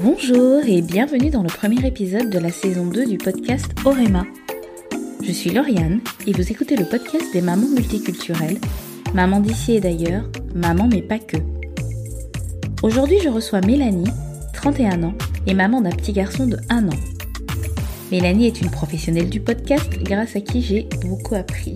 Bonjour 0.00 0.62
et 0.64 0.80
bienvenue 0.80 1.28
dans 1.28 1.42
le 1.42 1.48
premier 1.48 1.84
épisode 1.84 2.30
de 2.30 2.38
la 2.38 2.52
saison 2.52 2.86
2 2.86 3.04
du 3.04 3.18
podcast 3.18 3.66
Orema. 3.84 4.24
Je 5.24 5.32
suis 5.32 5.50
Lauriane 5.50 5.98
et 6.24 6.32
vous 6.32 6.52
écoutez 6.52 6.76
le 6.76 6.84
podcast 6.84 7.32
des 7.32 7.40
mamans 7.40 7.66
multiculturelles, 7.66 8.58
maman 9.12 9.40
d'ici 9.40 9.72
et 9.72 9.80
d'ailleurs, 9.80 10.22
maman 10.54 10.86
mais 10.88 11.02
pas 11.02 11.18
que. 11.18 11.38
Aujourd'hui 12.84 13.18
je 13.24 13.28
reçois 13.28 13.60
Mélanie, 13.60 14.10
31 14.52 15.02
ans, 15.02 15.14
et 15.48 15.54
maman 15.54 15.80
d'un 15.80 15.90
petit 15.90 16.12
garçon 16.12 16.46
de 16.46 16.58
1 16.70 16.86
an. 16.86 16.96
Mélanie 18.12 18.46
est 18.46 18.60
une 18.60 18.70
professionnelle 18.70 19.28
du 19.28 19.40
podcast 19.40 19.90
grâce 20.00 20.36
à 20.36 20.40
qui 20.40 20.62
j'ai 20.62 20.86
beaucoup 21.02 21.34
appris. 21.34 21.74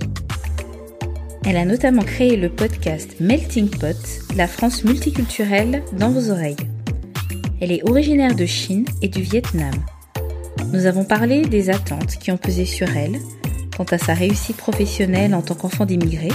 Elle 1.45 1.57
a 1.57 1.65
notamment 1.65 2.05
créé 2.05 2.37
le 2.37 2.51
podcast 2.51 3.17
Melting 3.19 3.69
Pot, 3.69 3.97
la 4.37 4.47
France 4.47 4.85
multiculturelle 4.85 5.83
dans 5.99 6.11
vos 6.11 6.31
oreilles. 6.31 6.57
Elle 7.63 7.71
est 7.71 7.89
originaire 7.89 8.35
de 8.35 8.45
Chine 8.45 8.85
et 9.03 9.09
du 9.09 9.23
Vietnam. 9.23 9.73
Nous 10.73 10.87
avons 10.87 11.05
parlé 11.05 11.43
des 11.43 11.71
attentes 11.71 12.17
qui 12.17 12.33
ont 12.33 12.37
pesé 12.37 12.65
sur 12.65 12.89
elle, 12.97 13.21
quant 13.77 13.85
à 13.85 13.99
sa 13.99 14.15
réussite 14.15 14.57
professionnelle 14.57 15.33
en 15.33 15.43
tant 15.43 15.55
qu'enfant 15.55 15.87
d'immigré, 15.87 16.31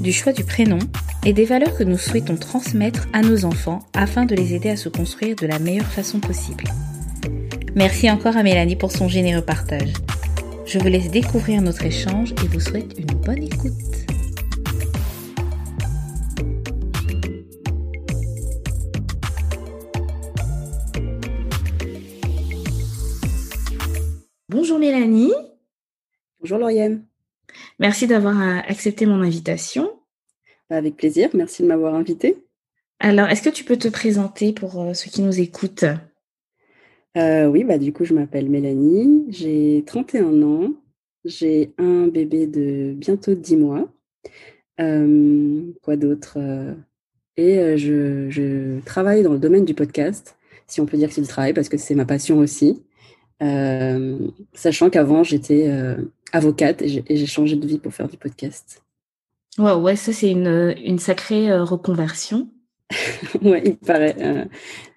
du 0.00 0.12
choix 0.12 0.32
du 0.32 0.44
prénom 0.44 0.78
et 1.26 1.32
des 1.32 1.44
valeurs 1.44 1.76
que 1.76 1.82
nous 1.82 1.98
souhaitons 1.98 2.36
transmettre 2.36 3.08
à 3.12 3.22
nos 3.22 3.44
enfants 3.44 3.80
afin 3.92 4.24
de 4.24 4.36
les 4.36 4.54
aider 4.54 4.70
à 4.70 4.76
se 4.76 4.88
construire 4.88 5.34
de 5.34 5.48
la 5.48 5.58
meilleure 5.58 5.90
façon 5.90 6.20
possible. 6.20 6.62
Merci 7.74 8.08
encore 8.08 8.36
à 8.36 8.44
Mélanie 8.44 8.76
pour 8.76 8.92
son 8.92 9.08
généreux 9.08 9.42
partage. 9.42 9.94
Je 10.64 10.78
vous 10.78 10.86
laisse 10.86 11.10
découvrir 11.10 11.60
notre 11.60 11.84
échange 11.84 12.34
et 12.44 12.46
vous 12.46 12.60
souhaite 12.60 12.94
une 13.00 13.18
bonne 13.18 13.42
écoute. 13.42 14.17
Bonjour 26.48 26.60
Lauriane. 26.60 27.04
Merci 27.78 28.06
d'avoir 28.06 28.40
euh, 28.40 28.60
accepté 28.66 29.04
mon 29.04 29.20
invitation. 29.20 29.90
Avec 30.70 30.96
plaisir, 30.96 31.28
merci 31.34 31.62
de 31.62 31.68
m'avoir 31.68 31.94
invitée. 31.94 32.38
Alors, 33.00 33.28
est-ce 33.28 33.42
que 33.42 33.50
tu 33.50 33.64
peux 33.64 33.76
te 33.76 33.88
présenter 33.88 34.54
pour 34.54 34.80
euh, 34.80 34.94
ceux 34.94 35.10
qui 35.10 35.20
nous 35.20 35.40
écoutent? 35.40 35.84
Euh, 37.18 37.48
oui, 37.48 37.64
bah, 37.64 37.76
du 37.76 37.92
coup, 37.92 38.06
je 38.06 38.14
m'appelle 38.14 38.48
Mélanie, 38.48 39.26
j'ai 39.28 39.84
31 39.86 40.42
ans, 40.42 40.72
j'ai 41.26 41.74
un 41.76 42.06
bébé 42.06 42.46
de 42.46 42.94
bientôt 42.96 43.34
10 43.34 43.56
mois. 43.58 43.86
Euh, 44.80 45.60
quoi 45.82 45.96
d'autre 45.96 46.38
Et 47.36 47.76
je, 47.76 48.80
travaille 48.86 49.22
dans 49.22 49.34
le 49.34 49.38
domaine 49.38 49.66
du 49.66 49.74
podcast, 49.74 50.38
si 50.66 50.80
on 50.80 50.86
peut 50.86 50.96
dire 50.96 51.10
que 51.10 51.14
c'est 51.14 51.20
du 51.20 51.28
travail, 51.28 51.52
parce 51.52 51.68
que 51.68 51.76
c'est 51.76 51.94
ma 51.94 52.06
passion 52.06 52.38
aussi. 52.38 52.82
sachant 54.54 54.88
qu'avant, 54.88 55.22
j'étais 55.22 55.68
avocate 56.32 56.82
et 56.82 57.02
j'ai 57.08 57.26
changé 57.26 57.56
de 57.56 57.66
vie 57.66 57.78
pour 57.78 57.94
faire 57.94 58.08
du 58.08 58.16
podcast. 58.16 58.82
Ouais, 59.58 59.72
ouais, 59.72 59.96
ça 59.96 60.12
c'est 60.12 60.30
une, 60.30 60.74
une 60.84 60.98
sacrée 60.98 61.56
reconversion. 61.58 62.48
ouais, 63.42 63.62
il 63.64 63.76
paraît. 63.76 64.48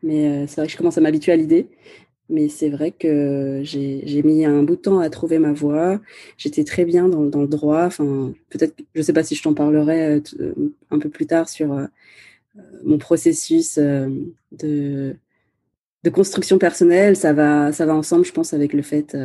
mais 0.04 0.48
c'est 0.48 0.58
vrai 0.58 0.68
que 0.68 0.72
je 0.72 0.78
commence 0.78 0.98
à 0.98 1.02
m'habituer 1.02 1.32
à 1.32 1.36
l'idée. 1.36 1.68
Mais 2.32 2.48
c'est 2.48 2.70
vrai 2.70 2.92
que 2.92 3.60
j'ai 3.64 4.24
mis 4.24 4.46
un 4.46 4.64
bout 4.64 4.78
de 4.78 4.82
temps 4.82 5.00
à 5.00 5.10
trouver 5.10 5.38
ma 5.38 5.52
voie. 5.52 6.00
J'étais 6.38 6.64
très 6.64 6.86
bien 6.86 7.10
dans, 7.10 7.26
dans, 7.26 7.42
le 7.42 7.48
droit. 7.48 7.84
Enfin, 7.84 8.34
peut-être, 8.50 8.74
je 8.96 9.02
ne 9.02 9.04
sais 9.04 9.12
pas 9.12 9.24
si 9.24 9.36
je 9.36 9.44
t'en 9.44 9.54
parlerai 9.54 10.06
euh, 10.06 10.22
euh, 10.40 10.74
un 10.92 11.00
peu 11.00 11.10
plus 11.10 11.28
tard 11.28 11.50
sur 11.50 11.74
euh, 11.74 11.88
mon 12.86 12.98
processus 12.98 13.78
de, 13.78 15.18
de 16.04 16.10
construction 16.10 16.58
personnelle. 16.58 17.16
Ça 17.16 17.34
va, 17.34 17.72
ça 17.72 17.86
va 17.86 17.96
ensemble, 17.96 18.26
je 18.26 18.32
pense, 18.32 18.54
avec 18.54 18.74
le 18.74 18.82
fait 18.82 19.16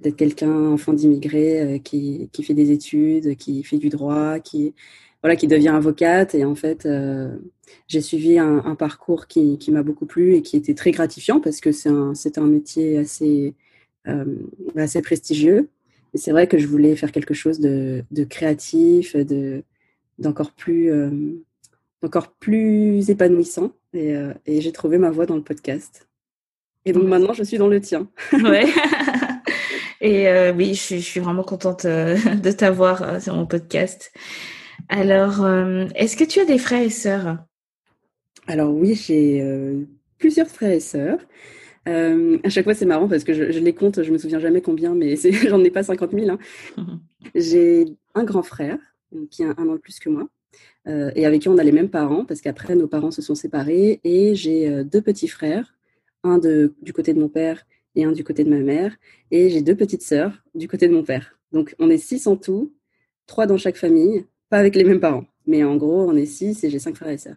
d'être 0.00 0.16
quelqu'un, 0.16 0.50
enfant 0.50 0.92
d'immigré, 0.92 1.80
qui, 1.84 2.30
qui 2.32 2.42
fait 2.42 2.54
des 2.54 2.70
études, 2.70 3.36
qui 3.36 3.62
fait 3.64 3.78
du 3.78 3.88
droit, 3.88 4.38
qui 4.40 4.74
voilà, 5.22 5.36
qui 5.36 5.46
devient 5.46 5.68
avocate. 5.68 6.34
Et 6.34 6.44
en 6.44 6.54
fait, 6.54 6.84
euh, 6.86 7.36
j'ai 7.88 8.00
suivi 8.00 8.38
un, 8.38 8.74
parcours 8.74 9.26
qui, 9.26 9.58
qui 9.58 9.70
m'a 9.70 9.82
beaucoup 9.82 10.06
plu 10.06 10.34
et 10.34 10.42
qui 10.42 10.56
était 10.56 10.74
très 10.74 10.90
gratifiant 10.90 11.40
parce 11.40 11.60
que 11.60 11.72
c'est 11.72 11.88
un, 11.88 12.12
un 12.36 12.46
métier 12.46 12.98
assez, 12.98 13.54
euh, 14.08 14.24
assez 14.76 15.00
prestigieux. 15.02 15.70
Et 16.14 16.18
c'est 16.18 16.32
vrai 16.32 16.46
que 16.48 16.58
je 16.58 16.66
voulais 16.66 16.96
faire 16.96 17.12
quelque 17.12 17.34
chose 17.34 17.60
de, 17.60 18.04
de 18.10 18.24
créatif, 18.24 19.16
de, 19.16 19.62
d'encore 20.18 20.52
plus, 20.52 20.92
euh, 20.92 21.10
d'encore 22.02 22.32
plus 22.32 23.08
épanouissant. 23.10 23.72
Et, 23.94 24.14
et 24.46 24.62
j'ai 24.62 24.72
trouvé 24.72 24.96
ma 24.96 25.10
voie 25.10 25.26
dans 25.26 25.36
le 25.36 25.42
podcast. 25.42 26.08
Et 26.84 26.92
donc 26.92 27.04
maintenant, 27.04 27.32
je 27.32 27.44
suis 27.44 27.58
dans 27.58 27.68
le 27.68 27.80
tien. 27.80 28.08
Ouais. 28.32 28.66
Et 30.00 30.26
oui, 30.56 30.74
je, 30.74 30.96
je, 30.96 31.00
suis 31.00 31.20
vraiment 31.20 31.44
contente 31.44 31.86
de 31.86 32.50
t'avoir 32.50 33.22
sur 33.22 33.34
mon 33.34 33.46
podcast. 33.46 34.12
Alors, 34.88 35.44
euh, 35.44 35.86
est-ce 35.94 36.16
que 36.16 36.24
tu 36.24 36.40
as 36.40 36.44
des 36.44 36.58
frères 36.58 36.82
et 36.82 36.90
sœurs? 36.90 37.38
Alors 38.46 38.74
oui, 38.74 38.94
j'ai 38.94 39.40
euh, 39.42 39.84
plusieurs 40.18 40.48
frères 40.48 40.72
et 40.72 40.80
sœurs. 40.80 41.18
Euh, 41.88 42.38
à 42.44 42.48
chaque 42.48 42.64
fois, 42.64 42.74
c'est 42.74 42.86
marrant 42.86 43.08
parce 43.08 43.24
que 43.24 43.32
je, 43.32 43.58
les 43.58 43.74
compte, 43.74 44.02
je 44.02 44.12
me 44.12 44.18
souviens 44.18 44.38
jamais 44.38 44.60
combien, 44.60 44.94
mais 44.94 45.16
j'en 45.48 45.62
ai 45.64 45.70
pas 45.70 45.82
50 45.82 46.12
000. 46.12 46.30
Hein. 46.30 46.38
J'ai 47.34 47.86
un 48.14 48.24
grand 48.24 48.42
frère 48.42 48.78
qui 49.30 49.44
a 49.44 49.54
un 49.56 49.68
an 49.68 49.74
de 49.74 49.78
plus 49.78 49.98
que 49.98 50.08
moi 50.08 50.28
et 50.86 51.26
avec 51.26 51.42
qui 51.42 51.48
on 51.48 51.58
a 51.58 51.62
les 51.62 51.70
mêmes 51.70 51.90
parents 51.90 52.24
parce 52.24 52.40
qu'après 52.40 52.74
nos 52.74 52.88
parents 52.88 53.12
se 53.12 53.22
sont 53.22 53.36
séparés 53.36 54.00
et 54.02 54.34
j'ai 54.34 54.82
deux 54.84 55.00
petits 55.00 55.28
frères, 55.28 55.74
un 56.24 56.38
de, 56.38 56.74
du 56.82 56.92
côté 56.92 57.14
de 57.14 57.20
mon 57.20 57.28
père 57.28 57.64
et 57.94 58.04
un 58.04 58.12
du 58.12 58.24
côté 58.24 58.44
de 58.44 58.50
ma 58.50 58.60
mère 58.60 58.96
et 59.30 59.50
j'ai 59.50 59.62
deux 59.62 59.76
petites 59.76 60.02
sœurs 60.02 60.42
du 60.54 60.68
côté 60.68 60.88
de 60.88 60.94
mon 60.94 61.02
père. 61.02 61.38
Donc 61.52 61.74
on 61.78 61.90
est 61.90 61.98
six 61.98 62.26
en 62.26 62.36
tout, 62.36 62.72
trois 63.26 63.46
dans 63.46 63.56
chaque 63.56 63.76
famille 63.76 64.26
pas 64.52 64.58
avec 64.58 64.76
les 64.76 64.84
mêmes 64.84 65.00
parents. 65.00 65.24
Mais 65.46 65.64
en 65.64 65.76
gros, 65.76 66.08
on 66.08 66.14
est 66.14 66.26
six 66.26 66.62
et 66.62 66.70
j'ai 66.70 66.78
cinq 66.78 66.94
frères 66.94 67.10
et 67.10 67.18
sœurs. 67.18 67.36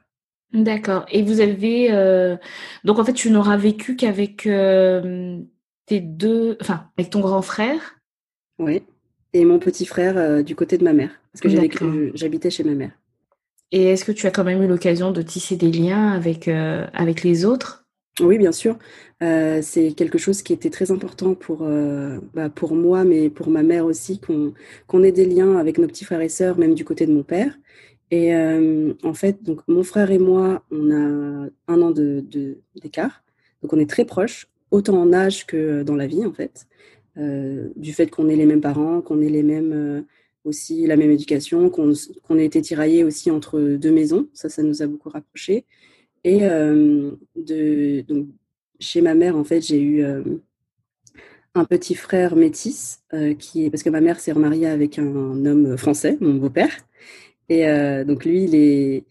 D'accord. 0.53 1.05
Et 1.11 1.23
vous 1.23 1.39
avez. 1.39 1.91
Euh, 1.91 2.35
donc, 2.83 2.99
en 2.99 3.05
fait, 3.05 3.13
tu 3.13 3.31
n'auras 3.31 3.57
vécu 3.57 3.95
qu'avec 3.95 4.45
euh, 4.47 5.39
tes 5.85 6.01
deux. 6.01 6.57
Enfin, 6.61 6.89
avec 6.97 7.09
ton 7.09 7.21
grand 7.21 7.41
frère? 7.41 7.99
Oui. 8.59 8.83
Et 9.33 9.45
mon 9.45 9.59
petit 9.59 9.85
frère 9.85 10.17
euh, 10.17 10.43
du 10.43 10.55
côté 10.55 10.77
de 10.77 10.83
ma 10.83 10.93
mère. 10.93 11.11
Parce 11.31 11.41
que 11.41 12.11
j'habitais 12.15 12.49
chez 12.49 12.63
ma 12.63 12.73
mère. 12.73 12.91
Et 13.71 13.85
est-ce 13.85 14.05
que 14.05 14.11
tu 14.11 14.27
as 14.27 14.31
quand 14.31 14.43
même 14.43 14.61
eu 14.61 14.67
l'occasion 14.67 15.11
de 15.11 15.21
tisser 15.21 15.55
des 15.55 15.71
liens 15.71 16.11
avec, 16.11 16.47
avec 16.47 17.23
les 17.23 17.43
autres? 17.43 17.84
Oui, 18.21 18.37
bien 18.37 18.53
sûr. 18.53 18.77
Euh, 19.23 19.61
c'est 19.61 19.91
quelque 19.91 20.17
chose 20.17 20.41
qui 20.41 20.53
était 20.53 20.69
très 20.69 20.91
important 20.91 21.35
pour, 21.35 21.63
euh, 21.63 22.19
bah, 22.33 22.49
pour 22.49 22.73
moi, 22.73 23.03
mais 23.03 23.29
pour 23.29 23.49
ma 23.49 23.61
mère 23.61 23.85
aussi, 23.85 24.21
qu'on 24.21 25.03
ait 25.03 25.11
des 25.11 25.25
liens 25.25 25.57
avec 25.57 25.77
nos 25.77 25.87
petits 25.87 26.05
frères 26.05 26.21
et 26.21 26.29
sœurs, 26.29 26.57
même 26.57 26.75
du 26.75 26.85
côté 26.85 27.05
de 27.05 27.13
mon 27.13 27.23
père. 27.23 27.57
Et 28.11 28.33
euh, 28.35 28.93
en 29.03 29.13
fait, 29.13 29.43
donc 29.43 29.61
mon 29.67 29.83
frère 29.83 30.11
et 30.11 30.17
moi, 30.17 30.63
on 30.71 30.91
a 30.91 31.49
un 31.67 31.81
an 31.81 31.91
de, 31.91 32.23
d'écart. 32.81 33.23
Donc 33.61 33.73
on 33.73 33.79
est 33.79 33.89
très 33.89 34.05
proches, 34.05 34.47
autant 34.71 34.97
en 35.01 35.11
âge 35.11 35.45
que 35.45 35.83
dans 35.83 35.95
la 35.95 36.07
vie, 36.07 36.25
en 36.25 36.33
fait. 36.33 36.67
du 37.17 37.93
fait 37.93 38.07
qu'on 38.07 38.29
ait 38.29 38.35
les 38.35 38.45
mêmes 38.45 38.61
parents, 38.61 39.01
qu'on 39.01 39.21
ait 39.21 39.29
les 39.29 39.43
mêmes 39.43 40.05
aussi 40.45 40.85
la 40.85 40.95
même 40.95 41.11
éducation, 41.11 41.69
qu'on 41.69 42.37
ait 42.37 42.45
été 42.45 42.61
tiraillés 42.61 43.03
aussi 43.03 43.31
entre 43.31 43.59
deux 43.59 43.91
maisons. 43.91 44.29
Ça, 44.33 44.49
ça 44.49 44.63
nous 44.63 44.81
a 44.81 44.87
beaucoup 44.87 45.09
rapprochés. 45.09 45.65
Et 46.25 46.39
euh, 46.41 47.11
chez 48.79 49.01
ma 49.01 49.13
mère, 49.13 49.37
en 49.37 49.43
fait, 49.43 49.61
j'ai 49.61 49.79
eu 49.79 50.03
euh, 50.03 50.23
un 51.53 51.65
petit 51.65 51.93
frère 51.93 52.35
métis, 52.35 53.03
euh, 53.13 53.35
qui, 53.35 53.69
parce 53.69 53.83
que 53.83 53.91
ma 53.91 54.01
mère 54.01 54.19
s'est 54.19 54.31
remariée 54.31 54.65
avec 54.65 54.97
un 54.97 55.45
homme 55.45 55.77
français, 55.77 56.17
mon 56.21 56.33
beau-père. 56.33 56.75
Et 57.47 57.67
donc 58.05 58.25
lui, 58.25 58.45
il 58.45 58.55
est 58.55 59.05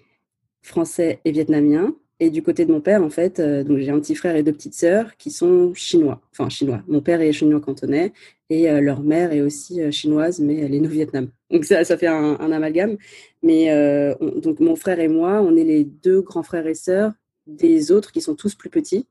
français 0.61 1.21
et 1.25 1.31
vietnamien. 1.31 1.95
Et 2.21 2.31
du 2.31 2.43
côté 2.43 2.65
de 2.65 2.73
mon 2.73 2.81
père, 2.81 3.03
en 3.03 3.11
fait, 3.11 3.41
donc 3.41 3.79
j'ai 3.79 3.91
un 3.91 3.99
petit 3.99 4.15
frère 4.15 4.37
et 4.37 4.45
deux 4.45 4.53
petites 4.53 4.75
sœurs 4.75 5.17
qui 5.17 5.31
sont 5.31 5.75
chinois. 5.75 6.21
Enfin, 6.31 6.49
chinois. 6.49 6.83
Mon 6.87 7.01
père 7.01 7.21
est 7.21 7.33
chinois 7.33 7.61
cantonais 7.61 8.13
et 8.51 8.71
leur 8.81 9.03
mère 9.03 9.33
est 9.33 9.41
aussi 9.41 9.91
chinoise, 9.91 10.39
mais 10.39 10.61
elle 10.61 10.75
est 10.75 10.81
au 10.81 10.89
Vietnam. 10.89 11.29
Donc 11.55 11.65
ça, 11.65 11.85
ça 11.85 11.97
fait 11.97 12.09
un, 12.09 12.35
amalgame. 12.53 12.97
Mais 13.43 13.71
euh, 13.71 14.15
donc 14.41 14.59
mon 14.59 14.75
frère 14.75 14.99
et 14.99 15.07
moi, 15.07 15.41
on 15.41 15.57
est 15.57 15.65
les 15.65 15.85
deux 15.85 16.21
grands 16.21 16.43
frères 16.43 16.67
et 16.67 16.75
sœurs 16.75 17.13
des 17.47 17.93
autres 17.93 18.11
qui 18.11 18.21
sont 18.21 18.35
tous 18.35 18.57
plus 18.57 18.71
petits. 18.71 19.07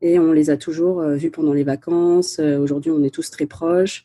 Et 0.00 0.18
on 0.18 0.32
les 0.32 0.48
a 0.50 0.56
toujours 0.56 1.00
euh, 1.00 1.14
vus 1.16 1.30
pendant 1.30 1.52
les 1.52 1.64
vacances. 1.64 2.38
Euh, 2.38 2.58
aujourd'hui, 2.58 2.90
on 2.90 3.02
est 3.02 3.14
tous 3.14 3.30
très 3.30 3.46
proches. 3.46 4.04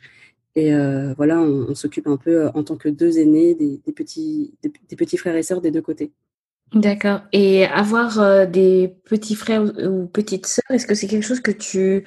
Et 0.56 0.72
voilà, 1.16 1.40
on, 1.40 1.76
s'occupe 1.76 2.08
un 2.08 2.18
peu 2.18 2.48
en 2.48 2.64
tant 2.64 2.78
que 2.78 2.90
deux 2.90 3.20
aînés 3.20 3.54
des, 3.54 3.80
petits, 3.94 4.56
des, 4.64 4.96
petits 4.96 5.18
frères 5.18 5.36
et 5.36 5.44
sœurs 5.44 5.62
des 5.62 5.70
deux 5.70 5.84
côtés. 5.84 6.12
D'accord. 6.74 7.22
Et 7.32 7.66
avoir 7.66 8.48
des 8.48 8.96
petits 9.06 9.36
frères 9.36 9.64
ou, 9.64 10.08
petites 10.08 10.46
sœurs, 10.46 10.70
est-ce 10.70 10.86
que 10.86 10.96
c'est 10.96 11.08
quelque 11.08 11.26
chose 11.26 11.40
que 11.40 11.52
tu, 11.52 12.04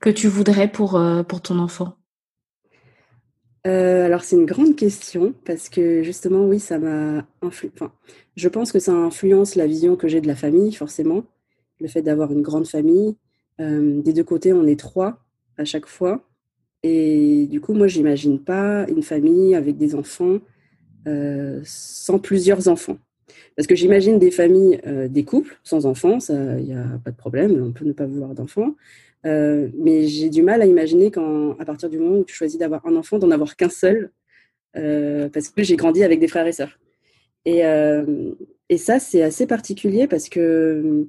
que 0.00 0.10
tu 0.10 0.28
voudrais 0.28 0.68
pour, 0.68 1.00
pour 1.28 1.42
ton 1.42 1.58
enfant? 1.58 1.94
Euh, 3.66 4.06
alors 4.06 4.22
c'est 4.22 4.36
une 4.36 4.46
grande 4.46 4.76
question 4.76 5.34
parce 5.44 5.68
que 5.68 6.02
justement 6.02 6.46
oui 6.46 6.58
ça 6.58 6.78
m'a 6.78 7.26
influencé. 7.42 7.72
Enfin, 7.74 7.92
je 8.36 8.48
pense 8.48 8.72
que 8.72 8.78
ça 8.78 8.92
influence 8.92 9.56
la 9.56 9.66
vision 9.66 9.96
que 9.96 10.08
j'ai 10.08 10.20
de 10.20 10.28
la 10.28 10.36
famille 10.36 10.72
forcément 10.72 11.24
le 11.80 11.88
fait 11.88 12.02
d'avoir 12.02 12.32
une 12.32 12.42
grande 12.42 12.66
famille. 12.66 13.16
des 13.58 14.12
deux 14.12 14.24
côtés, 14.24 14.52
on 14.52 14.66
est 14.66 14.78
trois 14.78 15.24
à 15.56 15.64
chaque 15.64 15.86
fois. 15.86 16.24
Et 16.82 17.46
du 17.50 17.60
coup, 17.60 17.74
moi, 17.74 17.88
j'imagine 17.88 18.38
pas 18.42 18.88
une 18.88 19.02
famille 19.02 19.54
avec 19.54 19.76
des 19.76 19.94
enfants 19.94 20.38
sans 21.64 22.18
plusieurs 22.18 22.68
enfants. 22.68 22.98
Parce 23.56 23.66
que 23.66 23.74
j'imagine 23.74 24.18
des 24.18 24.30
familles, 24.30 24.80
des 25.08 25.24
couples 25.24 25.58
sans 25.64 25.86
enfants, 25.86 26.18
il 26.28 26.64
n'y 26.64 26.74
a 26.74 27.00
pas 27.04 27.10
de 27.10 27.16
problème, 27.16 27.62
on 27.62 27.72
peut 27.72 27.84
ne 27.84 27.92
pas 27.92 28.06
vouloir 28.06 28.34
d'enfants. 28.34 28.74
mais 29.24 30.06
j'ai 30.06 30.30
du 30.30 30.42
mal 30.42 30.62
à 30.62 30.66
imaginer 30.66 31.10
quand, 31.10 31.56
à 31.58 31.64
partir 31.64 31.90
du 31.90 31.98
moment 31.98 32.18
où 32.18 32.24
tu 32.24 32.34
choisis 32.34 32.58
d'avoir 32.58 32.86
un 32.86 32.96
enfant, 32.96 33.18
d'en 33.18 33.30
avoir 33.30 33.56
qu'un 33.56 33.68
seul, 33.68 34.10
parce 34.74 35.48
que 35.48 35.62
j'ai 35.62 35.76
grandi 35.76 36.02
avec 36.04 36.20
des 36.20 36.28
frères 36.28 36.46
et 36.46 36.52
sœurs. 36.52 36.78
Et, 37.44 38.76
ça, 38.76 38.98
c'est 38.98 39.22
assez 39.22 39.46
particulier 39.46 40.06
parce 40.06 40.28
que, 40.28 41.06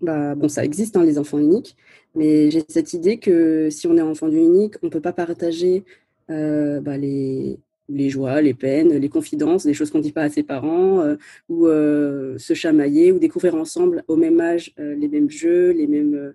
bah, 0.00 0.34
bon, 0.34 0.48
ça 0.48 0.64
existe, 0.64 0.96
hein, 0.96 1.04
les 1.04 1.18
enfants 1.18 1.38
uniques, 1.38 1.76
mais 2.14 2.50
j'ai 2.50 2.62
cette 2.68 2.92
idée 2.92 3.18
que 3.18 3.70
si 3.70 3.86
on 3.86 3.96
est 3.96 4.02
enfant 4.02 4.28
unique, 4.28 4.74
on 4.82 4.86
ne 4.86 4.90
peut 4.90 5.00
pas 5.00 5.12
partager 5.12 5.84
euh, 6.30 6.80
bah, 6.80 6.96
les, 6.96 7.58
les 7.88 8.10
joies, 8.10 8.40
les 8.42 8.54
peines, 8.54 8.94
les 8.96 9.08
confidences, 9.08 9.64
des 9.64 9.74
choses 9.74 9.90
qu'on 9.90 9.98
ne 9.98 10.02
dit 10.02 10.12
pas 10.12 10.22
à 10.22 10.28
ses 10.28 10.42
parents, 10.42 11.00
euh, 11.00 11.16
ou 11.48 11.66
euh, 11.66 12.36
se 12.38 12.54
chamailler, 12.54 13.12
ou 13.12 13.18
découvrir 13.18 13.54
ensemble 13.54 14.04
au 14.08 14.16
même 14.16 14.40
âge 14.40 14.72
les 14.78 15.08
mêmes 15.08 15.30
jeux, 15.30 15.70
les 15.70 15.86
mêmes, 15.86 16.34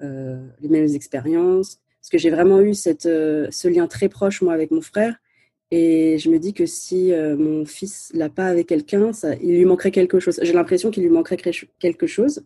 les 0.00 0.68
mêmes 0.68 0.94
expériences. 0.94 1.80
Parce 2.00 2.10
que 2.10 2.18
j'ai 2.18 2.30
vraiment 2.30 2.60
eu 2.60 2.74
cette, 2.74 3.02
ce 3.02 3.68
lien 3.68 3.86
très 3.86 4.08
proche, 4.08 4.42
moi, 4.42 4.54
avec 4.54 4.70
mon 4.70 4.80
frère. 4.80 5.16
Et 5.70 6.18
je 6.18 6.30
me 6.30 6.38
dis 6.38 6.52
que 6.52 6.66
si 6.66 7.12
mon 7.38 7.64
fils 7.64 8.10
l'a 8.14 8.28
pas 8.28 8.46
avec 8.46 8.66
quelqu'un, 8.66 9.12
il 9.42 9.56
lui 9.56 9.64
manquerait 9.64 9.90
quelque 9.90 10.18
chose. 10.18 10.40
J'ai 10.42 10.52
l'impression 10.52 10.90
qu'il 10.90 11.02
lui 11.02 11.10
manquerait 11.10 11.36
quelque 11.36 12.06
chose. 12.06 12.42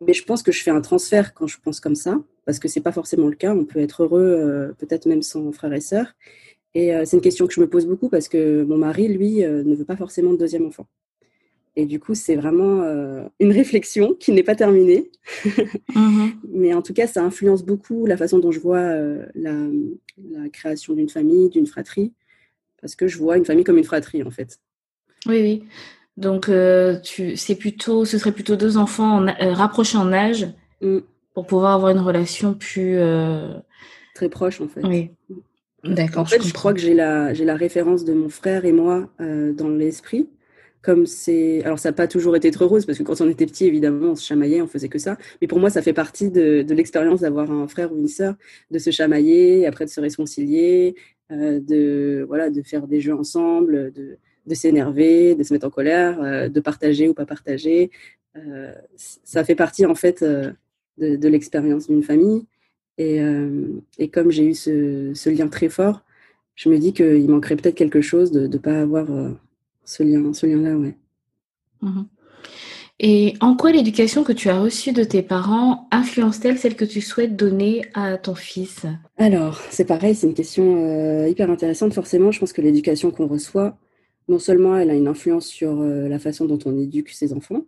Mais 0.00 0.12
je 0.12 0.24
pense 0.24 0.42
que 0.42 0.52
je 0.52 0.62
fais 0.62 0.70
un 0.70 0.80
transfert 0.80 1.32
quand 1.32 1.46
je 1.46 1.58
pense 1.58 1.80
comme 1.80 1.94
ça, 1.94 2.18
parce 2.44 2.58
que 2.58 2.68
c'est 2.68 2.80
pas 2.80 2.92
forcément 2.92 3.28
le 3.28 3.34
cas. 3.34 3.54
On 3.54 3.64
peut 3.64 3.80
être 3.80 4.02
heureux, 4.02 4.22
euh, 4.22 4.72
peut-être 4.78 5.06
même 5.06 5.22
sans 5.22 5.50
frères 5.52 5.72
et 5.72 5.80
sœurs. 5.80 6.14
Et 6.76 6.94
euh, 6.94 7.04
c'est 7.04 7.16
une 7.16 7.22
question 7.22 7.46
que 7.46 7.54
je 7.54 7.60
me 7.60 7.68
pose 7.68 7.86
beaucoup 7.86 8.08
parce 8.08 8.28
que 8.28 8.62
mon 8.64 8.76
mari, 8.76 9.08
lui, 9.08 9.44
euh, 9.44 9.62
ne 9.64 9.74
veut 9.74 9.84
pas 9.84 9.96
forcément 9.96 10.32
de 10.32 10.36
deuxième 10.36 10.66
enfant. 10.66 10.86
Et 11.74 11.86
du 11.86 12.00
coup, 12.00 12.14
c'est 12.14 12.36
vraiment 12.36 12.82
une 13.38 13.52
réflexion 13.52 14.14
qui 14.14 14.32
n'est 14.32 14.42
pas 14.42 14.54
terminée. 14.54 15.10
Mm-hmm. 15.90 16.32
Mais 16.54 16.72
en 16.72 16.80
tout 16.80 16.94
cas, 16.94 17.06
ça 17.06 17.22
influence 17.22 17.66
beaucoup 17.66 18.06
la 18.06 18.16
façon 18.16 18.38
dont 18.38 18.50
je 18.50 18.60
vois 18.60 18.80
la, 19.34 19.52
la, 20.30 20.48
création 20.50 20.94
d'une 20.94 21.10
famille, 21.10 21.50
d'une 21.50 21.66
fratrie, 21.66 22.14
parce 22.80 22.94
que 22.94 23.06
je 23.08 23.18
vois 23.18 23.36
une 23.36 23.44
famille 23.44 23.64
comme 23.64 23.76
une 23.76 23.84
fratrie, 23.84 24.22
en 24.22 24.30
fait. 24.30 24.58
Oui, 25.26 25.42
oui. 25.42 25.64
Donc, 26.16 26.48
euh, 26.48 26.98
tu, 27.00 27.36
c'est 27.36 27.56
plutôt, 27.56 28.04
ce 28.04 28.18
serait 28.18 28.32
plutôt 28.32 28.56
deux 28.56 28.78
enfants 28.78 29.26
euh, 29.26 29.52
rapprochés 29.52 29.98
en 29.98 30.12
âge 30.12 30.46
mm. 30.80 30.98
pour 31.34 31.46
pouvoir 31.46 31.72
avoir 31.72 31.90
une 31.90 32.00
relation 32.00 32.54
plus 32.54 32.96
euh, 32.98 33.52
très 34.14 34.28
proche 34.28 34.60
en 34.60 34.68
fait. 34.68 34.80
Oui. 34.82 35.10
D'accord. 35.88 36.22
En 36.22 36.26
fait, 36.26 36.42
je, 36.42 36.52
crois 36.52 36.72
que 36.72 36.80
j'ai 36.80 36.94
la, 36.94 37.34
j'ai 37.34 37.44
la 37.44 37.56
référence 37.56 38.04
de 38.04 38.12
mon 38.12 38.28
frère 38.28 38.64
et 38.64 38.72
moi 38.72 39.08
dans 39.18 39.68
l'esprit. 39.68 40.28
Comme 40.82 41.04
c'est, 41.04 41.64
alors 41.64 41.80
ça 41.80 41.88
n'a 41.88 41.94
pas 41.94 42.06
toujours 42.06 42.36
été 42.36 42.52
trop 42.52 42.68
rose 42.68 42.86
parce 42.86 42.96
que 42.98 43.02
quand 43.02 43.20
on 43.20 43.28
était 43.28 43.46
petit, 43.46 43.66
évidemment, 43.66 44.12
on 44.12 44.14
se 44.14 44.24
chamaillait, 44.24 44.62
on 44.62 44.68
faisait 44.68 44.88
que 44.88 45.00
ça. 45.00 45.16
Mais 45.40 45.48
pour 45.48 45.58
moi, 45.58 45.68
ça 45.68 45.82
fait 45.82 45.92
partie 45.92 46.30
de, 46.30 46.62
de 46.62 46.74
l'expérience 46.74 47.22
d'avoir 47.22 47.50
un 47.50 47.66
frère 47.66 47.92
ou 47.92 47.98
une 47.98 48.06
sœur, 48.06 48.36
de 48.70 48.78
se 48.78 48.90
chamailler, 48.90 49.66
après 49.66 49.84
de 49.84 49.90
se 49.90 50.00
réconcilier, 50.00 50.94
de 51.30 52.24
voilà, 52.28 52.50
de 52.50 52.62
faire 52.62 52.86
des 52.86 53.00
jeux 53.00 53.14
ensemble, 53.14 53.92
de 53.92 54.18
de 54.46 54.54
s'énerver, 54.54 55.34
de 55.34 55.42
se 55.42 55.52
mettre 55.52 55.66
en 55.66 55.70
colère, 55.70 56.20
euh, 56.22 56.48
de 56.48 56.60
partager 56.60 57.08
ou 57.08 57.14
pas 57.14 57.26
partager. 57.26 57.90
Euh, 58.36 58.72
ça 58.96 59.44
fait 59.44 59.54
partie 59.54 59.86
en 59.86 59.94
fait 59.94 60.22
euh, 60.22 60.52
de, 60.98 61.28
l'expérience 61.28 61.88
d'une 61.88 62.02
famille. 62.02 62.46
Et, 62.98 64.08
comme 64.12 64.30
j'ai 64.30 64.46
eu 64.46 64.54
ce, 64.54 65.28
lien 65.28 65.48
très 65.48 65.68
fort, 65.68 66.02
je 66.54 66.68
me 66.68 66.78
dis 66.78 66.92
qu'il 66.92 67.28
manquerait 67.28 67.56
peut-être 67.56 67.74
quelque 67.74 68.00
chose 68.00 68.30
de 68.32 68.46
ne 68.46 68.58
pas 68.58 68.80
avoir 68.80 69.06
ce 69.84 70.02
lien, 70.02 70.32
ce 70.32 70.46
lien-là, 70.46 70.76
ouais. 70.76 70.96
Mhm. 71.82 72.06
Et 72.98 73.34
en 73.40 73.56
quoi 73.56 73.72
l'éducation 73.72 74.24
que 74.24 74.32
tu 74.32 74.48
as 74.48 74.58
reçue 74.58 74.92
de 74.92 75.04
tes 75.04 75.20
parents 75.20 75.86
influence-t-elle 75.90 76.56
celle 76.56 76.76
que 76.76 76.86
tu 76.86 77.02
souhaites 77.02 77.36
donner 77.36 77.82
à 77.92 78.16
ton 78.16 78.34
fils? 78.34 78.86
Alors, 79.18 79.60
c'est 79.68 79.84
pareil, 79.84 80.14
c'est 80.14 80.26
une 80.26 80.34
question 80.34 81.26
hyper 81.26 81.50
intéressante. 81.50 81.92
Forcément, 81.92 82.32
je 82.32 82.40
pense 82.40 82.54
que 82.54 82.62
l'éducation 82.62 83.10
qu'on 83.10 83.26
reçoit, 83.26 83.76
non 84.28 84.38
seulement 84.38 84.76
elle 84.76 84.90
a 84.90 84.94
une 84.94 85.08
influence 85.08 85.46
sur 85.46 85.80
euh, 85.80 86.08
la 86.08 86.18
façon 86.18 86.46
dont 86.46 86.58
on 86.64 86.76
éduque 86.78 87.10
ses 87.10 87.32
enfants, 87.32 87.64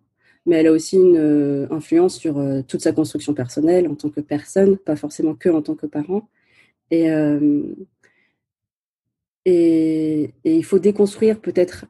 mais 0.47 0.57
elle 0.57 0.67
a 0.69 0.73
aussi 0.73 0.97
une 0.97 1.17
euh, 1.17 1.67
influence 1.71 2.17
sur 2.19 2.39
euh, 2.39 2.63
toute 2.67 2.81
sa 2.81 2.93
construction 2.93 3.35
personnelle 3.35 3.89
en 3.89 3.95
tant 3.95 4.11
que 4.11 4.21
personne, 4.21 4.79
pas 4.79 4.97
forcément 4.97 5.35
que 5.35 5.49
en 5.49 5.63
tant 5.63 5.75
que 5.75 5.87
parent. 5.87 6.29
Et, 6.91 7.09
et, 9.45 10.33
il 10.45 10.65
faut 10.65 10.79
déconstruire 10.79 11.41
peut-être 11.41 11.87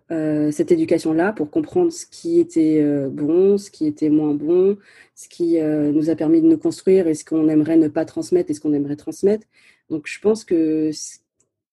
cette 0.52 0.72
éducation-là 0.72 1.32
pour 1.32 1.50
comprendre 1.50 1.92
ce 1.92 2.06
qui 2.06 2.40
était 2.40 2.82
bon, 3.10 3.58
ce 3.58 3.70
qui 3.70 3.86
était 3.86 4.10
moins 4.10 4.34
bon, 4.34 4.76
ce 5.14 5.28
qui 5.28 5.60
nous 5.60 6.10
a 6.10 6.16
permis 6.16 6.40
de 6.42 6.46
nous 6.46 6.58
construire 6.58 7.06
et 7.06 7.14
ce 7.14 7.24
qu'on 7.24 7.48
aimerait 7.48 7.76
ne 7.76 7.88
pas 7.88 8.04
transmettre 8.04 8.50
et 8.50 8.54
ce 8.54 8.60
qu'on 8.60 8.72
aimerait 8.72 8.96
transmettre. 8.96 9.46
Donc 9.88 10.06
je 10.06 10.20
pense 10.20 10.44
que 10.44 10.90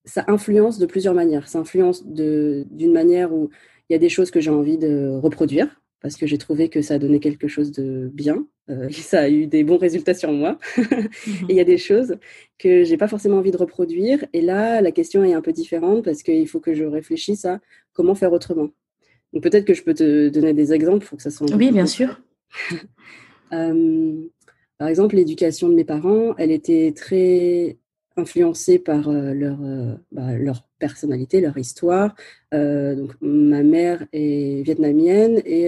ça 0.05 0.23
influence 0.27 0.77
de 0.79 0.85
plusieurs 0.85 1.13
manières. 1.13 1.47
Ça 1.47 1.59
influence 1.59 2.05
d'une 2.05 2.93
manière 2.93 3.33
où 3.33 3.49
il 3.89 3.93
y 3.93 3.95
a 3.95 3.99
des 3.99 4.09
choses 4.09 4.31
que 4.31 4.39
j'ai 4.39 4.51
envie 4.51 4.77
de 4.77 5.19
reproduire 5.21 5.81
parce 6.05 6.17
que 6.17 6.27
j'ai 6.27 6.37
trouvé 6.37 6.69
que 6.69 6.83
ça 6.83 6.93
a 6.93 6.99
donné 6.99 7.19
quelque 7.19 7.47
chose 7.47 7.71
de 7.71 8.11
bien. 8.13 8.45
Euh, 8.69 8.89
ça 8.91 9.21
a 9.21 9.27
eu 9.27 9.47
des 9.47 9.63
bons 9.63 9.79
résultats 9.79 10.13
sur 10.13 10.31
moi. 10.31 10.59
et 10.77 11.09
il 11.49 11.55
y 11.55 11.59
a 11.59 11.63
des 11.63 11.79
choses 11.79 12.17
que 12.59 12.83
j'ai 12.83 12.95
pas 12.95 13.07
forcément 13.07 13.37
envie 13.37 13.49
de 13.49 13.57
reproduire. 13.57 14.23
Et 14.31 14.41
là, 14.41 14.81
la 14.81 14.91
question 14.91 15.23
est 15.23 15.33
un 15.33 15.41
peu 15.41 15.51
différente 15.51 16.05
parce 16.05 16.21
qu'il 16.21 16.47
faut 16.47 16.59
que 16.59 16.75
je 16.75 16.83
réfléchisse 16.83 17.45
à 17.45 17.59
comment 17.93 18.13
faire 18.13 18.31
autrement. 18.33 18.69
Donc 19.33 19.41
peut-être 19.41 19.65
que 19.65 19.73
je 19.73 19.81
peux 19.81 19.95
te 19.95 20.29
donner 20.29 20.53
des 20.53 20.73
exemples 20.73 21.07
pour 21.07 21.17
que 21.17 21.23
ça 21.23 21.31
soit. 21.31 21.51
Oui, 21.55 21.71
bien 21.71 21.87
sûr. 21.87 22.21
Euh, 23.53 24.27
par 24.79 24.87
exemple, 24.87 25.15
l'éducation 25.15 25.69
de 25.69 25.75
mes 25.75 25.85
parents, 25.85 26.35
elle 26.37 26.49
était 26.49 26.91
très 26.95 27.77
influencés 28.17 28.79
par 28.79 29.09
euh, 29.09 29.33
leur, 29.33 29.57
euh, 29.61 29.95
bah, 30.11 30.37
leur 30.37 30.63
personnalité, 30.79 31.41
leur 31.41 31.57
histoire. 31.57 32.15
Euh, 32.53 32.95
donc, 32.95 33.13
ma 33.21 33.63
mère 33.63 34.05
est 34.13 34.63
vietnamienne 34.63 35.41
et 35.45 35.65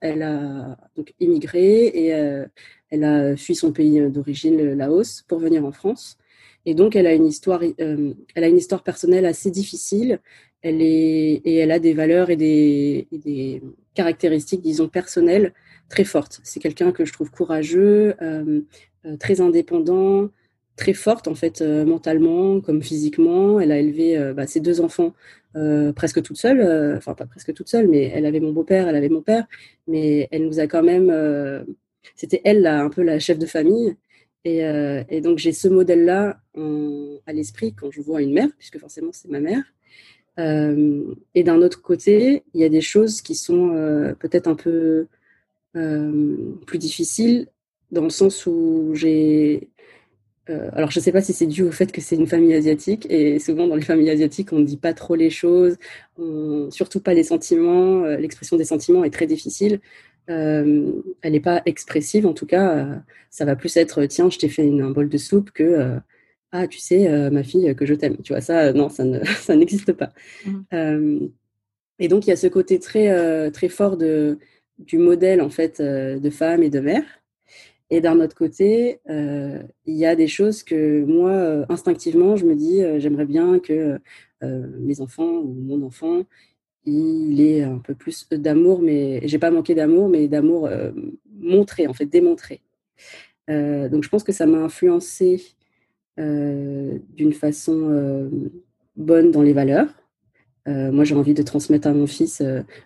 elle 0.00 0.22
a 0.22 0.76
donc 0.96 1.14
immigré 1.18 1.86
et 1.86 2.08
elle 2.90 3.04
a 3.04 3.36
fui 3.36 3.54
son 3.54 3.72
pays 3.72 4.00
d'origine, 4.10 4.56
le 4.56 4.74
Laos, 4.74 5.22
pour 5.22 5.38
venir 5.38 5.64
en 5.64 5.72
France. 5.72 6.18
Et 6.66 6.74
donc, 6.74 6.96
elle 6.96 7.06
a 7.06 7.14
une 7.14 7.26
histoire, 7.26 7.62
elle 7.62 8.16
a 8.44 8.48
une 8.48 8.56
histoire 8.56 8.82
personnelle 8.82 9.26
assez 9.26 9.50
difficile. 9.50 10.20
Elle 10.62 10.82
est, 10.82 11.40
et 11.44 11.56
elle 11.56 11.70
a 11.70 11.78
des 11.78 11.94
valeurs 11.94 12.30
et 12.30 12.36
des, 12.36 13.06
des 13.12 13.62
caractéristiques, 13.94 14.60
disons, 14.60 14.88
personnelles 14.88 15.52
très 15.88 16.04
fortes. 16.04 16.40
C'est 16.44 16.60
quelqu'un 16.60 16.92
que 16.92 17.04
je 17.04 17.12
trouve 17.12 17.30
courageux, 17.30 18.14
très 19.18 19.40
indépendant, 19.40 20.30
très 20.78 20.94
forte 20.94 21.28
en 21.28 21.34
fait 21.34 21.60
euh, 21.60 21.84
mentalement 21.84 22.62
comme 22.62 22.82
physiquement. 22.82 23.60
Elle 23.60 23.72
a 23.72 23.78
élevé 23.78 24.16
euh, 24.16 24.32
bah, 24.32 24.46
ses 24.46 24.60
deux 24.60 24.80
enfants 24.80 25.12
euh, 25.56 25.92
presque 25.92 26.22
toute 26.22 26.38
seule, 26.38 26.96
enfin 26.96 27.14
pas 27.14 27.26
presque 27.26 27.52
toute 27.52 27.68
seule, 27.68 27.88
mais 27.88 28.04
elle 28.14 28.24
avait 28.24 28.40
mon 28.40 28.52
beau-père, 28.52 28.88
elle 28.88 28.96
avait 28.96 29.08
mon 29.10 29.22
père, 29.22 29.46
mais 29.86 30.28
elle 30.30 30.46
nous 30.46 30.60
a 30.60 30.66
quand 30.66 30.82
même, 30.82 31.12
c'était 32.14 32.40
elle 32.44 32.62
là, 32.62 32.80
un 32.82 32.90
peu 32.90 33.02
la 33.02 33.18
chef 33.18 33.38
de 33.38 33.46
famille. 33.46 33.96
Et, 34.44 34.60
et 35.08 35.20
donc 35.20 35.38
j'ai 35.38 35.52
ce 35.52 35.66
modèle-là 35.68 36.40
à 37.26 37.32
l'esprit 37.32 37.74
quand 37.74 37.90
je 37.90 38.00
vois 38.02 38.22
une 38.22 38.32
mère, 38.32 38.50
puisque 38.58 38.78
forcément 38.78 39.10
c'est 39.12 39.30
ma 39.30 39.40
mère. 39.40 39.64
et 41.34 41.42
d'un 41.42 41.62
autre 41.62 41.82
côté, 41.82 42.44
il 42.54 42.60
y 42.60 42.64
a 42.64 42.68
des 42.68 42.82
choses 42.82 43.22
qui 43.22 43.34
sont 43.34 43.70
peut-être 44.20 44.48
un 44.48 44.54
peu 44.54 45.06
plus 46.66 46.78
difficiles 46.78 47.48
dans 47.90 48.04
le 48.04 48.10
sens 48.10 48.46
où 48.46 48.90
j'ai 48.94 49.70
euh, 50.50 50.70
alors, 50.72 50.90
je 50.90 50.98
ne 50.98 51.02
sais 51.02 51.12
pas 51.12 51.20
si 51.20 51.32
c'est 51.32 51.46
dû 51.46 51.62
au 51.62 51.70
fait 51.70 51.92
que 51.92 52.00
c'est 52.00 52.16
une 52.16 52.26
famille 52.26 52.54
asiatique, 52.54 53.06
et 53.10 53.38
souvent 53.38 53.66
dans 53.66 53.74
les 53.74 53.82
familles 53.82 54.10
asiatiques, 54.10 54.52
on 54.52 54.58
ne 54.58 54.64
dit 54.64 54.76
pas 54.76 54.94
trop 54.94 55.14
les 55.14 55.30
choses, 55.30 55.76
surtout 56.70 57.00
pas 57.00 57.14
les 57.14 57.24
sentiments. 57.24 58.04
Euh, 58.04 58.16
l'expression 58.16 58.56
des 58.56 58.64
sentiments 58.64 59.04
est 59.04 59.10
très 59.10 59.26
difficile. 59.26 59.80
Euh, 60.30 60.92
elle 61.22 61.32
n'est 61.32 61.40
pas 61.40 61.62
expressive, 61.66 62.26
en 62.26 62.34
tout 62.34 62.46
cas. 62.46 63.00
ça 63.30 63.44
va 63.44 63.56
plus 63.56 63.76
être 63.76 64.04
tiens, 64.06 64.30
je 64.30 64.38
t'ai 64.38 64.48
fait 64.48 64.66
une, 64.66 64.82
un 64.82 64.90
bol 64.90 65.08
de 65.08 65.18
soupe 65.18 65.50
que 65.50 65.98
ah, 66.52 66.66
tu 66.66 66.78
sais, 66.78 67.30
ma 67.30 67.42
fille, 67.42 67.74
que 67.76 67.84
je 67.84 67.94
t'aime. 67.94 68.16
Tu 68.22 68.32
vois, 68.32 68.40
ça, 68.40 68.72
non, 68.72 68.88
ça, 68.88 69.56
n'existe 69.56 69.92
pas. 69.92 70.12
Mmh. 70.46 71.28
et 71.98 72.08
donc, 72.08 72.26
il 72.26 72.30
y 72.30 72.32
a 72.32 72.36
ce 72.36 72.46
côté 72.46 72.78
très, 72.78 73.50
très 73.50 73.68
fort 73.68 73.96
de, 73.96 74.38
du 74.78 74.98
modèle 74.98 75.40
en 75.42 75.50
fait 75.50 75.80
de 75.82 76.30
femme 76.30 76.62
et 76.62 76.70
de 76.70 76.80
mère 76.80 77.04
et 77.90 78.00
d'un 78.00 78.20
autre 78.20 78.34
côté, 78.34 79.00
euh, 79.08 79.62
il 79.86 79.96
y 79.96 80.04
a 80.04 80.14
des 80.14 80.28
choses 80.28 80.62
que 80.62 81.04
moi, 81.04 81.30
euh, 81.30 81.66
instinctivement, 81.70 82.36
je 82.36 82.44
me 82.44 82.54
dis, 82.54 82.82
euh, 82.82 82.98
j'aimerais 83.00 83.24
bien 83.24 83.58
que 83.58 83.98
mes 84.40 85.00
enfants 85.00 85.38
ou 85.38 85.52
mon 85.52 85.82
enfant, 85.84 86.22
il 86.86 87.40
ait 87.40 87.64
un 87.64 87.78
peu 87.78 87.94
plus 87.94 88.28
d'amour, 88.30 88.80
mais 88.82 89.20
j'ai 89.26 89.38
pas 89.38 89.50
manqué 89.50 89.74
d'amour, 89.74 90.08
mais 90.08 90.28
d'amour 90.28 90.70
montrer, 91.40 91.88
en 91.88 91.92
fait, 91.92 92.06
démontrer. 92.06 92.60
donc 93.48 94.04
je 94.04 94.08
pense 94.08 94.22
que 94.22 94.32
ça 94.32 94.46
m'a 94.46 94.58
influencé 94.58 95.42
d'une 96.16 97.32
façon 97.32 98.30
bonne 98.96 99.32
dans 99.32 99.42
les 99.42 99.52
valeurs. 99.52 99.88
Moi, 100.68 101.04
j'ai 101.04 101.14
envie 101.14 101.34
de 101.34 101.42
transmettre 101.42 101.88
à 101.88 101.92
mon 101.92 102.06
fils 102.06 102.42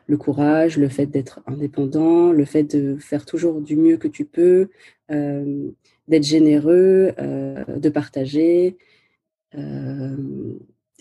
le 0.07 0.17
courage, 0.17 0.79
le 0.79 0.89
fait 0.89 1.07
d'être 1.07 1.41
indépendant, 1.47 2.31
le 2.31 2.45
fait 2.45 2.63
de 2.63 2.97
faire 2.97 3.27
toujours 3.27 3.61
du 3.61 3.77
mieux 3.77 3.97
que 3.97 4.09
tu 4.09 4.25
peux, 4.25 4.69
d'être 5.09 6.23
généreux, 6.23 7.13
de 7.19 7.89
partager, 7.89 8.77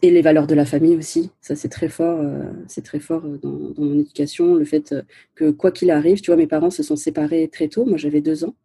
et 0.01 0.09
les 0.09 0.21
valeurs 0.21 0.47
de 0.47 0.55
la 0.55 0.65
famille 0.65 0.95
aussi. 0.95 1.29
Ça, 1.41 1.55
c'est 1.55 1.69
très 1.69 1.89
fort, 1.89 2.19
euh, 2.19 2.43
c'est 2.67 2.83
très 2.83 2.99
fort 2.99 3.23
euh, 3.25 3.37
dans, 3.41 3.73
mon 3.77 3.99
éducation. 3.99 4.55
Le 4.55 4.65
fait 4.65 4.91
euh, 4.93 5.01
que 5.35 5.51
quoi 5.51 5.71
qu'il 5.71 5.91
arrive, 5.91 6.21
tu 6.21 6.31
vois, 6.31 6.37
mes 6.37 6.47
parents 6.47 6.71
se 6.71 6.83
sont 6.83 6.95
séparés 6.95 7.47
très 7.47 7.67
tôt. 7.67 7.85
Moi, 7.85 7.97
j'avais 7.97 8.21
deux 8.21 8.43
ans. 8.43 8.55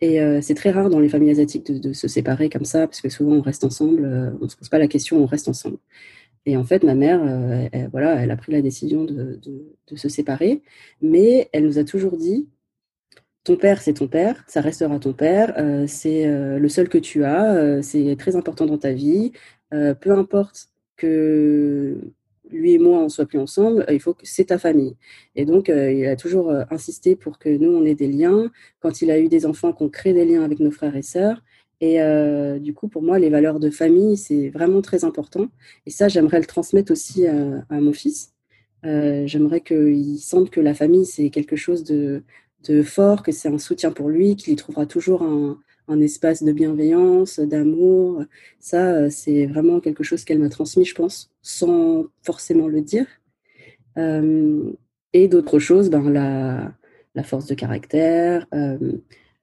Et 0.00 0.18
c'est 0.42 0.54
très 0.54 0.70
rare 0.70 0.90
dans 0.90 0.98
les 1.00 1.08
familles 1.08 1.30
asiatiques 1.30 1.64
de, 1.64 1.92
se 1.94 2.08
séparer 2.08 2.50
comme 2.50 2.66
ça, 2.66 2.86
parce 2.86 3.00
que 3.00 3.08
souvent 3.08 3.36
on 3.36 3.40
reste 3.40 3.64
ensemble, 3.64 4.04
on 4.38 4.44
ne 4.44 4.48
se 4.50 4.56
pose 4.56 4.68
pas 4.68 4.78
la 4.78 4.88
question, 4.88 5.16
on 5.16 5.24
reste 5.24 5.48
ensemble. 5.48 5.78
Et 6.46 6.56
en 6.56 6.64
fait, 6.64 6.84
ma 6.84 6.94
mère, 6.94 7.22
elle, 7.72 7.88
voilà, 7.90 8.22
elle 8.22 8.30
a 8.30 8.36
pris 8.36 8.52
la 8.52 8.62
décision 8.62 9.04
de, 9.04 9.40
se 9.96 10.08
séparer, 10.08 10.62
mais 11.00 11.48
elle 11.52 11.64
nous 11.64 11.78
a 11.78 11.84
toujours 11.84 12.16
dit, 12.16 12.48
ton 13.44 13.56
père, 13.56 13.80
c'est 13.82 13.94
ton 13.94 14.08
père, 14.08 14.44
ça 14.48 14.60
restera 14.60 14.98
ton 14.98 15.12
père, 15.12 15.54
c'est 15.88 16.26
le 16.26 16.68
seul 16.68 16.88
que 16.88 16.98
tu 16.98 17.24
as, 17.24 17.82
c'est 17.82 18.16
très 18.18 18.36
important 18.36 18.66
dans 18.66 18.78
ta 18.78 18.92
vie, 18.92 19.32
euh, 19.74 19.94
peu 19.94 20.12
importe 20.12 20.68
que 20.96 21.98
lui 22.50 22.74
et 22.74 22.78
moi 22.78 23.00
on 23.00 23.08
soit 23.08 23.26
plus 23.26 23.38
ensemble, 23.38 23.84
il 23.90 24.00
faut 24.00 24.14
que 24.14 24.26
c'est 24.26 24.46
ta 24.46 24.58
famille. 24.58 24.96
Et 25.34 25.44
donc 25.44 25.68
euh, 25.68 25.92
il 25.92 26.06
a 26.06 26.16
toujours 26.16 26.50
euh, 26.50 26.64
insisté 26.70 27.16
pour 27.16 27.38
que 27.38 27.48
nous 27.48 27.70
on 27.70 27.84
ait 27.84 27.94
des 27.94 28.06
liens. 28.08 28.50
Quand 28.80 29.02
il 29.02 29.10
a 29.10 29.18
eu 29.18 29.28
des 29.28 29.46
enfants, 29.46 29.72
qu'on 29.72 29.88
crée 29.88 30.12
des 30.12 30.24
liens 30.24 30.44
avec 30.44 30.60
nos 30.60 30.70
frères 30.70 30.96
et 30.96 31.02
sœurs. 31.02 31.42
Et 31.86 32.60
du 32.60 32.72
coup, 32.72 32.88
pour 32.88 33.02
moi, 33.02 33.18
les 33.18 33.28
valeurs 33.28 33.60
de 33.60 33.68
famille, 33.68 34.16
c'est 34.16 34.48
vraiment 34.48 34.80
très 34.80 35.04
important. 35.04 35.48
Et 35.84 35.90
ça, 35.90 36.08
j'aimerais 36.08 36.40
le 36.40 36.46
transmettre 36.46 36.92
aussi 36.92 37.26
à, 37.26 37.80
mon 37.80 37.92
fils. 37.92 38.32
j'aimerais 38.82 39.60
qu'il 39.60 40.18
sente 40.18 40.48
que 40.50 40.60
la 40.60 40.72
famille, 40.72 41.04
c'est 41.04 41.28
quelque 41.28 41.56
chose 41.56 41.84
de, 41.84 42.22
fort, 42.84 43.22
que 43.22 43.32
c'est 43.32 43.48
un 43.48 43.58
soutien 43.58 43.90
pour 43.92 44.08
lui, 44.08 44.34
qu'il 44.36 44.54
y 44.54 44.56
trouvera 44.56 44.86
toujours 44.86 45.22
un, 45.22 46.00
espace 46.00 46.42
de 46.42 46.52
bienveillance, 46.52 47.38
d'amour. 47.38 48.24
Ça, 48.60 48.94
euh, 48.94 49.08
c'est 49.10 49.44
vraiment 49.44 49.80
quelque 49.80 50.02
chose 50.02 50.24
qu'elle 50.24 50.38
m'a 50.38 50.48
transmis, 50.48 50.86
je 50.86 50.94
pense, 50.94 51.30
sans 51.42 52.06
forcément 52.22 52.68
le 52.68 52.80
dire. 52.80 53.06
Euh, 53.98 54.72
et 55.12 55.28
d'autres 55.28 55.58
choses, 55.58 55.90
ben, 55.90 56.10
la, 56.10 57.22
force 57.22 57.46
de 57.46 57.54
caractère, 57.54 58.46
euh, 58.54 58.78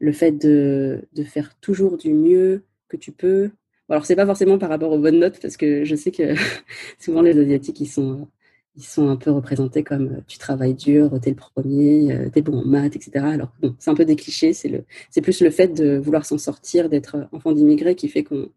le 0.02 0.12
fait 0.12 0.32
de, 0.34 1.08
de, 1.14 1.24
faire 1.24 1.56
toujours 1.60 1.98
du 1.98 2.14
mieux 2.14 2.64
que 2.90 2.98
tu 2.98 3.12
peux. 3.12 3.52
Alors, 3.90 4.06
c'est 4.06 4.16
pas 4.16 4.26
forcément 4.26 4.58
par 4.58 4.70
rapport 4.70 4.92
aux 4.92 5.00
bonnes 5.00 5.20
notes, 5.20 5.40
parce 5.42 5.58
que 5.58 5.86
je 5.86 5.96
sais 5.96 6.12
que 6.12 6.36
souvent 7.00 7.22
les 7.22 7.38
Asiatiques, 7.40 7.80
ils 7.82 7.88
sont 7.88 8.28
ils 8.76 8.84
sont 8.84 9.10
un 9.10 9.18
peu 9.18 9.32
représentés 9.32 9.84
comme 9.84 10.08
euh, 10.08 10.22
tu 10.28 10.38
travailles 10.38 10.74
dur, 10.76 11.20
t'es 11.22 11.32
le 11.32 11.36
premier, 11.36 12.14
euh, 12.14 12.30
t'es 12.30 12.42
bon 12.42 12.60
en 12.60 12.66
maths, 12.66 12.96
etc. 12.96 13.26
Alors 13.26 13.52
bon, 13.62 13.76
c'est 13.80 13.92
un 13.92 13.96
peu 13.96 14.06
des 14.06 14.16
clichés, 14.16 14.54
c'est 14.54 15.22
plus 15.22 15.42
le 15.42 15.50
fait 15.50 15.70
de 15.70 15.98
vouloir 15.98 16.26
s'en 16.26 16.38
sortir, 16.38 16.90
d'être 16.90 17.28
enfant 17.32 17.52
d'immigré 17.52 17.96
qui 17.96 18.08
fait 18.10 18.24
qu'on, 18.24 18.50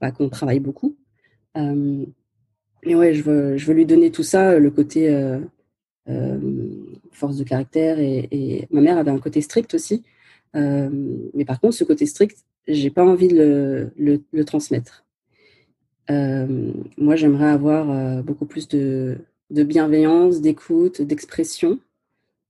bah, 0.00 0.12
travaille 0.30 0.60
beaucoup. 0.60 0.96
Euh, 1.56 2.04
mais 2.86 2.94
ouais, 2.94 3.14
je 3.14 3.22
veux, 3.22 3.56
je 3.56 3.66
veux 3.66 3.74
lui 3.74 3.86
donner 3.86 4.10
tout 4.10 4.22
ça, 4.22 4.58
le 4.58 4.70
côté 4.70 5.08
force 7.12 7.36
de 7.36 7.44
caractère 7.44 7.98
et, 7.98 8.66
ma 8.70 8.80
mère 8.80 8.96
avait 8.98 9.10
un 9.10 9.18
côté 9.18 9.40
strict 9.42 9.74
aussi. 9.74 10.04
Mais 10.54 11.44
par 11.46 11.60
contre, 11.60 11.74
ce 11.74 11.84
côté 11.84 12.06
strict, 12.06 12.44
j'ai 12.66 12.90
pas 12.90 13.04
envie 13.04 13.28
de 13.28 13.90
le, 13.96 14.44
transmettre. 14.44 15.04
moi, 16.08 17.16
j'aimerais 17.16 17.48
avoir 17.50 18.22
beaucoup 18.22 18.46
plus 18.46 18.68
de 18.68 19.18
bienveillance, 19.50 20.40
d'écoute, 20.40 21.02
d'expression. 21.02 21.78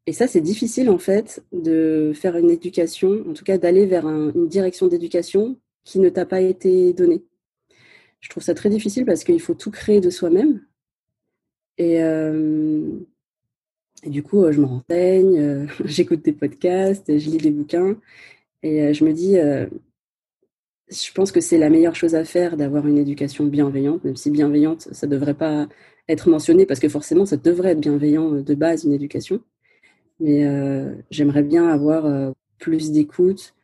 Et 0.08 0.12
ça, 0.14 0.26
c'est 0.26 0.40
difficile 0.40 0.88
en 0.88 0.96
fait 0.96 1.44
de 1.52 2.12
faire 2.14 2.38
une 2.38 2.48
éducation, 2.48 3.26
en 3.28 3.34
tout 3.34 3.44
cas 3.44 3.58
d'aller 3.58 3.84
vers 3.84 4.08
une 4.08 4.48
direction 4.48 4.86
d'éducation 4.86 5.58
qui 5.84 5.98
ne 5.98 6.08
t'a 6.08 6.24
pas 6.24 6.40
été 6.40 6.94
donnée. 6.94 7.22
Je 8.20 8.30
trouve 8.30 8.42
ça 8.42 8.54
très 8.54 8.70
difficile 8.70 9.04
parce 9.04 9.22
qu'il 9.22 9.38
faut 9.38 9.52
tout 9.52 9.70
créer 9.70 10.00
de 10.00 10.08
soi-même. 10.08 10.62
Et, 11.76 12.02
euh, 12.02 12.88
du 14.06 14.22
coup, 14.22 14.50
je 14.50 14.60
me 14.60 14.66
renseigne, 14.66 15.38
euh, 15.38 15.66
j'écoute 15.84 16.24
des 16.24 16.32
podcasts, 16.32 17.06
je 17.18 17.30
lis 17.30 17.38
des 17.38 17.50
bouquins. 17.50 17.96
Et 18.62 18.82
euh, 18.82 18.92
je 18.92 19.04
me 19.04 19.12
dis, 19.12 19.36
je 20.90 21.12
pense 21.12 21.32
que 21.32 21.40
c'est 21.40 21.58
la 21.58 21.70
meilleure 21.70 21.94
chose 21.94 22.14
à 22.14 22.24
faire 22.24 22.56
d'avoir 22.56 22.86
une 22.86 22.98
éducation 22.98 23.44
bienveillante, 23.44 24.04
même 24.04 24.16
si 24.16 24.30
bienveillante, 24.30 24.88
ça 24.92 25.06
ne 25.06 25.12
devrait 25.12 25.34
pas 25.34 25.68
être 26.08 26.28
mentionné 26.28 26.66
parce 26.66 26.80
que 26.80 26.88
forcément, 26.88 27.26
ça 27.26 27.36
devrait 27.36 27.72
être 27.72 27.80
bienveillant 27.80 28.34
euh, 28.34 28.42
de 28.42 28.54
base, 28.54 28.84
une 28.84 28.92
éducation. 28.92 29.40
Mais 30.20 30.44
euh, 30.46 30.94
j'aimerais 31.10 31.42
bien 31.42 31.68
avoir 31.68 32.06
euh, 32.06 32.32
plus 32.58 32.90
d'écoute 32.92 33.54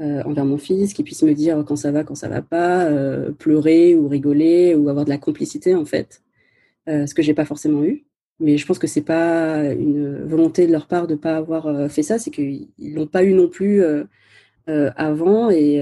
envers 0.00 0.44
mon 0.44 0.58
fils, 0.58 0.92
qui 0.92 1.04
puisse 1.04 1.22
me 1.22 1.34
dire 1.34 1.64
quand 1.64 1.76
ça 1.76 1.92
va, 1.92 2.02
quand 2.02 2.16
ça 2.16 2.28
va 2.28 2.42
pas, 2.42 2.90
pleurer 3.38 3.94
ou 3.94 4.08
rigoler 4.08 4.74
ou 4.74 4.88
avoir 4.88 5.04
de 5.04 5.10
la 5.10 5.18
complicité 5.18 5.76
en 5.76 5.84
fait, 5.84 6.20
ce 6.88 7.14
que 7.14 7.22
j'ai 7.22 7.32
pas 7.32 7.44
forcément 7.44 7.84
eu. 7.84 8.04
Mais 8.40 8.58
je 8.58 8.66
pense 8.66 8.78
que 8.78 8.86
c'est 8.86 9.02
pas 9.02 9.72
une 9.72 10.24
volonté 10.24 10.66
de 10.66 10.72
leur 10.72 10.86
part 10.86 11.06
de 11.06 11.14
pas 11.14 11.36
avoir 11.36 11.90
fait 11.90 12.02
ça, 12.02 12.18
c'est 12.18 12.30
qu'ils 12.30 12.68
l'ont 12.78 13.06
pas 13.06 13.24
eu 13.24 13.32
non 13.34 13.48
plus 13.48 13.82
avant. 14.66 15.50
Et 15.50 15.80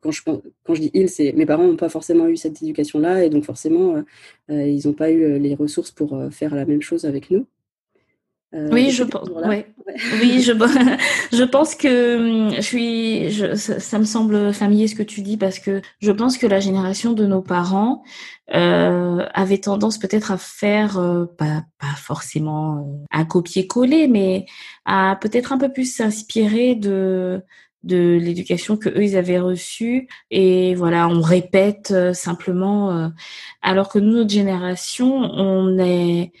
quand 0.00 0.10
je, 0.10 0.22
quand 0.24 0.74
je 0.74 0.80
dis 0.80 0.90
ils, 0.94 1.08
c'est 1.08 1.32
mes 1.32 1.46
parents 1.46 1.64
n'ont 1.66 1.76
pas 1.76 1.88
forcément 1.88 2.28
eu 2.28 2.36
cette 2.36 2.62
éducation-là. 2.62 3.24
Et 3.24 3.30
donc 3.30 3.44
forcément, 3.44 3.96
euh, 3.96 4.02
euh, 4.50 4.66
ils 4.66 4.86
n'ont 4.86 4.94
pas 4.94 5.10
eu 5.10 5.22
euh, 5.22 5.38
les 5.38 5.54
ressources 5.54 5.90
pour 5.90 6.18
faire 6.32 6.54
la 6.54 6.64
même 6.64 6.82
chose 6.82 7.04
avec 7.04 7.30
nous. 7.30 7.46
Oui, 8.52 8.90
je 8.90 9.02
pense. 9.02 9.28
oui, 10.20 10.40
je, 10.40 10.52
je 11.36 11.42
pense 11.44 11.74
que 11.74 12.16
hum, 12.48 12.54
je 12.54 12.60
suis. 12.60 13.30
Je, 13.30 13.54
ça, 13.54 13.98
me 13.98 14.04
semble 14.04 14.52
familier 14.52 14.88
ce 14.88 14.94
que 14.94 15.02
tu 15.02 15.22
dis 15.22 15.36
parce 15.36 15.58
que 15.58 15.82
je 16.00 16.12
pense 16.12 16.38
que 16.38 16.46
la 16.46 16.60
génération 16.60 17.12
de 17.12 17.26
nos 17.26 17.42
parents 17.42 18.02
avait 18.48 19.58
tendance 19.58 19.98
peut-être 19.98 20.30
à 20.30 20.38
faire 20.38 20.94
pas 21.36 21.64
pas 21.78 21.94
forcément 21.96 23.04
à 23.10 23.24
copier-coller, 23.24 24.06
mais 24.06 24.46
à 24.84 25.18
peut-être 25.20 25.52
un 25.52 25.58
peu 25.58 25.72
plus 25.72 25.92
s'inspirer 25.92 26.76
de 26.76 27.42
de 27.86 28.18
l'éducation 28.20 28.76
que 28.76 28.88
eux 28.88 29.04
ils 29.04 29.16
avaient 29.16 29.38
reçue 29.38 30.08
et 30.30 30.74
voilà 30.74 31.08
on 31.08 31.20
répète 31.20 31.92
euh, 31.92 32.12
simplement 32.12 32.90
euh, 32.90 33.08
alors 33.62 33.88
que 33.88 33.98
nous 33.98 34.12
notre 34.12 34.30
génération 34.30 35.08
on 35.08 35.78
est 35.78 36.32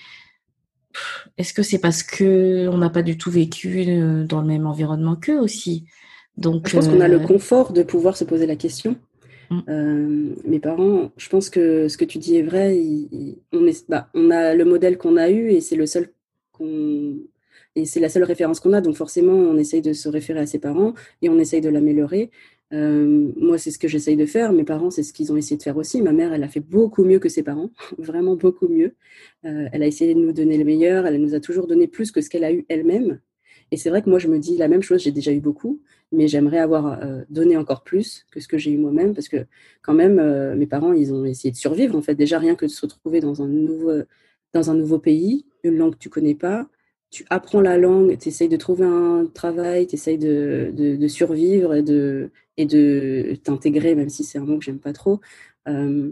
est-ce 1.38 1.52
que 1.52 1.62
c'est 1.62 1.78
parce 1.78 2.02
que 2.02 2.68
on 2.68 2.78
n'a 2.78 2.90
pas 2.90 3.02
du 3.02 3.16
tout 3.18 3.30
vécu 3.30 3.84
euh, 3.88 4.24
dans 4.24 4.40
le 4.40 4.46
même 4.46 4.66
environnement 4.66 5.16
qu'eux 5.16 5.38
aussi? 5.38 5.84
Donc 6.36 6.68
je 6.68 6.76
pense 6.76 6.88
qu'on 6.88 7.00
a 7.00 7.08
le 7.08 7.20
confort 7.20 7.72
de 7.72 7.82
pouvoir 7.82 8.16
se 8.16 8.24
poser 8.24 8.46
la 8.46 8.56
question 8.56 8.96
mm. 9.48 10.34
mes 10.44 10.58
parents 10.58 11.10
je 11.16 11.30
pense 11.30 11.48
que 11.48 11.88
ce 11.88 11.96
que 11.96 12.04
tu 12.04 12.18
dis 12.18 12.36
est 12.36 12.42
vrai 12.42 12.78
on 13.52 13.66
est 13.66 13.88
bah, 13.88 14.10
on 14.12 14.30
a 14.30 14.54
le 14.54 14.66
modèle 14.66 14.98
qu'on 14.98 15.16
a 15.16 15.30
eu 15.30 15.48
et 15.48 15.62
c'est 15.62 15.76
le 15.76 15.86
seul 15.86 16.10
qu'on 16.52 17.16
et 17.76 17.84
c'est 17.84 18.00
la 18.00 18.08
seule 18.08 18.24
référence 18.24 18.58
qu'on 18.58 18.72
a. 18.72 18.80
Donc 18.80 18.96
forcément, 18.96 19.32
on 19.32 19.56
essaye 19.56 19.82
de 19.82 19.92
se 19.92 20.08
référer 20.08 20.40
à 20.40 20.46
ses 20.46 20.58
parents 20.58 20.94
et 21.22 21.28
on 21.28 21.38
essaye 21.38 21.60
de 21.60 21.68
l'améliorer. 21.68 22.30
Euh, 22.72 23.32
moi, 23.36 23.58
c'est 23.58 23.70
ce 23.70 23.78
que 23.78 23.88
j'essaye 23.88 24.16
de 24.16 24.26
faire. 24.26 24.52
Mes 24.52 24.64
parents, 24.64 24.90
c'est 24.90 25.02
ce 25.02 25.12
qu'ils 25.12 25.32
ont 25.32 25.36
essayé 25.36 25.56
de 25.56 25.62
faire 25.62 25.76
aussi. 25.76 26.02
Ma 26.02 26.12
mère, 26.12 26.32
elle 26.32 26.42
a 26.42 26.48
fait 26.48 26.60
beaucoup 26.60 27.04
mieux 27.04 27.18
que 27.18 27.28
ses 27.28 27.42
parents, 27.42 27.70
vraiment 27.98 28.36
beaucoup 28.36 28.68
mieux. 28.68 28.94
Euh, 29.44 29.68
elle 29.72 29.82
a 29.82 29.86
essayé 29.86 30.14
de 30.14 30.20
nous 30.20 30.32
donner 30.32 30.58
le 30.58 30.64
meilleur. 30.64 31.06
Elle 31.06 31.20
nous 31.20 31.34
a 31.34 31.40
toujours 31.40 31.66
donné 31.66 31.86
plus 31.86 32.10
que 32.10 32.20
ce 32.20 32.30
qu'elle 32.30 32.44
a 32.44 32.52
eu 32.52 32.66
elle-même. 32.68 33.20
Et 33.72 33.76
c'est 33.76 33.90
vrai 33.90 34.02
que 34.02 34.10
moi, 34.10 34.18
je 34.18 34.28
me 34.28 34.38
dis 34.38 34.56
la 34.56 34.68
même 34.68 34.82
chose. 34.82 35.02
J'ai 35.02 35.12
déjà 35.12 35.32
eu 35.32 35.40
beaucoup, 35.40 35.80
mais 36.12 36.28
j'aimerais 36.28 36.58
avoir 36.58 37.02
euh, 37.02 37.22
donné 37.30 37.56
encore 37.56 37.82
plus 37.82 38.26
que 38.30 38.40
ce 38.40 38.48
que 38.48 38.58
j'ai 38.58 38.72
eu 38.72 38.78
moi-même, 38.78 39.14
parce 39.14 39.28
que 39.28 39.46
quand 39.82 39.94
même, 39.94 40.54
mes 40.56 40.66
parents, 40.66 40.92
ils 40.92 41.12
ont 41.12 41.24
essayé 41.24 41.50
de 41.52 41.56
survivre. 41.56 41.96
En 41.96 42.02
fait, 42.02 42.14
déjà 42.14 42.38
rien 42.38 42.54
que 42.54 42.66
de 42.66 42.70
se 42.70 42.80
retrouver 42.82 43.20
dans 43.20 43.42
un 43.42 43.48
nouveau, 43.48 43.92
dans 44.52 44.70
un 44.70 44.74
nouveau 44.74 44.98
pays, 44.98 45.46
une 45.64 45.76
langue 45.78 45.94
que 45.94 45.98
tu 45.98 46.08
connais 46.08 46.34
pas, 46.34 46.68
tu 47.10 47.24
apprends 47.30 47.60
la 47.60 47.78
langue, 47.78 48.18
tu 48.18 48.28
essayes 48.28 48.48
de 48.48 48.56
trouver 48.56 48.84
un 48.84 49.26
travail, 49.32 49.86
tu 49.86 49.94
essayes 49.94 50.18
de, 50.18 50.72
de, 50.74 51.08
survivre 51.08 51.74
et 51.74 51.82
de, 51.82 52.30
et 52.56 52.66
de 52.66 53.36
t'intégrer, 53.42 53.94
même 53.94 54.08
si 54.08 54.24
c'est 54.24 54.38
un 54.38 54.44
mot 54.44 54.58
que 54.58 54.64
j'aime 54.64 54.80
pas 54.80 54.92
trop. 54.92 55.20
Euh, 55.68 56.10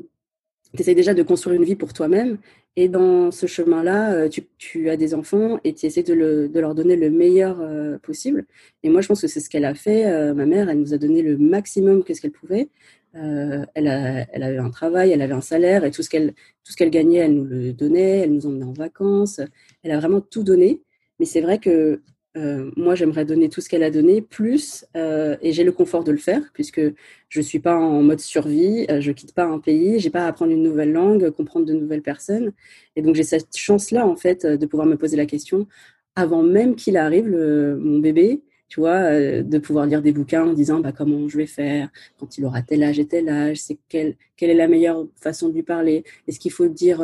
tu 0.75 0.81
essayes 0.81 0.95
déjà 0.95 1.15
de 1.15 1.23
construire 1.23 1.57
une 1.61 1.65
vie 1.65 1.77
pour 1.77 1.93
toi-même. 1.93 2.39
Et 2.77 2.89
dans 2.89 3.31
ce 3.31 3.47
chemin-là, 3.47 4.15
euh, 4.15 4.29
tu, 4.29 4.43
tu, 4.59 4.91
as 4.91 4.97
des 4.97 5.15
enfants 5.15 5.61
et 5.63 5.75
tu 5.75 5.87
essaies 5.87 6.03
de, 6.03 6.15
le, 6.15 6.49
de, 6.49 6.59
leur 6.61 6.75
donner 6.75 6.97
le 6.97 7.11
meilleur 7.11 7.61
euh, 7.61 7.99
possible. 7.99 8.47
Et 8.83 8.89
moi, 8.89 9.01
je 9.01 9.07
pense 9.07 9.21
que 9.21 9.29
c'est 9.29 9.39
ce 9.41 9.49
qu'elle 9.49 9.65
a 9.65 9.75
fait. 9.75 10.35
Ma 10.35 10.47
mère, 10.47 10.69
elle 10.69 10.81
nous 10.81 10.95
a 10.95 10.99
donné 10.99 11.23
le 11.23 11.39
maximum 11.39 12.03
qu'est-ce 12.03 12.21
qu'elle 12.21 12.33
pouvait. 12.33 12.69
elle, 13.13 13.89
a, 13.89 14.27
elle 14.33 14.43
avait 14.43 14.59
un 14.59 14.71
travail, 14.71 15.11
elle 15.13 15.23
avait 15.23 15.35
un 15.35 15.41
salaire 15.41 15.85
et 15.85 15.93
tout 15.93 16.03
ce 16.03 16.11
qu'elle 16.11 16.33
tout 16.65 16.73
ce 16.73 16.77
qu'elle 16.77 16.91
gagnait, 16.91 17.19
elle 17.19 17.35
nous 17.35 17.45
le 17.45 17.73
donnait. 17.73 18.21
Elle 18.21 18.33
nous 18.33 18.47
emmenait 18.47 18.65
en 18.65 18.73
vacances. 18.73 19.41
Elle 19.85 19.93
a 19.93 20.01
vraiment 20.01 20.21
tout 20.21 20.43
donné. 20.43 20.83
Mais 21.21 21.27
c'est 21.27 21.41
vrai 21.41 21.61
que 21.61 22.03
euh, 22.37 22.71
moi, 22.77 22.95
j'aimerais 22.95 23.25
donner 23.25 23.49
tout 23.49 23.61
ce 23.61 23.69
qu'elle 23.69 23.85
a 23.85 23.91
donné, 23.91 24.21
plus, 24.21 24.85
euh, 24.97 25.37
et 25.41 25.53
j'ai 25.53 25.63
le 25.63 25.71
confort 25.71 26.03
de 26.03 26.11
le 26.11 26.19
faire, 26.19 26.43
puisque 26.53 26.81
je 27.29 27.39
ne 27.39 27.45
suis 27.45 27.61
pas 27.61 27.77
en 27.77 28.03
mode 28.03 28.19
survie, 28.21 28.87
euh, 28.91 29.01
je 29.01 29.11
ne 29.11 29.15
quitte 29.15 29.35
pas 29.35 29.45
un 29.45 29.61
pays, 29.61 30.01
j'ai 30.01 30.11
pas 30.11 30.25
à 30.25 30.29
apprendre 30.29 30.51
une 30.51 30.63
nouvelle 30.63 30.93
langue, 30.93 31.31
comprendre 31.31 31.67
de 31.67 31.73
nouvelles 31.75 32.03
personnes. 32.03 32.53
Et 32.97 33.03
donc, 33.03 33.15
j'ai 33.15 33.23
cette 33.23 33.57
chance-là, 33.57 34.07
en 34.07 34.17
fait, 34.17 34.47
de 34.47 34.67
pouvoir 34.67 34.89
me 34.89 34.97
poser 34.97 35.17
la 35.17 35.27
question, 35.27 35.69
avant 36.17 36.43
même 36.43 36.75
qu'il 36.75 36.97
arrive, 36.97 37.27
mon 37.27 37.99
bébé, 38.01 38.43
tu 38.69 38.81
vois, 38.81 39.43
de 39.43 39.59
pouvoir 39.59 39.87
lire 39.87 40.03
des 40.03 40.13
bouquins 40.13 40.45
en 40.45 40.53
disant 40.53 40.81
bah, 40.81 40.93
comment 40.93 41.29
je 41.29 41.37
vais 41.37 41.47
faire 41.47 41.91
quand 42.19 42.39
il 42.39 42.45
aura 42.45 42.63
tel 42.63 42.83
âge 42.83 42.99
et 42.99 43.07
tel 43.07 43.29
âge, 43.29 43.59
c'est 43.59 43.79
quelle 43.89 44.17
est 44.41 44.55
la 44.55 44.69
meilleure 44.69 45.07
façon 45.17 45.49
de 45.49 45.55
lui 45.55 45.63
parler, 45.63 46.05
est-ce 46.27 46.41
qu'il 46.41 46.53
faut 46.53 46.69
dire 46.69 47.01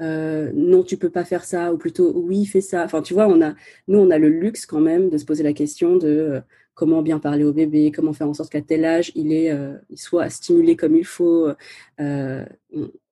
euh, 0.00 0.52
non, 0.54 0.82
tu 0.84 0.96
peux 0.96 1.10
pas 1.10 1.24
faire 1.24 1.44
ça, 1.44 1.72
ou 1.72 1.78
plutôt 1.78 2.12
oui, 2.14 2.46
fais 2.46 2.60
ça. 2.60 2.84
Enfin, 2.84 3.02
tu 3.02 3.14
vois, 3.14 3.26
on 3.28 3.42
a, 3.42 3.54
nous, 3.88 3.98
on 3.98 4.10
a 4.10 4.18
le 4.18 4.28
luxe 4.28 4.66
quand 4.66 4.80
même 4.80 5.10
de 5.10 5.18
se 5.18 5.24
poser 5.24 5.42
la 5.42 5.52
question 5.52 5.96
de 5.96 6.08
euh, 6.08 6.40
comment 6.74 7.02
bien 7.02 7.18
parler 7.18 7.44
au 7.44 7.52
bébé, 7.52 7.90
comment 7.92 8.12
faire 8.12 8.28
en 8.28 8.34
sorte 8.34 8.50
qu'à 8.52 8.62
tel 8.62 8.84
âge, 8.84 9.10
il, 9.16 9.32
est, 9.32 9.50
euh, 9.50 9.76
il 9.90 9.98
soit 9.98 10.30
stimulé 10.30 10.76
comme 10.76 10.96
il 10.96 11.04
faut. 11.04 11.48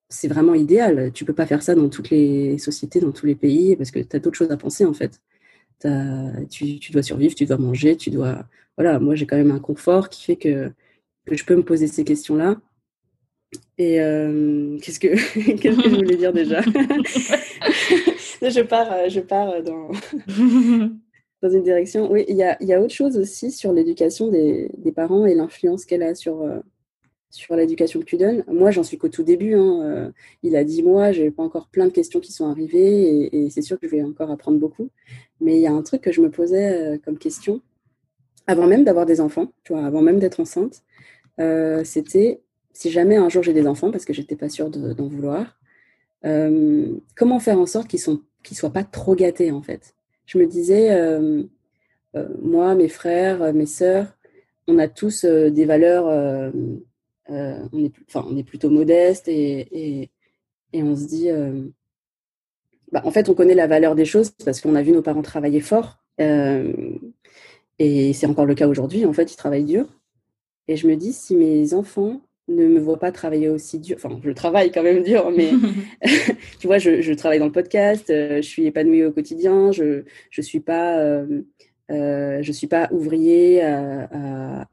c'est 0.09 0.29
vraiment 0.29 0.55
idéal. 0.55 1.13
Tu 1.13 1.25
peux 1.25 1.35
pas 1.35 1.47
faire 1.47 1.63
ça 1.63 1.75
dans 1.75 1.89
toutes 1.89 2.11
les 2.11 2.59
sociétés, 2.59 3.01
dans 3.01 3.13
tous 3.13 3.27
les 3.27 3.35
pays, 3.35 3.77
parce 3.77 3.91
que 3.91 3.99
tu 4.01 4.17
as 4.17 4.21
d'autres 4.21 4.37
choses 4.37 4.51
à 4.53 4.57
penser, 4.57 4.85
en 4.85 4.95
fait. 4.95 5.21
Tu, 6.51 6.79
tu, 6.79 6.93
dois 6.93 7.03
survivre, 7.03 7.35
tu 7.35 7.47
dois 7.47 7.59
manger, 7.59 7.97
tu 7.97 8.11
dois... 8.11 8.47
Voilà, 8.77 8.99
moi, 9.01 9.15
j'ai 9.15 9.27
quand 9.27 9.37
même 9.37 9.51
un 9.51 9.59
confort 9.61 10.09
qui 10.09 10.23
fait 10.25 10.37
que, 10.37 10.71
que 11.27 11.37
je 11.37 11.45
peux 11.45 11.57
me 11.57 11.65
poser 11.65 11.87
ces 11.89 12.05
questions-là 12.05 12.61
et 13.79 14.01
euh, 14.01 14.79
qu'est-ce 14.81 15.01
que 15.01 15.09
qu'est-ce 15.61 15.77
que 15.77 15.91
je 15.91 15.95
voulais 15.95 16.17
dire 16.17 16.33
déjà? 16.33 16.61
Je 18.43 18.61
pars, 18.61 18.93
euh, 18.93 19.09
je 19.09 19.21
pars 19.21 19.63
dans 19.63 19.89
dans 21.43 21.51
une 21.51 21.63
direction. 21.63 22.11
Oui, 22.11 22.25
il 22.29 22.37
y 22.37 22.43
a, 22.43 22.63
y 22.63 22.73
a 22.73 22.81
autre 22.81 22.93
chose 22.93 23.17
aussi 23.17 23.51
sur 23.51 23.73
l'éducation 23.73 24.29
des, 24.29 24.71
des, 24.77 24.93
parents 24.93 25.27
et 25.27 25.35
l'influence 25.35 25.85
qu'elle 25.85 26.03
a 26.03 26.15
sur 26.15 26.43
euh, 26.43 26.61
sur 27.31 27.57
l'éducation 27.57 27.99
que 28.01 28.05
tu 28.05 28.19
donnes. 28.19 28.45
Moi, 28.47 28.71
j'en 28.71 28.83
suis 28.83 28.99
qu'au 28.99 29.09
tout 29.09 29.23
début. 29.23 29.55
Hein. 29.55 30.13
Il 30.43 30.55
a 30.55 30.65
dix 30.65 30.83
mois, 30.83 31.13
j'ai 31.13 31.31
pas 31.31 31.43
encore 31.43 31.69
plein 31.69 31.87
de 31.87 31.91
questions 31.91 32.21
qui 32.21 32.31
sont 32.31 32.49
arrivées 32.49 33.25
et, 33.25 33.45
et 33.45 33.51
c'est 33.51 33.63
sûr 33.63 33.81
que 33.81 33.89
je 33.89 33.97
vais 33.97 34.03
encore 34.03 34.31
apprendre 34.31 34.59
beaucoup. 34.59 34.91
Mais 35.41 35.57
il 35.57 35.61
y 35.61 35.67
a 35.67 35.73
un 35.73 35.83
truc 35.83 36.03
que 36.03 36.13
je 36.13 36.21
me 36.21 36.31
posais 36.31 37.01
comme 37.05 37.19
question 37.19 37.63
avant 38.47 38.67
même 38.67 38.85
d'avoir 38.85 39.07
des 39.07 39.21
enfants, 39.21 39.53
tu 39.65 39.73
vois, 39.73 39.85
avant 39.85 40.03
même 40.03 40.19
d'être 40.19 40.41
enceinte, 40.41 40.83
c'était 41.85 42.43
si 42.77 42.91
jamais 42.91 43.17
un 43.17 43.31
jour 43.31 43.43
j'ai 43.43 43.55
des 43.55 43.67
enfants, 43.67 43.91
parce 43.91 44.05
que 44.05 44.13
j'étais 44.13 44.37
pas 44.37 44.51
sûre 44.51 44.69
d'en 44.69 45.09
vouloir, 45.09 45.59
euh, 46.27 46.95
comment 47.17 47.39
faire 47.41 47.59
en 47.59 47.65
sorte 47.65 47.89
qu'ils 47.89 48.01
ne 48.11 48.55
soient 48.55 48.73
pas 48.73 48.85
trop 48.85 49.15
gâtés 49.15 49.51
en 49.51 49.63
fait? 49.63 49.95
Je 50.27 50.37
me 50.39 50.47
disais, 50.47 50.91
euh, 50.93 51.43
euh, 52.17 52.29
moi, 52.43 52.75
mes 52.75 52.89
frères, 52.89 53.55
mes 53.55 53.67
sœurs, 53.67 54.09
on 54.67 54.79
a 54.79 54.89
tous 54.89 55.25
des 55.25 55.65
valeurs, 55.65 56.07
on, 57.29 57.71
est, 58.37 58.43
plutôt 58.45 58.69
modeste 58.69 59.27
et 59.29 60.11
on 60.75 60.97
se 60.97 61.07
dit, 61.07 61.29
bah, 62.93 63.01
en 63.05 63.11
fait, 63.11 63.31
on 63.31 63.35
connaît 63.35 63.55
la 63.55 63.69
valeur 63.69 63.95
des 63.95 64.05
choses 64.05 64.31
parce 64.45 64.61
qu'on 64.61 64.75
a 64.75 64.83
vu 64.83 64.93
nos 64.93 65.03
parents 65.03 65.23
travailler 65.23 65.61
fort. 65.61 66.05
et 66.19 68.13
c'est 68.13 68.27
encore 68.27 68.47
le 68.47 68.55
cas 68.55 68.69
aujourd'hui, 68.69 69.07
en 69.07 69.15
fait, 69.15 69.33
ils 69.33 69.37
travaillent 69.37 69.65
dur. 69.65 69.87
Et 70.69 70.77
je 70.77 70.89
me 70.89 70.97
dis, 70.97 71.13
si 71.13 71.37
mes 71.37 71.73
enfants, 71.73 72.21
ne 72.49 72.67
me 72.67 72.79
vois 72.79 72.99
pas 72.99 73.13
travailler 73.13 73.49
aussi 73.49 73.79
dur. 73.79 73.97
Enfin, 73.97 74.21
je 74.23 74.31
travaille 74.31 74.71
quand 74.71 74.83
même 74.83 75.03
dur, 75.03 75.31
mais 75.31 75.51
tu 76.61 76.67
vois, 76.67 76.79
je, 76.79 77.13
travaille 77.15 77.39
dans 77.39 77.47
le 77.47 77.53
podcast, 77.53 78.11
euh, 78.11 78.37
je 78.37 78.49
suis 78.49 78.67
épanouie 78.67 79.05
au 79.05 79.13
quotidien, 79.13 79.73
je 79.73 80.05
je 80.31 80.41
suis 80.43 80.61
pas 80.61 80.99
euh, 80.99 81.43
euh, 81.91 82.43
je 82.43 82.53
suis 82.53 82.67
pas 82.67 82.89
ouvrier 82.93 83.63
à, 83.63 84.67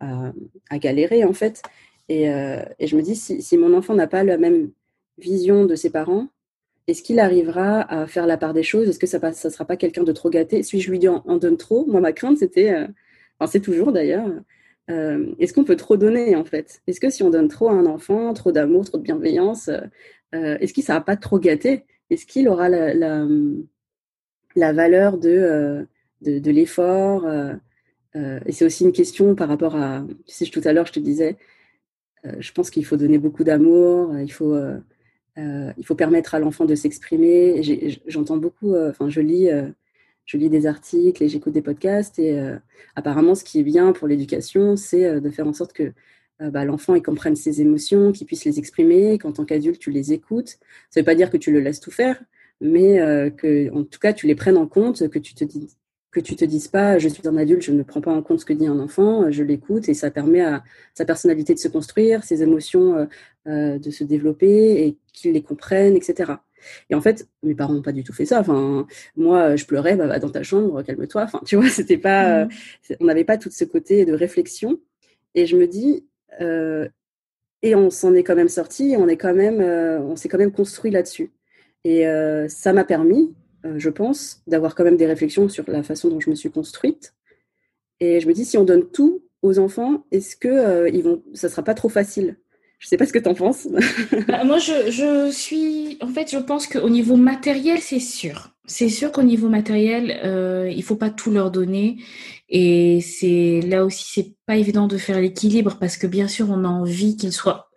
à, 0.70 0.80
galérer 0.80 1.24
en 1.24 1.34
fait. 1.34 1.62
Et, 2.10 2.26
et 2.26 2.88
je 2.88 2.96
me 2.98 3.02
dis 3.02 3.16
si, 3.16 3.42
si 3.42 3.58
mon 3.58 3.74
enfant 3.74 3.96
n'a 3.96 4.08
pas 4.08 4.24
la 4.24 4.38
même 4.38 4.72
vision 5.18 5.66
de 5.66 5.76
ses 5.76 5.90
parents, 5.90 6.28
est-ce 6.88 7.02
qu'il 7.02 7.20
arrivera 7.20 7.82
à 7.82 8.08
faire 8.08 8.28
la 8.28 8.38
part 8.38 8.54
des 8.54 8.64
choses? 8.64 8.90
Est-ce 8.90 9.00
que 9.00 9.08
ça 9.08 9.20
ne 9.20 9.34
ça 9.34 9.50
sera 9.50 9.66
pas 9.66 9.78
quelqu'un 9.78 10.04
de 10.04 10.12
trop 10.12 10.30
gâté? 10.30 10.64
Si 10.64 10.82
je 10.82 10.92
lui 10.92 11.00
dis 11.00 11.08
en, 11.08 11.24
en 11.26 11.38
donne 11.38 11.58
trop, 11.58 11.86
moi 11.86 12.02
ma 12.02 12.12
crainte 12.12 12.40
c'était, 12.40 12.76
enfin 13.40 13.50
c'est 13.50 13.62
toujours 13.62 13.94
d'ailleurs 13.94 14.28
euh, 14.90 15.34
est-ce 15.40 15.54
qu'on 15.54 15.64
peut 15.64 15.76
trop 15.76 15.98
donner 15.98 16.36
en 16.36 16.44
fait? 16.44 16.82
Est-ce 16.88 17.00
que 17.00 17.10
si 17.10 17.24
on 17.24 17.30
donne 17.30 17.48
trop 17.48 17.70
à 17.70 17.74
un 17.74 17.86
enfant, 17.86 18.34
trop 18.34 18.52
d'amour, 18.52 18.86
trop 18.86 18.98
de 18.98 19.04
bienveillance, 19.04 19.70
euh, 19.70 20.58
est-ce 20.60 20.74
qu'il 20.74 20.82
ne 20.82 20.88
sera 20.88 21.02
pas 21.02 21.16
trop 21.16 21.40
gâté 21.40 21.86
Est-ce 22.10 22.26
qu'il 22.26 22.50
aura 22.50 22.70
la, 22.70 22.94
la, 24.56 24.74
valeur 24.74 25.18
de, 25.18 25.30
euh, 25.30 25.84
de, 26.22 26.52
l'effort 26.52 27.26
Et 28.16 28.52
c'est 28.52 28.66
aussi 28.66 28.84
une 28.84 28.92
question 28.92 29.36
par 29.36 29.48
rapport 29.48 29.76
à, 29.76 30.06
tu 30.28 30.34
sais, 30.36 30.46
tout 30.46 30.62
à 30.66 30.74
l'heure 30.74 30.86
je 30.86 30.94
te 30.94 31.00
disais, 31.00 31.38
je 32.40 32.52
pense 32.52 32.70
qu'il 32.70 32.86
faut 32.86 32.98
donner 32.98 33.18
beaucoup 33.18 33.44
d'amour, 33.44 34.18
il 34.20 34.32
faut... 34.32 34.56
il 35.38 35.86
faut 35.86 35.96
permettre 35.96 36.36
à 36.36 36.40
l'enfant 36.40 36.66
de 36.66 36.76
s'exprimer. 36.76 37.62
J'entends 38.08 38.38
beaucoup, 38.38 38.76
enfin, 38.76 39.10
je 39.10 39.22
lis 39.22 39.50
je 40.26 40.38
lis 40.38 40.50
des 40.50 40.66
articles 40.66 41.22
et 41.24 41.30
j'écoute 41.30 41.54
des 41.54 41.62
podcasts. 41.62 42.20
Et 42.20 42.38
euh, 42.38 42.58
apparemment, 42.96 43.36
ce 43.36 43.44
qui 43.44 43.60
est 43.60 43.64
bien 43.64 43.92
pour 43.94 44.08
l'éducation, 44.08 44.76
c'est 44.76 45.06
euh, 45.06 45.20
de 45.20 45.30
faire 45.30 45.48
en 45.48 45.54
sorte 45.54 45.74
que 45.74 45.94
euh, 46.42 46.50
bah, 46.50 46.66
l'enfant 46.66 47.00
comprenne 47.00 47.36
ses 47.36 47.62
émotions, 47.62 48.12
qu'il 48.12 48.28
puisse 48.28 48.46
les 48.46 48.60
exprimer, 48.60 49.18
qu'en 49.18 49.32
tant 49.32 49.46
qu'adulte, 49.46 49.80
tu 49.80 49.92
les 49.92 50.14
écoutes. 50.14 50.58
Ça 50.90 51.00
ne 51.00 51.02
veut 51.02 51.06
pas 51.06 51.16
dire 51.16 51.30
que 51.30 51.38
tu 51.38 51.52
le 51.52 51.60
laisses 51.60 51.80
tout 51.80 51.92
faire, 51.92 52.22
mais 52.62 52.98
que, 53.38 53.72
en 53.72 53.84
tout 53.84 54.00
cas, 54.00 54.14
tu 54.14 54.28
les 54.28 54.36
prennes 54.36 54.58
en 54.58 54.68
compte, 54.68 55.10
que 55.10 55.20
tu 55.20 55.36
te 55.36 55.46
que 56.12 56.20
tu 56.20 56.36
te 56.36 56.46
dises 56.46 56.68
pas 56.68 57.00
je 57.00 57.08
suis 57.10 57.28
un 57.28 57.38
adulte, 57.38 57.64
je 57.64 57.72
ne 57.72 57.82
prends 57.82 58.00
pas 58.00 58.14
en 58.14 58.22
compte 58.22 58.40
ce 58.40 58.46
que 58.46 58.54
dit 58.54 58.68
un 58.68 58.80
enfant, 58.80 59.32
je 59.32 59.42
l'écoute 59.44 59.90
et 59.90 59.96
ça 59.96 60.12
permet 60.12 60.42
à 60.42 60.64
sa 60.94 61.06
personnalité 61.06 61.56
de 61.56 61.60
se 61.60 61.68
construire, 61.68 62.24
ses 62.24 62.44
émotions 62.44 63.08
de 63.48 63.92
se 63.92 64.04
développer 64.04 64.86
et 64.86 64.98
qu'il 65.12 65.34
les 65.34 65.42
comprenne, 65.42 65.96
etc. 65.96 66.34
Et 66.90 66.96
en 66.96 67.02
fait, 67.02 67.28
mes 67.44 67.56
parents 67.56 67.74
n'ont 67.74 67.82
pas 67.82 67.92
du 67.92 68.04
tout 68.04 68.14
fait 68.14 68.26
ça. 68.26 68.40
Enfin, 68.40 68.88
moi, 69.16 69.56
je 69.56 69.66
pleurais, 69.66 69.96
bah, 69.96 70.20
dans 70.20 70.30
ta 70.30 70.44
chambre, 70.44 70.82
calme-toi. 70.84 71.24
Enfin, 71.24 71.42
tu 71.46 71.56
vois, 71.56 71.70
c'était 71.70 71.98
pas, 71.98 72.46
mmh. 72.46 72.50
euh, 72.92 72.96
on 73.00 73.06
n'avait 73.06 73.24
pas 73.24 73.38
tout 73.38 73.50
ce 73.52 73.66
côté 73.66 74.06
de 74.06 74.14
réflexion. 74.14 74.80
Et 75.36 75.46
je 75.46 75.58
me 75.58 75.68
dis, 75.68 76.06
euh, 76.42 76.88
et 77.62 77.76
on 77.76 77.90
s'en 77.90 78.14
est 78.14 78.24
quand 78.24 78.36
même 78.36 78.50
sorti, 78.50 78.96
on 78.98 79.08
est 79.08 79.18
quand 79.18 79.34
même, 79.34 79.62
euh, 79.62 80.00
on 80.00 80.16
s'est 80.16 80.30
quand 80.30 80.38
même 80.38 80.52
construit 80.52 80.92
là-dessus. 80.92 81.32
Et 81.86 82.06
ça 82.48 82.72
m'a 82.72 82.86
permis, 82.86 83.36
je 83.76 83.90
pense, 83.90 84.42
d'avoir 84.48 84.74
quand 84.74 84.86
même 84.86 84.96
des 84.96 85.06
réflexions 85.06 85.50
sur 85.50 85.66
la 85.68 85.84
façon 85.84 86.08
dont 86.08 86.22
je 86.22 86.30
me 86.30 86.36
suis 86.36 86.50
construite. 86.50 87.14
Et 88.00 88.22
je 88.22 88.28
me 88.30 88.34
dis, 88.34 88.46
si 88.46 88.58
on 88.58 88.64
donne 88.64 88.90
tout 88.90 89.22
aux 89.42 89.60
enfants, 89.60 90.06
est-ce 90.10 90.38
que 90.38 90.90
ils 90.90 91.04
vont, 91.04 91.22
ça 91.34 91.50
sera 91.50 91.62
pas 91.62 91.74
trop 91.74 91.90
facile? 91.90 92.38
Je 92.84 92.90
sais 92.90 92.98
pas 92.98 93.06
ce 93.06 93.14
que 93.14 93.20
tu 93.20 93.30
en 93.30 93.34
penses. 93.34 93.66
Bah, 94.28 94.44
moi, 94.44 94.58
je, 94.58 94.92
je, 94.92 95.32
suis. 95.32 95.98
En 96.02 96.10
fait, 96.10 96.30
je 96.30 96.38
pense 96.38 96.68
qu'au 96.68 96.90
niveau 96.90 97.16
matériel, 97.16 97.80
c'est 97.80 98.02
sûr. 98.02 98.50
C'est 98.66 98.90
sûr 98.90 99.14
qu'au 99.14 99.24
niveau 99.24 99.48
matériel, 99.48 100.20
euh, 100.26 100.70
il 100.70 100.84
faut 100.84 100.98
pas 100.98 101.10
tout 101.10 101.32
leur 101.32 101.50
donner. 101.50 101.98
Et 102.50 103.00
c'est 103.00 103.62
là 103.62 103.86
aussi, 103.86 104.04
c'est 104.14 104.34
pas 104.46 104.58
évident 104.58 104.88
de 104.88 104.98
faire 104.98 105.22
l'équilibre 105.22 105.78
parce 105.80 105.96
que 105.96 106.08
bien 106.08 106.28
sûr, 106.28 106.50
on 106.50 106.66
a 106.66 106.68
envie 106.68 107.16
qu'ils 107.16 107.32
soient. 107.32 107.70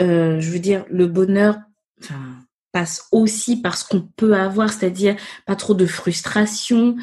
Euh, 0.00 0.40
je 0.40 0.50
veux 0.50 0.58
dire, 0.58 0.86
le 0.88 1.06
bonheur. 1.06 1.58
Enfin, 2.02 2.39
passe 2.72 3.08
aussi 3.12 3.60
par 3.60 3.76
ce 3.76 3.84
qu'on 3.84 4.08
peut 4.16 4.34
avoir, 4.34 4.72
c'est-à-dire 4.72 5.16
pas 5.46 5.56
trop 5.56 5.74
de 5.74 5.86
frustration, 5.86 6.96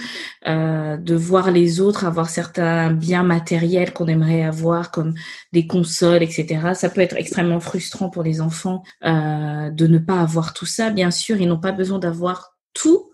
euh, 0.48 0.98
de 0.98 1.16
voir 1.16 1.52
les 1.52 1.82
autres 1.82 2.06
avoir 2.06 2.30
certains 2.30 2.92
biens 2.92 3.24
matériels 3.24 3.94
qu'on 3.94 4.08
aimerait 4.08 4.44
avoir, 4.44 4.92
comme 4.92 5.14
des 5.54 5.68
consoles, 5.68 6.24
etc. 6.24 6.74
Ça 6.74 6.90
peut 6.90 7.02
être 7.02 7.18
extrêmement 7.18 7.60
frustrant 7.60 8.10
pour 8.10 8.24
les 8.24 8.42
enfants 8.42 8.84
euh, 9.06 9.70
de 9.70 9.88
ne 9.88 9.98
pas 9.98 10.22
avoir 10.22 10.54
tout 10.54 10.66
ça. 10.66 10.90
Bien 10.90 11.12
sûr, 11.12 11.40
ils 11.40 11.48
n'ont 11.48 11.60
pas 11.60 11.72
besoin 11.72 12.00
d'avoir 12.00 12.58
tout, 12.74 13.12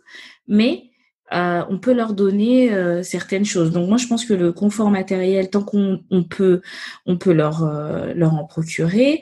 mais 0.47 0.92
euh, 1.33 1.63
on 1.69 1.79
peut 1.79 1.93
leur 1.93 2.13
donner 2.13 2.71
euh, 2.71 3.03
certaines 3.03 3.45
choses. 3.45 3.71
Donc 3.71 3.89
moi 3.89 3.97
je 3.97 4.07
pense 4.07 4.25
que 4.25 4.33
le 4.33 4.51
confort 4.51 4.89
matériel, 4.91 5.49
tant 5.49 5.63
qu'on 5.63 5.99
peut, 6.29 6.61
on 7.05 7.17
peut 7.17 7.33
leur 7.33 7.63
euh, 7.63 8.13
leur 8.15 8.35
en 8.35 8.45
procurer, 8.45 9.21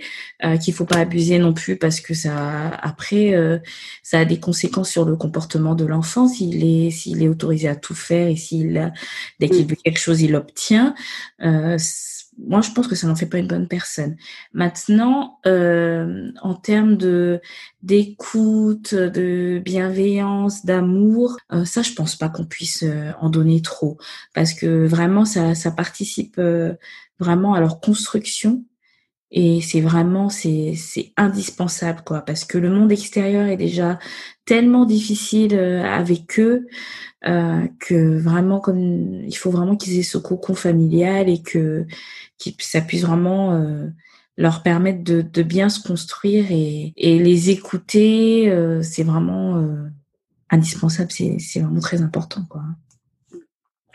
qu'il 0.62 0.74
faut 0.74 0.86
pas 0.86 0.98
abuser 0.98 1.40
non 1.40 1.54
plus 1.54 1.78
parce 1.78 2.02
que 2.02 2.14
ça 2.14 2.70
après 2.82 3.34
ça 4.02 4.20
a 4.20 4.26
des 4.26 4.40
conséquences 4.40 4.90
sur 4.90 5.06
le 5.06 5.16
comportement 5.16 5.76
de 5.76 5.86
l'enfant 5.86 6.28
s'il 6.28 6.64
est 6.64 6.90
s'il 6.90 7.22
est 7.22 7.28
autorisé 7.28 7.68
à 7.68 7.76
tout 7.76 7.94
faire 7.94 8.28
et 8.28 8.36
s'il 8.36 8.92
dès 9.40 9.50
qu'il 9.50 9.68
veut 9.68 9.76
quelque 9.76 10.00
chose 10.00 10.22
il 10.22 10.32
l'obtient 10.32 10.96
moi, 12.48 12.62
je 12.62 12.72
pense 12.72 12.88
que 12.88 12.96
ça 12.96 13.08
n'en 13.08 13.16
fait 13.16 13.26
pas 13.26 13.38
une 13.38 13.48
bonne 13.48 13.68
personne. 13.68 14.16
Maintenant, 14.54 15.40
euh, 15.46 16.32
en 16.42 16.56
termes 16.56 16.98
de 16.98 17.42
d'écoute, 17.84 18.94
de 18.94 19.62
bienveillance, 19.64 20.66
d'amour, 20.66 21.38
euh, 21.52 21.66
ça, 21.66 21.82
je 21.82 21.94
pense 21.94 22.16
pas 22.16 22.30
qu'on 22.30 22.46
puisse 22.46 22.84
euh, 22.84 23.12
en 23.20 23.30
donner 23.30 23.62
trop, 23.62 23.98
parce 24.34 24.54
que 24.54 24.86
vraiment, 24.86 25.26
ça, 25.26 25.56
ça 25.56 25.72
participe 25.72 26.40
vraiment 27.20 27.54
à 27.54 27.60
leur 27.60 27.80
construction. 27.80 28.64
Et 29.32 29.62
c'est 29.62 29.80
vraiment, 29.80 30.30
c'est, 30.30 30.74
c'est 30.76 31.14
indispensable, 31.16 32.02
quoi, 32.06 32.22
parce 32.22 32.44
que 32.44 32.58
le 32.58 32.70
monde 32.70 32.92
extérieur 32.92 33.48
est 33.48 33.58
déjà 33.58 33.98
tellement 34.46 34.86
difficile 34.86 35.56
euh, 35.56 35.84
avec 35.84 36.38
eux 36.38 36.68
euh, 37.26 37.66
que 37.80 38.18
vraiment, 38.18 38.60
comme 38.60 39.24
il 39.26 39.36
faut 39.38 39.52
vraiment 39.52 39.78
qu'ils 39.78 40.00
aient 40.00 40.04
ce 40.04 40.18
cocon 40.18 40.54
familial 40.54 41.30
et 41.30 41.42
que, 41.42 41.86
ça 42.60 42.82
puisse 42.82 43.04
vraiment 43.04 43.54
euh, 43.54 43.88
leur 44.38 44.64
permettre 44.64 45.04
de, 45.04 45.22
de, 45.22 45.44
bien 45.44 45.70
se 45.70 45.82
construire 45.82 46.52
et, 46.52 46.94
et 46.98 47.20
les 47.20 47.52
écouter, 47.52 48.50
euh, 48.50 48.82
c'est 48.82 49.04
vraiment 49.04 49.58
euh, 49.58 49.88
indispensable, 50.50 51.12
c'est, 51.12 51.60
vraiment 51.60 51.80
très 51.80 52.02
important, 52.02 52.44
quoi. 52.50 52.64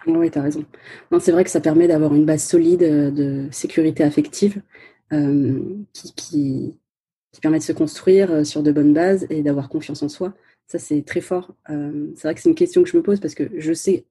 Oui, 0.07 0.31
tu 0.31 0.38
as 0.38 0.42
raison. 0.42 0.64
Non, 1.11 1.18
c'est 1.18 1.33
vrai 1.33 1.42
que 1.42 1.51
ça 1.51 1.61
permet 1.61 1.88
d'avoir 1.88 2.14
une 2.14 2.25
base 2.25 2.44
solide 2.44 2.79
de 2.79 3.49
sécurité 3.51 4.05
affective 4.05 4.59
euh, 4.59 4.95
qui, 5.10 6.12
qui, 6.14 6.78
qui, 7.32 7.40
permet 7.40 7.58
de 7.58 7.62
se 7.62 7.72
construire 7.72 8.30
euh, 8.30 8.44
sur 8.44 8.62
de 8.62 8.72
bonnes 8.72 8.94
bases 8.94 9.26
et 9.30 9.42
d'avoir 9.42 9.68
confiance 9.68 10.02
en 10.02 10.08
soi. 10.08 10.34
Ça, 10.66 10.78
c'est 10.78 11.02
très 11.02 11.20
fort. 11.20 11.54
Euh, 11.70 12.08
c'est 12.16 12.28
vrai 12.28 12.34
que 12.34 12.40
c'est 12.40 12.48
une 12.48 12.54
question 12.54 12.82
que 12.82 12.88
je 12.88 12.96
me 12.96 13.02
pose 13.02 13.20
parce 13.20 13.34
que 13.34 13.50
je 13.56 13.72
sais 13.72 14.04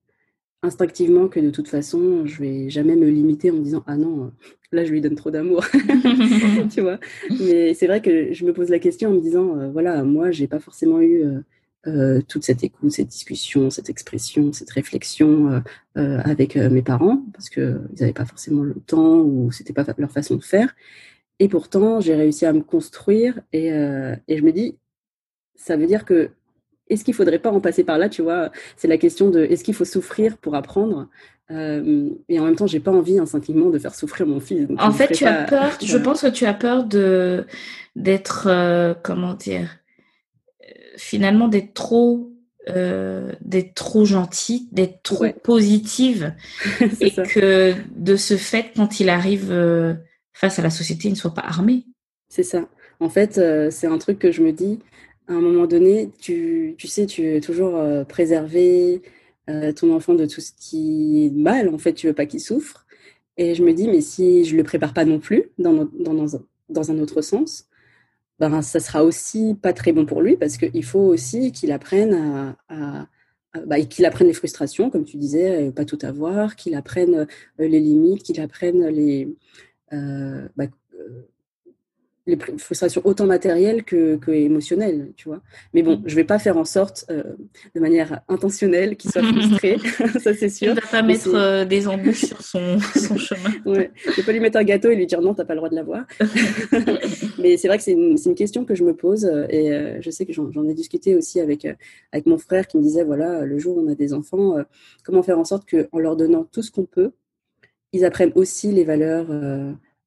instinctivement 0.63 1.27
que 1.27 1.39
de 1.39 1.51
toute 1.51 1.67
façon, 1.67 2.25
je 2.25 2.41
vais 2.41 2.69
jamais 2.69 2.95
me 2.95 3.09
limiter 3.09 3.51
en 3.51 3.55
me 3.55 3.61
disant 3.61 3.83
ah 3.87 3.97
non, 3.97 4.31
là 4.71 4.83
je 4.85 4.91
lui 4.91 5.01
donne 5.01 5.15
trop 5.15 5.31
d'amour, 5.31 5.63
tu 6.73 6.81
vois? 6.81 6.99
Mais 7.29 7.73
c'est 7.73 7.87
vrai 7.87 8.01
que 8.01 8.33
je 8.33 8.45
me 8.45 8.53
pose 8.53 8.69
la 8.69 8.79
question 8.79 9.09
en 9.09 9.13
me 9.13 9.21
disant 9.21 9.69
voilà, 9.71 10.03
moi 10.03 10.31
j'ai 10.31 10.47
pas 10.47 10.59
forcément 10.59 11.01
eu 11.01 11.23
euh, 11.23 11.41
toute 12.27 12.43
cette 12.43 12.63
écoute, 12.63 12.91
cette 12.91 13.07
discussion, 13.07 13.69
cette 13.69 13.89
expression, 13.89 14.51
cette 14.53 14.71
réflexion 14.71 15.51
euh, 15.51 15.59
euh, 15.97 16.19
avec 16.25 16.55
mes 16.55 16.81
parents, 16.81 17.23
parce 17.33 17.49
qu'ils 17.49 17.79
n'avaient 17.99 18.13
pas 18.13 18.25
forcément 18.25 18.63
le 18.63 18.75
temps 18.75 19.19
ou 19.19 19.51
c'était 19.51 19.73
pas 19.73 19.85
leur 19.97 20.11
façon 20.11 20.35
de 20.35 20.43
faire. 20.43 20.75
Et 21.39 21.47
pourtant, 21.47 21.99
j'ai 21.99 22.15
réussi 22.15 22.45
à 22.45 22.53
me 22.53 22.61
construire 22.61 23.39
et, 23.51 23.67
et, 23.67 24.37
je 24.37 24.43
me 24.43 24.51
dis, 24.51 24.77
ça 25.55 25.75
veut 25.75 25.85
dire 25.85 26.05
que 26.05 26.29
est-ce 26.87 27.03
qu'il 27.03 27.13
faudrait 27.13 27.39
pas 27.39 27.51
en 27.51 27.59
passer 27.59 27.83
par 27.83 27.97
là, 27.97 28.07
tu 28.07 28.21
vois? 28.21 28.51
C'est 28.77 28.87
la 28.87 28.97
question 28.97 29.29
de 29.29 29.43
est-ce 29.43 29.63
qu'il 29.63 29.73
faut 29.73 29.85
souffrir 29.85 30.37
pour 30.37 30.55
apprendre? 30.55 31.09
Et 31.49 32.39
en 32.39 32.45
même 32.45 32.55
temps, 32.55 32.67
j'ai 32.67 32.79
pas 32.79 32.91
envie 32.91 33.19
instinctivement 33.19 33.69
de 33.69 33.77
faire 33.77 33.93
souffrir 33.93 34.27
mon 34.27 34.39
fils. 34.39 34.67
en 34.79 34.91
fait, 34.91 35.11
tu 35.11 35.25
as 35.25 35.43
peur. 35.43 35.77
Je 35.83 35.97
pense 35.97 36.21
que 36.21 36.27
tu 36.27 36.45
as 36.45 36.53
peur 36.53 36.85
de 36.85 37.45
d'être 37.95 38.47
comment 39.03 39.33
dire 39.33 39.69
finalement 40.97 41.47
d'être 41.47 41.73
trop 41.73 42.35
euh, 42.67 43.31
d'être 43.41 43.75
trop 43.75 44.05
gentille, 44.05 44.67
d'être 44.71 45.03
trop 45.03 45.27
positive 45.43 46.33
et 46.99 47.11
que 47.11 47.75
de 47.95 48.15
ce 48.15 48.37
fait, 48.37 48.71
quand 48.75 48.99
il 48.99 49.09
arrive 49.09 49.51
euh, 49.51 49.93
face 50.33 50.57
à 50.57 50.63
la 50.63 50.71
société, 50.71 51.07
il 51.07 51.11
ne 51.11 51.15
soit 51.15 51.35
pas 51.35 51.43
armé. 51.43 51.85
C'est 52.27 52.41
ça. 52.41 52.67
En 52.99 53.09
fait, 53.09 53.37
euh, 53.37 53.69
c'est 53.69 53.85
un 53.85 53.99
truc 53.99 54.17
que 54.17 54.31
je 54.31 54.41
me 54.41 54.51
dis, 54.51 54.79
à 55.27 55.33
un 55.33 55.41
moment 55.41 55.67
donné, 55.67 56.09
tu, 56.19 56.73
tu 56.79 56.87
sais, 56.87 57.05
tu 57.05 57.33
veux 57.33 57.41
toujours 57.41 57.79
préserver 58.07 59.03
ton 59.75 59.93
enfant 59.93 60.15
de 60.15 60.25
tout 60.25 60.41
ce 60.41 60.51
qui 60.59 61.25
est 61.25 61.29
mal. 61.35 61.69
En 61.69 61.77
fait, 61.77 61.93
tu 61.93 62.07
veux 62.07 62.13
pas 62.13 62.25
qu'il 62.25 62.39
souffre. 62.39 62.87
Et 63.37 63.53
je 63.53 63.63
me 63.63 63.73
dis, 63.73 63.87
mais 63.87 64.01
si 64.01 64.43
je 64.43 64.55
le 64.55 64.63
prépare 64.63 64.93
pas 64.93 65.05
non 65.05 65.19
plus, 65.19 65.51
dans, 65.59 65.73
dans, 65.73 66.13
dans, 66.15 66.39
dans 66.69 66.91
un 66.91 66.97
autre 66.97 67.21
sens, 67.21 67.67
ben, 68.39 68.61
ça 68.61 68.79
sera 68.79 69.03
aussi 69.03 69.55
pas 69.55 69.73
très 69.73 69.93
bon 69.93 70.05
pour 70.05 70.21
lui 70.21 70.37
parce 70.37 70.57
qu'il 70.57 70.83
faut 70.83 70.99
aussi 70.99 71.51
qu'il 71.51 71.71
apprenne 71.71 72.55
à, 72.69 73.07
bah, 73.65 73.79
qu'il 73.81 74.05
apprenne 74.05 74.27
les 74.27 74.33
frustrations, 74.33 74.89
comme 74.89 75.05
tu 75.05 75.17
disais, 75.17 75.71
pas 75.71 75.85
tout 75.85 75.99
avoir, 76.01 76.55
qu'il 76.55 76.75
apprenne 76.75 77.15
euh, 77.15 77.25
les 77.67 77.79
limites, 77.79 78.23
qu'il 78.23 78.41
apprenne 78.41 78.85
les, 78.87 79.29
euh, 79.93 80.47
bah, 80.55 80.65
euh, 80.95 81.21
les 82.27 82.37
frustrations 82.57 83.01
autant 83.03 83.27
matérielles 83.27 83.83
que, 83.83 84.15
que, 84.15 84.31
émotionnelles, 84.31 85.11
tu 85.15 85.29
vois. 85.29 85.41
Mais 85.73 85.83
bon, 85.83 86.01
je 86.05 86.15
vais 86.15 86.23
pas 86.23 86.39
faire 86.39 86.57
en 86.57 86.65
sorte, 86.65 87.05
euh, 87.11 87.23
de 87.75 87.79
manière 87.79 88.21
intentionnelle, 88.27 88.97
qu'il 88.97 89.11
soit 89.11 89.21
frustré, 89.21 89.77
ça 90.19 90.33
c'est 90.33 90.49
sûr. 90.49 90.73
Tu 90.73 90.81
vas 90.81 90.87
pas 90.87 91.01
mettre 91.03 91.33
euh, 91.35 91.65
des 91.65 91.87
embûches 91.87 92.25
sur 92.25 92.41
son, 92.41 92.79
son 92.95 93.17
chemin. 93.17 93.51
ouais. 93.65 93.91
Je 94.05 94.11
vais 94.11 94.23
pas 94.23 94.31
lui 94.31 94.39
mettre 94.39 94.57
un 94.57 94.63
gâteau 94.63 94.89
et 94.89 94.95
lui 94.95 95.05
dire 95.05 95.21
non, 95.21 95.35
t'as 95.35 95.45
pas 95.45 95.53
le 95.53 95.59
droit 95.59 95.69
de 95.69 95.75
l'avoir. 95.75 96.05
Mais 97.39 97.57
c'est 97.57 97.67
vrai 97.67 97.77
que 97.77 97.83
c'est 97.83 97.91
une, 97.91 98.17
une, 98.23 98.35
question 98.35 98.65
que 98.65 98.73
je 98.73 98.83
me 98.83 98.95
pose 98.95 99.25
euh, 99.25 99.45
et 99.49 100.01
je 100.01 100.09
sais 100.09 100.25
que 100.25 100.33
j'en 100.33 100.67
ai 100.67 100.73
discuté 100.73 101.15
aussi 101.15 101.39
avec, 101.39 101.67
avec 102.11 102.25
mon 102.25 102.39
frère 102.39 102.67
qui 102.67 102.77
me 102.77 102.81
disait, 102.81 103.03
voilà, 103.03 103.45
le 103.45 103.59
jour 103.59 103.77
où 103.77 103.81
on 103.85 103.91
a 103.91 103.95
des 103.95 104.13
enfants, 104.13 104.55
comment 105.03 105.21
faire 105.21 105.39
en 105.39 105.45
sorte 105.45 105.69
qu'en 105.69 105.99
leur 105.99 106.15
donnant 106.15 106.43
tout 106.51 106.63
ce 106.63 106.71
qu'on 106.71 106.85
peut, 106.85 107.11
ils 107.93 108.03
apprennent 108.03 108.31
aussi 108.35 108.71
les 108.71 108.83
valeurs 108.83 109.27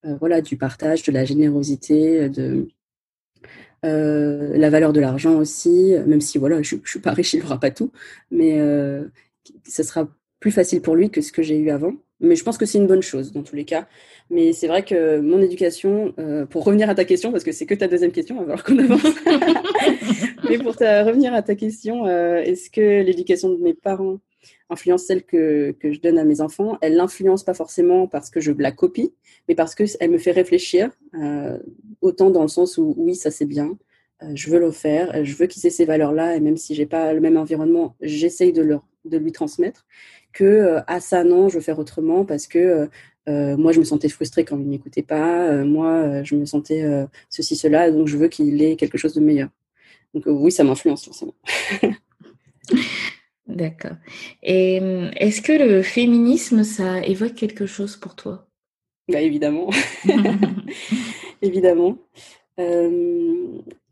voilà, 0.05 0.41
du 0.41 0.57
partage, 0.57 1.03
de 1.03 1.13
la 1.13 1.25
générosité, 1.25 2.29
de 2.29 2.69
euh, 3.85 4.57
la 4.57 4.71
valeur 4.71 4.93
de 4.93 5.01
l'argent 5.01 5.37
aussi, 5.37 5.95
même 6.07 6.21
si 6.21 6.39
voilà, 6.39 6.63
je 6.63 6.77
ne 6.77 6.81
suis 6.85 6.99
pas 6.99 7.13
riche, 7.13 7.35
il 7.35 7.41
n'aura 7.41 7.61
pas 7.61 7.71
tout, 7.71 7.93
mais 8.31 8.59
euh, 8.59 9.05
ce 9.69 9.83
sera 9.85 10.09
plus 10.41 10.51
facile 10.51 10.83
pour 10.83 10.97
lui 10.97 11.11
que 11.11 11.21
ce 11.21 11.33
que 11.33 11.43
j'ai 11.43 11.57
eu 11.59 11.71
avant. 11.71 11.95
Mais 12.21 12.35
je 12.35 12.43
pense 12.43 12.59
que 12.59 12.67
c'est 12.67 12.79
une 12.79 12.89
bonne 12.89 13.03
chose 13.03 13.33
dans 13.33 13.45
tous 13.45 13.55
les 13.55 13.65
cas. 13.65 13.87
Mais 14.31 14.53
c'est 14.53 14.67
vrai 14.67 14.85
que 14.85 15.21
mon 15.21 15.41
éducation, 15.41 16.15
pour 16.51 16.65
revenir 16.65 16.91
à 16.91 16.97
ta 16.97 17.05
question, 17.05 17.31
parce 17.31 17.45
que 17.45 17.53
c'est 17.53 17.67
que 17.67 17.75
ta 17.75 17.87
deuxième 17.87 18.11
question, 18.11 18.43
voir 18.45 18.65
qu'on 18.65 18.79
avance. 18.79 19.03
Mais 20.49 20.59
pour 20.59 20.75
revenir 20.75 21.33
à 21.33 21.43
ta 21.43 21.55
question, 21.55 22.09
est-ce 22.09 22.71
que 22.71 23.03
l'éducation 23.03 23.51
de 23.51 23.63
mes 23.63 23.75
parents 23.75 24.19
influence 24.71 25.05
celle 25.05 25.25
que, 25.25 25.73
que 25.73 25.93
je 25.93 26.01
donne 26.01 26.19
à 26.19 26.25
mes 26.25 26.41
enfants, 26.41 26.79
elle 26.81 26.95
l'influence 26.95 27.45
pas 27.45 27.55
forcément 27.55 28.07
parce 28.07 28.31
que 28.31 28.41
je 28.41 28.53
la 28.53 28.73
copie, 28.73 29.15
mais 29.49 29.55
parce 29.55 29.75
qu'elle 29.75 30.11
me 30.11 30.19
fait 30.19 30.33
réfléchir, 30.33 30.91
euh, 31.15 31.59
autant 32.01 32.31
dans 32.31 32.43
le 32.43 32.49
sens 32.49 32.79
où 32.79 32.95
oui, 32.97 33.15
ça 33.15 33.31
c'est 33.31 33.47
bien, 33.47 33.79
euh, 34.23 34.33
je 34.35 34.51
veux 34.51 34.59
le 34.59 34.71
faire, 34.71 35.25
je 35.25 35.35
veux 35.37 35.47
qu'ils 35.47 35.67
aient 35.67 35.71
ces 35.71 35.85
valeurs-là, 35.85 36.37
et 36.37 36.41
même 36.41 36.57
si 36.57 36.75
j'ai 36.75 36.87
pas 36.87 37.13
le 37.13 37.21
même 37.21 37.37
environnement, 37.37 37.97
j'essaye 38.01 38.53
de, 38.53 38.79
de 39.05 39.19
lui 39.19 39.33
transmettre, 39.33 39.87
que 40.33 40.45
euh, 40.45 40.81
ah 40.87 41.01
ça 41.01 41.25
non, 41.25 41.49
je 41.49 41.57
veux 41.57 41.63
faire 41.63 41.79
autrement 41.79 42.25
parce 42.25 42.47
que 42.47 42.89
moi 43.27 43.73
je 43.73 43.79
me 43.79 43.85
sentais 43.85 44.09
frustrée 44.09 44.47
quand 44.47 44.59
il 44.59 44.67
m'écoutait 44.67 45.03
pas, 45.03 45.63
moi 45.63 46.23
je 46.23 46.35
me 46.35 46.47
sentais 46.47 46.83
ceci, 47.29 47.57
cela, 47.57 47.91
donc 47.91 48.09
je 48.09 48.17
veux 48.17 48.29
qu'il 48.29 48.63
ait 48.63 48.75
quelque 48.77 48.97
chose 48.97 49.13
de 49.13 49.21
meilleur. 49.21 49.51
Donc 50.15 50.25
oui, 50.27 50.51
ça 50.51 50.65
m'influence 50.65 51.05
forcément. 51.05 51.35
D'accord. 53.49 53.97
Et 54.43 54.81
hum, 54.81 55.11
est-ce 55.17 55.43
que 55.43 55.53
le 55.53 55.83
féminisme, 55.83 56.65
ça 56.65 57.03
évoque 57.05 57.35
quelque 57.35 57.67
chose 57.67 57.97
pour 57.97 58.15
toi? 58.15 58.47
Bah, 59.11 59.21
Évidemment. 59.21 59.71
évidemment. 61.43 61.99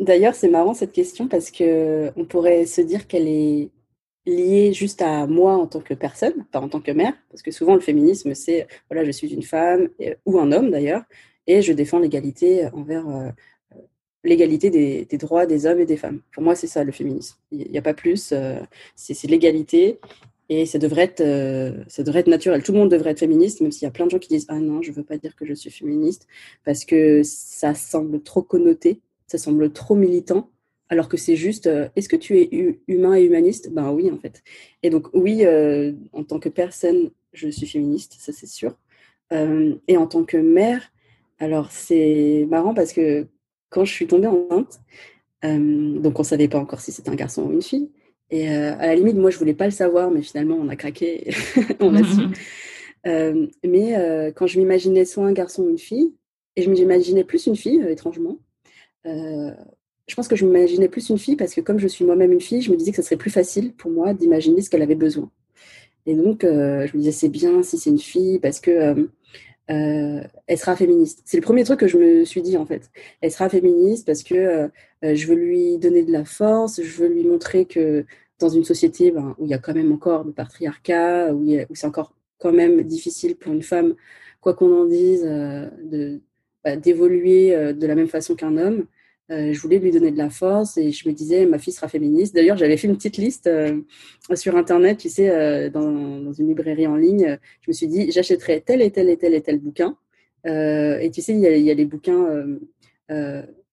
D'ailleurs, 0.00 0.34
c'est 0.34 0.48
marrant 0.48 0.74
cette 0.74 0.92
question 0.92 1.28
parce 1.28 1.50
que 1.50 2.10
on 2.16 2.24
pourrait 2.24 2.66
se 2.66 2.80
dire 2.80 3.06
qu'elle 3.06 3.28
est 3.28 3.70
liée 4.26 4.72
juste 4.72 5.02
à 5.02 5.26
moi 5.26 5.56
en 5.56 5.66
tant 5.66 5.80
que 5.80 5.94
personne, 5.94 6.44
pas 6.50 6.60
en 6.60 6.68
tant 6.68 6.80
que 6.80 6.90
mère, 6.90 7.14
parce 7.30 7.42
que 7.42 7.50
souvent 7.50 7.74
le 7.74 7.80
féminisme, 7.80 8.34
c'est 8.34 8.66
voilà, 8.90 9.04
je 9.04 9.12
suis 9.12 9.32
une 9.32 9.42
femme 9.42 9.88
ou 10.26 10.38
un 10.38 10.52
homme 10.52 10.70
d'ailleurs, 10.70 11.02
et 11.46 11.62
je 11.62 11.72
défends 11.72 11.98
l'égalité 11.98 12.68
envers 12.72 13.08
euh, 13.08 13.30
l'égalité 14.26 14.70
des, 14.70 15.18
droits 15.18 15.46
des 15.46 15.66
hommes 15.66 15.80
et 15.80 15.86
des 15.86 15.96
femmes. 15.96 16.20
Pour 16.32 16.42
moi, 16.42 16.54
c'est 16.54 16.66
ça 16.66 16.84
le 16.84 16.92
féminisme. 16.92 17.36
Il 17.52 17.70
n'y 17.70 17.78
a 17.78 17.82
pas 17.82 17.94
plus. 17.94 18.30
Euh, 18.32 18.60
c'est 18.94 19.26
l'égalité 19.28 19.98
et 20.48 20.66
ça 20.66 20.78
devrait, 20.78 21.02
être, 21.02 21.20
euh, 21.20 21.84
ça 21.88 22.02
devrait 22.02 22.20
être 22.20 22.28
naturel. 22.28 22.62
Tout 22.62 22.72
le 22.72 22.78
monde 22.78 22.90
devrait 22.90 23.10
être 23.10 23.20
féministe, 23.20 23.60
même 23.60 23.72
s'il 23.72 23.84
y 23.84 23.88
a 23.88 23.90
plein 23.90 24.06
de 24.06 24.10
gens 24.10 24.18
qui 24.18 24.28
disent 24.28 24.46
Ah 24.48 24.58
non, 24.58 24.82
je 24.82 24.90
ne 24.90 24.96
veux 24.96 25.02
pas 25.02 25.18
dire 25.18 25.34
que 25.36 25.46
je 25.46 25.54
suis 25.54 25.70
féministe, 25.70 26.26
parce 26.64 26.84
que 26.84 27.22
ça 27.24 27.74
semble 27.74 28.22
trop 28.22 28.42
connoté, 28.42 29.00
ça 29.26 29.38
semble 29.38 29.72
trop 29.72 29.94
militant, 29.94 30.50
alors 30.88 31.08
que 31.08 31.16
c'est 31.16 31.36
juste 31.36 31.66
euh, 31.66 31.88
Est-ce 31.96 32.08
que 32.08 32.16
tu 32.16 32.38
es 32.38 32.78
humain 32.86 33.14
et 33.14 33.24
humaniste? 33.24 33.70
Ben 33.72 33.90
oui, 33.90 34.10
en 34.10 34.18
fait. 34.18 34.42
Et 34.82 34.90
donc, 34.90 35.08
oui, 35.14 35.44
en 36.12 36.24
tant 36.24 36.38
que 36.38 36.48
personne, 36.48 37.10
je 37.32 37.48
suis 37.48 37.66
féministe, 37.66 38.16
ça 38.18 38.32
c'est 38.32 38.46
sûr. 38.46 38.76
et 39.32 39.96
en 39.96 40.06
tant 40.06 40.24
que 40.24 40.36
mère, 40.36 40.92
alors 41.38 41.70
c'est 41.70 42.46
marrant 42.48 42.72
parce 42.74 42.92
que 42.92 43.26
quand 43.76 43.84
je 43.84 43.92
suis 43.92 44.06
tombée 44.06 44.26
enceinte, 44.26 44.80
euh, 45.44 45.98
donc 45.98 46.18
on 46.18 46.22
ne 46.22 46.26
savait 46.26 46.48
pas 46.48 46.58
encore 46.58 46.80
si 46.80 46.92
c'était 46.92 47.10
un 47.10 47.14
garçon 47.14 47.42
ou 47.42 47.52
une 47.52 47.60
fille. 47.60 47.90
Et 48.30 48.50
euh, 48.50 48.74
à 48.78 48.86
la 48.86 48.94
limite, 48.94 49.16
moi, 49.16 49.30
je 49.30 49.38
voulais 49.38 49.52
pas 49.52 49.66
le 49.66 49.70
savoir, 49.70 50.10
mais 50.10 50.22
finalement, 50.22 50.56
on 50.58 50.68
a 50.70 50.76
craqué, 50.76 51.28
on 51.80 51.94
a 51.94 52.02
su. 52.02 52.22
Euh, 53.06 53.46
mais 53.64 53.94
quand 54.34 54.48
je 54.48 54.58
m'imaginais 54.58 55.04
soit 55.04 55.24
un 55.24 55.32
garçon 55.32 55.62
ou 55.62 55.70
une 55.70 55.78
fille, 55.78 56.12
et 56.56 56.62
je 56.62 56.68
m'imaginais 56.68 57.22
plus 57.22 57.46
une 57.46 57.54
fille, 57.54 57.80
étrangement, 57.88 58.40
je 59.04 60.14
pense 60.16 60.26
que 60.26 60.34
je 60.34 60.44
m'imaginais 60.44 60.88
plus 60.88 61.08
une 61.10 61.18
fille 61.18 61.36
parce 61.36 61.54
que 61.54 61.60
comme 61.60 61.78
je 61.78 61.86
suis 61.86 62.04
moi-même 62.04 62.32
une 62.32 62.40
fille, 62.40 62.62
je 62.62 62.72
me 62.72 62.76
disais 62.76 62.90
que 62.90 62.96
ce 62.96 63.02
serait 63.02 63.16
plus 63.16 63.30
facile 63.30 63.74
pour 63.74 63.92
moi 63.92 64.12
d'imaginer 64.12 64.60
ce 64.60 64.70
qu'elle 64.70 64.82
avait 64.82 64.96
besoin. 64.96 65.30
Et 66.04 66.16
donc, 66.16 66.42
je 66.42 66.48
me 66.96 66.98
disais, 66.98 67.12
c'est 67.12 67.28
bien 67.28 67.62
si 67.62 67.78
c'est 67.78 67.90
une 67.90 68.00
fille 68.00 68.40
parce 68.40 68.58
que 68.58 69.08
euh, 69.70 70.22
elle 70.46 70.58
sera 70.58 70.76
féministe. 70.76 71.22
C'est 71.24 71.36
le 71.36 71.42
premier 71.42 71.64
truc 71.64 71.80
que 71.80 71.88
je 71.88 71.98
me 71.98 72.24
suis 72.24 72.42
dit 72.42 72.56
en 72.56 72.66
fait. 72.66 72.90
Elle 73.20 73.32
sera 73.32 73.48
féministe 73.48 74.06
parce 74.06 74.22
que 74.22 74.34
euh, 74.34 74.68
je 75.02 75.26
veux 75.26 75.34
lui 75.34 75.78
donner 75.78 76.04
de 76.04 76.12
la 76.12 76.24
force, 76.24 76.82
je 76.82 77.02
veux 77.02 77.08
lui 77.08 77.24
montrer 77.24 77.64
que 77.66 78.04
dans 78.38 78.48
une 78.48 78.64
société 78.64 79.10
ben, 79.10 79.34
où 79.38 79.44
il 79.44 79.50
y 79.50 79.54
a 79.54 79.58
quand 79.58 79.74
même 79.74 79.92
encore 79.92 80.24
le 80.24 80.32
patriarcat, 80.32 81.32
où, 81.34 81.42
où 81.42 81.74
c'est 81.74 81.86
encore 81.86 82.12
quand 82.38 82.52
même 82.52 82.82
difficile 82.82 83.36
pour 83.36 83.52
une 83.52 83.62
femme, 83.62 83.94
quoi 84.40 84.54
qu'on 84.54 84.82
en 84.82 84.86
dise, 84.86 85.24
euh, 85.24 85.68
de, 85.82 86.20
bah, 86.64 86.76
d'évoluer 86.76 87.72
de 87.74 87.86
la 87.86 87.94
même 87.94 88.08
façon 88.08 88.34
qu'un 88.34 88.56
homme. 88.56 88.86
Je 89.28 89.58
voulais 89.60 89.78
lui 89.78 89.90
donner 89.90 90.12
de 90.12 90.18
la 90.18 90.30
force 90.30 90.76
et 90.76 90.92
je 90.92 91.08
me 91.08 91.14
disais, 91.14 91.46
ma 91.46 91.58
fille 91.58 91.72
sera 91.72 91.88
féministe. 91.88 92.34
D'ailleurs, 92.34 92.56
j'avais 92.56 92.76
fait 92.76 92.86
une 92.86 92.96
petite 92.96 93.16
liste 93.16 93.50
sur 94.34 94.56
Internet, 94.56 94.98
tu 94.98 95.08
sais, 95.08 95.70
dans, 95.70 96.20
dans, 96.20 96.32
une 96.32 96.48
librairie 96.48 96.86
en 96.86 96.96
ligne. 96.96 97.38
Je 97.60 97.70
me 97.70 97.72
suis 97.72 97.88
dit, 97.88 98.12
j'achèterai 98.12 98.60
tel 98.60 98.82
et 98.82 98.90
tel 98.90 99.08
et 99.08 99.16
tel 99.16 99.34
et 99.34 99.40
tel 99.40 99.58
bouquin. 99.58 99.96
et 100.44 101.10
tu 101.12 101.22
sais, 101.22 101.32
il 101.32 101.40
y 101.40 101.70
a, 101.70 101.74
les 101.74 101.86
bouquins 101.86 102.46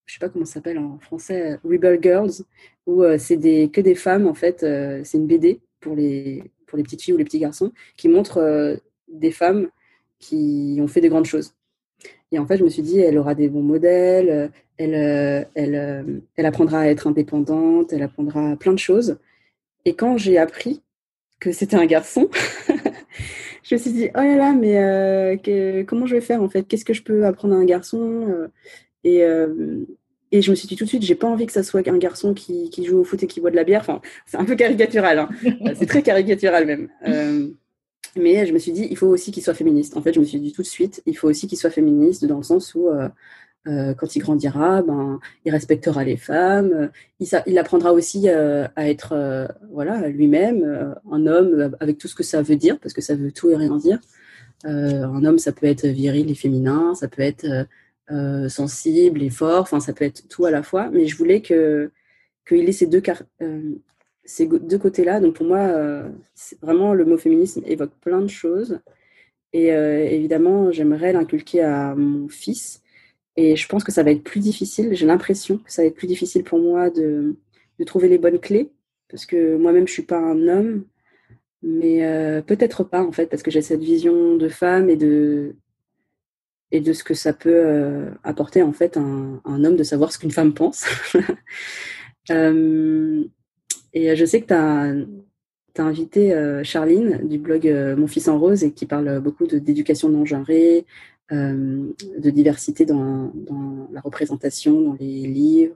je 0.05 0.13
sais 0.13 0.19
pas 0.19 0.29
comment 0.29 0.45
ça 0.45 0.53
s'appelle 0.55 0.77
en 0.77 0.99
français, 0.99 1.59
Rebel 1.63 1.99
Girls, 2.01 2.43
où 2.85 3.03
euh, 3.03 3.17
c'est 3.17 3.37
des, 3.37 3.69
que 3.69 3.81
des 3.81 3.95
femmes, 3.95 4.27
en 4.27 4.33
fait, 4.33 4.63
euh, 4.63 5.01
c'est 5.03 5.17
une 5.17 5.27
BD 5.27 5.61
pour 5.79 5.95
les, 5.95 6.43
pour 6.67 6.77
les 6.77 6.83
petites 6.83 7.01
filles 7.01 7.13
ou 7.13 7.17
les 7.17 7.23
petits 7.23 7.39
garçons, 7.39 7.71
qui 7.97 8.09
montre 8.09 8.37
euh, 8.37 8.75
des 9.07 9.31
femmes 9.31 9.69
qui 10.19 10.77
ont 10.81 10.87
fait 10.87 11.01
des 11.01 11.09
grandes 11.09 11.25
choses. 11.25 11.53
Et 12.31 12.39
en 12.39 12.45
fait, 12.45 12.57
je 12.57 12.63
me 12.63 12.69
suis 12.69 12.81
dit, 12.81 12.99
elle 12.99 13.17
aura 13.17 13.35
des 13.35 13.47
bons 13.47 13.61
modèles, 13.61 14.51
elle, 14.77 15.47
elle, 15.55 16.21
elle 16.35 16.45
apprendra 16.45 16.81
à 16.81 16.87
être 16.87 17.07
indépendante, 17.07 17.93
elle 17.93 18.03
apprendra 18.03 18.55
plein 18.55 18.73
de 18.73 18.79
choses. 18.79 19.17
Et 19.85 19.95
quand 19.95 20.17
j'ai 20.17 20.37
appris 20.37 20.81
que 21.39 21.51
c'était 21.51 21.75
un 21.75 21.85
garçon, 21.85 22.29
je 23.63 23.75
me 23.75 23.79
suis 23.79 23.91
dit, 23.91 24.09
oh 24.15 24.19
là 24.19 24.35
là, 24.35 24.53
mais 24.53 25.39
que, 25.43 25.83
comment 25.83 26.05
je 26.05 26.15
vais 26.15 26.21
faire 26.21 26.41
en 26.41 26.49
fait? 26.49 26.63
Qu'est-ce 26.63 26.85
que 26.85 26.93
je 26.93 27.03
peux 27.03 27.25
apprendre 27.25 27.53
à 27.55 27.57
un 27.57 27.65
garçon 27.65 28.49
et, 29.03 29.23
euh, 29.23 29.85
et 30.31 30.41
je 30.41 30.49
me 30.49 30.55
suis 30.55 30.67
dit 30.67 30.75
tout 30.75 30.85
de 30.85 30.89
suite, 30.89 31.03
j'ai 31.03 31.15
pas 31.15 31.27
envie 31.27 31.45
que 31.45 31.51
ça 31.51 31.63
soit 31.63 31.87
un 31.87 31.97
garçon 31.97 32.33
qui, 32.33 32.69
qui, 32.69 32.85
joue 32.85 32.99
au 32.99 33.03
foot 33.03 33.21
et 33.21 33.27
qui 33.27 33.39
boit 33.39 33.51
de 33.51 33.55
la 33.55 33.63
bière. 33.63 33.81
Enfin, 33.81 34.01
c'est 34.25 34.37
un 34.37 34.45
peu 34.45 34.55
caricatural, 34.55 35.19
hein. 35.19 35.29
c'est 35.75 35.85
très 35.85 36.01
caricatural 36.01 36.65
même. 36.65 36.89
Euh, 37.07 37.49
mais 38.15 38.45
je 38.45 38.53
me 38.53 38.59
suis 38.59 38.71
dit, 38.71 38.87
il 38.89 38.97
faut 38.97 39.07
aussi 39.07 39.31
qu'il 39.31 39.43
soit 39.43 39.53
féministe. 39.53 39.97
En 39.97 40.01
fait, 40.01 40.13
je 40.13 40.19
me 40.19 40.25
suis 40.25 40.39
dit 40.39 40.51
tout 40.51 40.61
de 40.61 40.67
suite, 40.67 41.01
il 41.05 41.17
faut 41.17 41.27
aussi 41.29 41.47
qu'il 41.47 41.57
soit 41.57 41.69
féministe 41.69 42.25
dans 42.25 42.37
le 42.37 42.43
sens 42.43 42.73
où, 42.75 42.89
euh, 43.67 43.71
euh 43.71 43.93
quand 43.93 44.15
il 44.15 44.19
grandira, 44.19 44.81
ben, 44.81 45.19
il 45.45 45.51
respectera 45.51 46.03
les 46.03 46.17
femmes. 46.17 46.89
Il, 47.19 47.57
apprendra 47.57 47.93
aussi 47.93 48.29
euh, 48.29 48.67
à 48.75 48.89
être, 48.89 49.47
voilà, 49.71 50.07
lui-même, 50.09 50.95
un 51.11 51.27
homme 51.27 51.75
avec 51.79 51.97
tout 51.97 52.07
ce 52.07 52.15
que 52.15 52.23
ça 52.23 52.41
veut 52.41 52.57
dire, 52.57 52.79
parce 52.79 52.93
que 52.93 53.01
ça 53.01 53.15
veut 53.15 53.31
tout 53.31 53.49
et 53.49 53.55
rien 53.55 53.77
dire. 53.77 53.99
un 54.65 55.25
homme, 55.25 55.39
ça 55.39 55.51
peut 55.51 55.67
être 55.67 55.87
viril 55.87 56.29
et 56.31 56.35
féminin, 56.35 56.95
ça 56.95 57.07
peut 57.07 57.21
être 57.21 57.67
euh, 58.11 58.49
sensible 58.49 59.23
et 59.23 59.29
fort. 59.29 59.61
Enfin, 59.61 59.79
ça 59.79 59.93
peut 59.93 60.05
être 60.05 60.27
tout 60.27 60.45
à 60.45 60.51
la 60.51 60.63
fois. 60.63 60.89
Mais 60.91 61.07
je 61.07 61.17
voulais 61.17 61.41
que 61.41 61.91
qu'il 62.47 62.67
ait 62.67 62.73
ces 62.73 62.87
deux, 62.87 63.01
euh, 63.41 63.75
ces 64.25 64.47
deux 64.47 64.77
côtés-là. 64.77 65.19
Donc 65.21 65.35
pour 65.35 65.45
moi, 65.45 65.59
euh, 65.59 66.09
vraiment, 66.61 66.93
le 66.93 67.05
mot 67.05 67.17
féminisme 67.17 67.63
évoque 67.65 67.93
plein 68.01 68.21
de 68.21 68.27
choses. 68.27 68.79
Et 69.53 69.67
évidemment, 69.67 70.71
j'aimerais 70.71 71.13
l'inculquer 71.13 71.61
à 71.61 71.93
mon 71.95 72.27
fils. 72.27 72.82
Et 73.35 73.55
je 73.55 73.67
pense 73.67 73.83
que 73.83 73.91
ça 73.91 74.03
va 74.03 74.11
être 74.11 74.23
plus 74.23 74.39
difficile. 74.39 74.93
J'ai 74.93 75.05
l'impression 75.05 75.57
que 75.57 75.71
ça 75.71 75.81
va 75.81 75.87
être 75.87 75.95
plus 75.95 76.07
difficile 76.07 76.43
pour 76.43 76.59
moi 76.59 76.89
de, 76.89 77.35
de 77.79 77.83
trouver 77.83 78.07
les 78.07 78.17
bonnes 78.17 78.39
clés. 78.39 78.71
Parce 79.09 79.25
que 79.25 79.57
moi-même, 79.57 79.87
je 79.87 79.93
suis 79.93 80.03
pas 80.03 80.19
un 80.19 80.47
homme. 80.47 80.85
Mais 81.63 82.01
peut-être 82.45 82.83
pas, 82.83 83.01
en 83.01 83.11
fait, 83.11 83.27
parce 83.27 83.41
que 83.41 83.49
j'ai 83.49 83.61
cette 83.61 83.81
vision 83.81 84.35
de 84.35 84.49
femme 84.49 84.89
et 84.89 84.97
de, 84.97 85.55
et 86.73 86.81
de 86.81 86.91
ce 86.91 87.03
que 87.03 87.13
ça 87.13 87.31
peut 87.33 87.53
euh, 87.53 88.09
apporter 88.23 88.63
en 88.63 88.73
fait 88.73 88.97
un, 88.97 89.39
un, 89.45 89.63
homme 89.63 89.75
de 89.77 89.83
savoir 89.83 90.11
ce 90.11 90.17
qu'une 90.17 90.31
femme 90.31 90.53
pense. 90.53 90.85
euh, 92.31 93.23
et 93.93 94.15
je 94.15 94.25
sais 94.25 94.41
que 94.41 94.47
tu 94.47 94.53
as, 94.53 94.91
as, 95.77 95.85
invité 95.85 96.33
euh, 96.33 96.63
Charline 96.63 97.27
du 97.27 97.37
blog 97.37 97.67
euh, 97.67 97.95
Mon 97.95 98.07
fils 98.07 98.27
en 98.27 98.39
rose 98.39 98.63
et 98.63 98.71
qui 98.71 98.87
parle 98.87 99.19
beaucoup 99.19 99.45
d'éducation 99.45 100.09
non 100.09 100.25
genrée, 100.25 100.85
de 101.31 102.29
diversité 102.29 102.85
dans, 102.85 103.31
la 103.91 104.01
représentation, 104.01 104.81
dans 104.81 104.93
les 104.99 105.27
livres. 105.27 105.75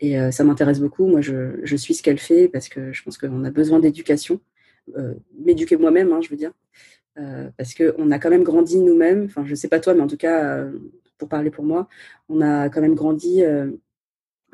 Et 0.00 0.16
ça 0.32 0.44
m'intéresse 0.44 0.80
beaucoup. 0.80 1.06
Moi, 1.06 1.20
je, 1.20 1.76
suis 1.76 1.94
ce 1.94 2.02
qu'elle 2.02 2.18
fait 2.18 2.48
parce 2.48 2.68
que 2.68 2.92
je 2.92 3.02
pense 3.02 3.18
qu'on 3.18 3.44
a 3.44 3.50
besoin 3.50 3.80
d'éducation. 3.80 4.40
M'éduquer 5.38 5.76
moi-même, 5.76 6.12
hein, 6.12 6.20
je 6.22 6.28
veux 6.28 6.36
dire. 6.36 6.52
Euh, 7.18 7.50
parce 7.58 7.74
qu'on 7.74 8.10
a 8.10 8.18
quand 8.18 8.30
même 8.30 8.42
grandi 8.42 8.78
nous-mêmes, 8.78 9.24
enfin 9.26 9.44
je 9.44 9.54
sais 9.54 9.68
pas 9.68 9.80
toi, 9.80 9.92
mais 9.92 10.00
en 10.00 10.06
tout 10.06 10.16
cas, 10.16 10.44
euh, 10.44 10.72
pour 11.18 11.28
parler 11.28 11.50
pour 11.50 11.64
moi, 11.64 11.88
on 12.30 12.40
a 12.40 12.70
quand 12.70 12.80
même 12.80 12.94
grandi, 12.94 13.44
euh, 13.44 13.70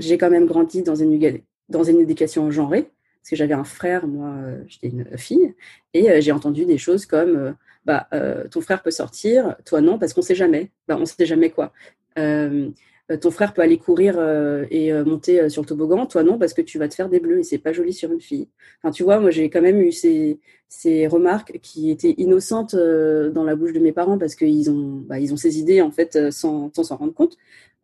j'ai 0.00 0.18
quand 0.18 0.30
même 0.30 0.46
grandi 0.46 0.82
dans 0.82 0.96
une, 0.96 1.40
dans 1.68 1.84
une 1.84 2.00
éducation 2.00 2.50
genrée, 2.50 2.90
parce 3.20 3.30
que 3.30 3.36
j'avais 3.36 3.54
un 3.54 3.64
frère, 3.64 4.08
moi 4.08 4.34
j'étais 4.66 4.88
une 4.88 5.06
fille, 5.16 5.54
et 5.94 6.20
j'ai 6.20 6.32
entendu 6.32 6.64
des 6.64 6.78
choses 6.78 7.06
comme, 7.06 7.54
bah, 7.88 8.08
ton 8.50 8.60
frère 8.60 8.82
peut 8.82 8.90
sortir, 8.90 9.56
toi 9.64 9.80
non, 9.80 9.98
parce 9.98 10.12
qu'on 10.12 10.22
sait 10.22 10.34
jamais, 10.34 10.70
bah, 10.86 10.96
on 11.00 11.06
sait 11.06 11.26
jamais 11.26 11.50
quoi. 11.50 11.72
Euh, 13.10 13.16
ton 13.16 13.30
frère 13.30 13.54
peut 13.54 13.62
aller 13.62 13.78
courir 13.78 14.16
euh, 14.18 14.66
et 14.70 14.92
euh, 14.92 15.02
monter 15.04 15.48
sur 15.48 15.62
le 15.62 15.66
toboggan, 15.66 16.04
toi 16.04 16.22
non, 16.22 16.38
parce 16.38 16.52
que 16.52 16.60
tu 16.60 16.78
vas 16.78 16.88
te 16.88 16.94
faire 16.94 17.08
des 17.08 17.20
bleus 17.20 17.38
et 17.38 17.42
c'est 17.42 17.58
pas 17.58 17.72
joli 17.72 17.94
sur 17.94 18.12
une 18.12 18.20
fille. 18.20 18.48
Enfin, 18.82 18.90
tu 18.92 19.02
vois, 19.02 19.18
moi 19.18 19.30
j'ai 19.30 19.48
quand 19.48 19.62
même 19.62 19.80
eu 19.80 19.92
ces, 19.92 20.38
ces 20.68 21.06
remarques 21.06 21.58
qui 21.62 21.90
étaient 21.90 22.14
innocentes 22.18 22.74
dans 22.76 23.44
la 23.44 23.56
bouche 23.56 23.72
de 23.72 23.78
mes 23.78 23.92
parents 23.92 24.18
parce 24.18 24.34
qu'ils 24.34 24.70
ont, 24.70 25.02
bah, 25.06 25.16
ont 25.18 25.36
ces 25.38 25.58
idées 25.58 25.80
en 25.80 25.90
fait 25.90 26.30
sans 26.30 26.70
s'en 26.74 26.96
rendre 26.96 27.14
compte. 27.14 27.36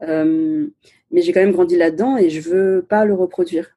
mais 0.02 1.22
j'ai 1.22 1.32
quand 1.32 1.40
même 1.40 1.52
grandi 1.52 1.76
là-dedans 1.76 2.16
et 2.18 2.28
je 2.30 2.40
veux 2.40 2.84
pas 2.86 3.04
le 3.06 3.14
reproduire. 3.14 3.76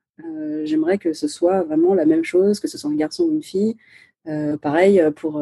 J'aimerais 0.63 0.97
que 0.97 1.13
ce 1.13 1.27
soit 1.27 1.63
vraiment 1.63 1.93
la 1.93 2.05
même 2.05 2.23
chose, 2.23 2.59
que 2.59 2.67
ce 2.67 2.77
soit 2.77 2.89
un 2.89 2.95
garçon 2.95 3.23
ou 3.25 3.31
une 3.31 3.43
fille. 3.43 3.77
pareil 4.61 5.01
pour, 5.15 5.41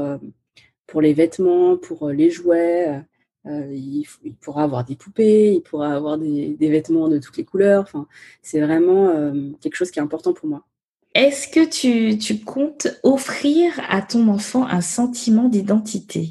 pour 0.88 1.02
les 1.02 1.14
vêtements, 1.14 1.78
pour 1.78 2.10
les 2.10 2.30
jouets. 2.30 3.02
Euh, 3.48 3.72
il, 3.72 4.06
pourra 4.42 4.64
avoir 4.64 4.84
des 4.86 4.96
poupées, 4.96 5.54
il 5.54 5.62
pourra 5.62 5.94
avoir 5.94 6.18
des, 6.18 6.56
vêtements 6.60 7.08
de 7.08 7.20
toutes 7.20 7.38
les 7.38 7.46
couleurs. 7.46 7.84
Enfin, 7.84 8.08
c'est 8.42 8.60
vraiment 8.60 9.10
euh, 9.10 9.52
quelque 9.62 9.76
chose 9.76 9.92
qui 9.92 10.00
est 10.00 10.02
important 10.02 10.34
pour 10.34 10.50
moi. 10.50 10.66
Est-ce 11.14 11.48
que 11.48 11.66
tu, 11.66 12.18
tu, 12.18 12.40
comptes 12.40 12.88
offrir 13.04 13.72
à 13.88 14.02
ton 14.02 14.28
enfant 14.28 14.66
un 14.66 14.82
sentiment 14.82 15.48
d'identité? 15.48 16.30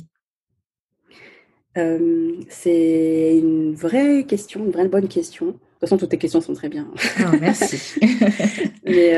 Euh, 1.79 2.35
C'est 2.49 3.39
une 3.39 3.75
vraie 3.75 4.25
question, 4.25 4.65
une 4.65 4.73
vraie 4.73 4.89
bonne 4.89 5.09
question. 5.09 5.59
Toute 5.85 5.91
façon, 5.91 5.99
toutes 5.99 6.11
tes 6.11 6.19
questions 6.19 6.41
sont 6.41 6.55
très 6.55 6.69
bien. 6.69 6.91
Oh, 7.21 7.37
merci. 7.41 8.01
Mais 8.85 9.15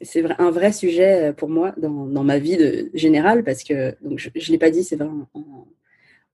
c'est 0.00 0.24
un 0.38 0.50
vrai 0.50 0.72
sujet 0.72 1.32
pour 1.36 1.48
moi 1.48 1.74
dans, 1.76 2.06
dans 2.06 2.24
ma 2.24 2.38
vie 2.38 2.56
de, 2.56 2.90
générale 2.92 3.44
parce 3.44 3.62
que, 3.62 3.94
donc, 4.02 4.18
je 4.18 4.28
ne 4.28 4.52
l'ai 4.52 4.58
pas 4.58 4.70
dit, 4.70 4.82
c'est 4.82 4.96
vrai, 4.96 5.06
en, 5.34 5.68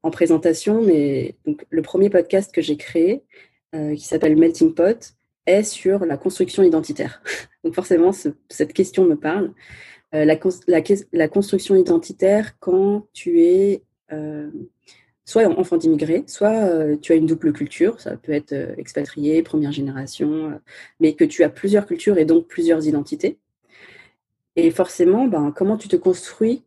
en 0.02 0.10
présentation, 0.10 0.82
mais 0.82 1.36
donc, 1.44 1.64
le 1.70 1.82
premier 1.82 2.10
podcast 2.10 2.52
que 2.54 2.62
j'ai 2.62 2.76
créé, 2.76 3.22
euh, 3.74 3.94
qui 3.94 4.04
s'appelle 4.06 4.36
Melting 4.36 4.74
Pot, 4.74 5.14
est 5.46 5.62
sur 5.62 6.04
la 6.04 6.16
construction 6.16 6.62
identitaire. 6.62 7.22
donc 7.64 7.74
forcément, 7.74 8.12
cette 8.12 8.72
question 8.72 9.04
me 9.04 9.16
parle. 9.16 9.52
Euh, 10.14 10.24
la, 10.24 10.38
la, 11.12 11.28
construction 11.28 11.76
identitaire 11.76 12.58
quand 12.60 13.06
tu 13.12 13.42
es 13.42 13.82
euh, 14.12 14.50
soit 15.28 15.44
enfant 15.46 15.76
d'immigré, 15.76 16.24
soit 16.26 16.96
tu 17.02 17.12
as 17.12 17.16
une 17.16 17.26
double 17.26 17.52
culture, 17.52 18.00
ça 18.00 18.16
peut 18.16 18.32
être 18.32 18.54
expatrié, 18.78 19.42
première 19.42 19.72
génération, 19.72 20.58
mais 21.00 21.12
que 21.12 21.24
tu 21.24 21.44
as 21.44 21.50
plusieurs 21.50 21.84
cultures 21.84 22.16
et 22.16 22.24
donc 22.24 22.46
plusieurs 22.46 22.86
identités. 22.86 23.36
Et 24.56 24.70
forcément, 24.70 25.26
ben, 25.26 25.52
comment 25.54 25.76
tu 25.76 25.86
te 25.86 25.96
construis 25.96 26.64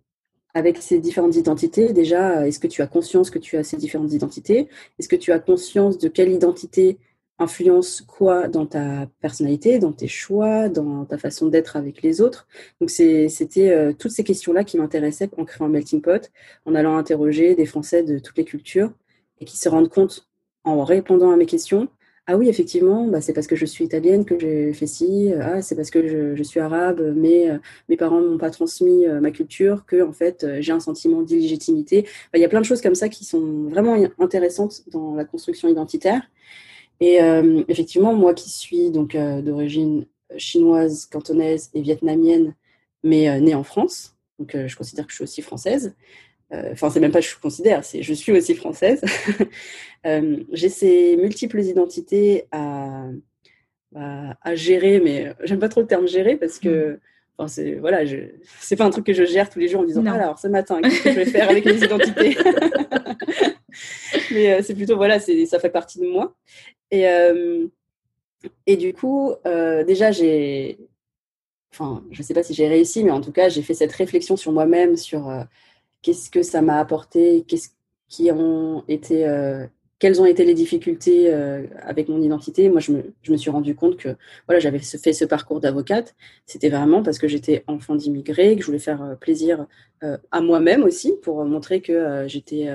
avec 0.53 0.77
ces 0.77 0.99
différentes 0.99 1.35
identités, 1.35 1.91
déjà, 1.91 2.47
est-ce 2.47 2.59
que 2.59 2.67
tu 2.67 2.83
as 2.83 2.87
conscience 2.87 3.31
que 3.31 3.39
tu 3.39 3.57
as 3.57 3.63
ces 3.63 3.77
différentes 3.77 4.13
identités? 4.13 4.67
Est-ce 4.99 5.09
que 5.09 5.15
tu 5.15 5.31
as 5.31 5.39
conscience 5.39 5.97
de 5.97 6.07
quelle 6.07 6.31
identité 6.31 6.99
influence 7.41 8.01
quoi 8.01 8.47
dans 8.47 8.65
ta 8.65 9.07
personnalité, 9.19 9.79
dans 9.79 9.91
tes 9.91 10.07
choix, 10.07 10.69
dans 10.69 11.05
ta 11.05 11.17
façon 11.17 11.47
d'être 11.47 11.75
avec 11.75 12.01
les 12.01 12.21
autres? 12.21 12.47
Donc, 12.79 12.89
c'était 12.89 13.71
euh, 13.71 13.93
toutes 13.93 14.11
ces 14.11 14.23
questions-là 14.23 14.63
qui 14.63 14.77
m'intéressaient 14.77 15.29
en 15.37 15.45
créant 15.45 15.69
Melting 15.69 16.01
Pot, 16.01 16.31
en 16.65 16.75
allant 16.75 16.97
interroger 16.97 17.55
des 17.55 17.65
Français 17.65 18.03
de 18.03 18.19
toutes 18.19 18.37
les 18.37 18.45
cultures 18.45 18.91
et 19.39 19.45
qui 19.45 19.57
se 19.57 19.69
rendent 19.69 19.89
compte, 19.89 20.27
en 20.63 20.83
répondant 20.83 21.31
à 21.31 21.37
mes 21.37 21.47
questions, 21.47 21.89
ah 22.27 22.37
oui, 22.37 22.49
effectivement, 22.49 23.07
bah, 23.07 23.19
c'est 23.19 23.33
parce 23.33 23.47
que 23.47 23.55
je 23.55 23.65
suis 23.65 23.83
italienne 23.83 24.25
que 24.25 24.39
j'ai 24.39 24.73
fait 24.73 24.85
ci. 24.87 25.33
Ah, 25.41 25.61
c'est 25.61 25.75
parce 25.75 25.89
que 25.89 26.35
je, 26.35 26.43
suis 26.43 26.59
arabe, 26.59 27.13
mais 27.15 27.49
euh, 27.49 27.57
mes 27.89 27.97
parents 27.97 28.21
m'ont 28.21 28.37
pas 28.37 28.51
transmis 28.51 29.05
euh, 29.07 29.19
ma 29.19 29.31
culture 29.31 29.85
que 29.85 30.01
en 30.01 30.13
fait 30.13 30.43
euh, 30.43 30.61
j'ai 30.61 30.71
un 30.71 30.79
sentiment 30.79 31.23
d'illégitimité. 31.23 32.07
il 32.33 32.39
y 32.39 32.45
a 32.45 32.49
plein 32.49 32.61
de 32.61 32.65
choses 32.65 32.81
comme 32.81 32.95
ça 32.95 33.09
qui 33.09 33.25
sont 33.25 33.67
vraiment 33.69 33.97
intéressantes 34.19 34.83
dans 34.91 35.15
la 35.15 35.25
construction 35.25 35.67
identitaire. 35.67 36.21
Et 37.01 37.17
effectivement, 37.67 38.13
moi 38.13 38.33
qui 38.35 38.49
suis 38.49 38.91
donc 38.91 39.17
d'origine 39.17 40.05
chinoise, 40.37 41.07
cantonaise 41.07 41.71
et 41.73 41.81
vietnamienne, 41.81 42.53
mais 43.03 43.41
née 43.41 43.55
en 43.55 43.63
France, 43.63 44.15
donc 44.37 44.55
je 44.55 44.75
considère 44.75 45.05
que 45.07 45.11
je 45.11 45.15
suis 45.15 45.23
aussi 45.23 45.41
française. 45.41 45.95
Euh, 46.53 46.69
enfin 46.73 46.89
c'est 46.89 46.99
même 46.99 47.11
pas 47.11 47.21
je 47.21 47.33
considère, 47.41 47.85
c'est 47.85 48.03
je 48.03 48.13
suis 48.13 48.31
aussi 48.31 48.55
française. 48.55 49.01
Euh, 50.07 50.37
j'ai 50.51 50.69
ces 50.69 51.15
multiples 51.15 51.59
identités 51.59 52.47
à, 52.51 53.05
à, 53.93 54.55
gérer, 54.55 54.99
mais 54.99 55.31
j'aime 55.43 55.59
pas 55.59 55.69
trop 55.69 55.81
le 55.81 55.85
terme 55.85 56.07
gérer 56.07 56.37
parce 56.37 56.57
que 56.57 56.93
mm. 56.93 56.99
enfin, 57.37 57.47
c'est 57.47 57.75
voilà, 57.75 57.99
c'est 58.59 58.75
pas 58.75 58.85
un 58.85 58.89
truc 58.89 59.05
que 59.05 59.13
je 59.13 59.25
gère 59.25 59.47
tous 59.47 59.59
les 59.59 59.67
jours 59.67 59.81
en 59.81 59.83
disant 59.83 60.03
alors 60.07 60.39
ce 60.39 60.47
matin 60.47 60.81
qu'est-ce 60.81 61.03
que 61.03 61.11
je 61.11 61.15
vais 61.17 61.25
faire 61.25 61.51
avec 61.51 61.67
mes 61.67 61.75
identités? 61.85 62.35
mais 64.31 64.63
c'est 64.63 64.73
plutôt, 64.73 64.95
voilà, 64.95 65.19
ça 65.19 65.59
fait 65.59 65.69
partie 65.69 65.99
de 65.99 66.07
moi. 66.07 66.35
Et, 66.91 67.05
et 68.67 68.77
du 68.77 68.93
coup, 68.93 69.33
déjà, 69.45 70.11
j'ai. 70.11 70.77
Enfin, 71.73 72.03
je 72.11 72.19
ne 72.21 72.23
sais 72.23 72.33
pas 72.33 72.43
si 72.43 72.53
j'ai 72.53 72.67
réussi, 72.67 73.03
mais 73.03 73.11
en 73.11 73.21
tout 73.21 73.31
cas, 73.31 73.47
j'ai 73.49 73.61
fait 73.61 73.73
cette 73.73 73.93
réflexion 73.93 74.35
sur 74.35 74.51
moi-même, 74.51 74.97
sur 74.97 75.31
qu'est-ce 76.01 76.29
que 76.29 76.43
ça 76.43 76.61
m'a 76.61 76.79
apporté, 76.79 77.45
qu'est-ce 77.47 77.69
qui 78.09 78.29
ont 78.31 78.83
été 78.89 79.25
quelles 80.01 80.19
ont 80.19 80.25
été 80.25 80.43
les 80.45 80.55
difficultés 80.55 81.31
euh, 81.31 81.67
avec 81.83 82.09
mon 82.09 82.19
identité. 82.23 82.69
Moi, 82.69 82.79
je 82.81 82.91
me, 82.91 83.37
suis 83.37 83.51
rendu 83.51 83.75
compte 83.75 83.97
que 83.97 84.09
voilà, 84.47 84.59
j'avais 84.59 84.79
fait 84.79 85.13
ce 85.13 85.25
parcours 85.25 85.59
d'avocate. 85.59 86.15
C'était 86.47 86.69
vraiment 86.69 87.03
parce 87.03 87.19
que 87.19 87.27
j'étais 87.27 87.63
enfant 87.67 87.93
d'immigré, 87.93 88.55
que 88.55 88.61
je 88.61 88.65
voulais 88.65 88.79
faire 88.79 89.03
euh, 89.03 89.13
plaisir 89.13 89.67
euh, 90.03 90.17
à 90.31 90.41
moi-même 90.41 90.83
aussi 90.83 91.13
pour 91.21 91.45
montrer 91.45 91.81
que 91.81 92.25
j'étais. 92.27 92.67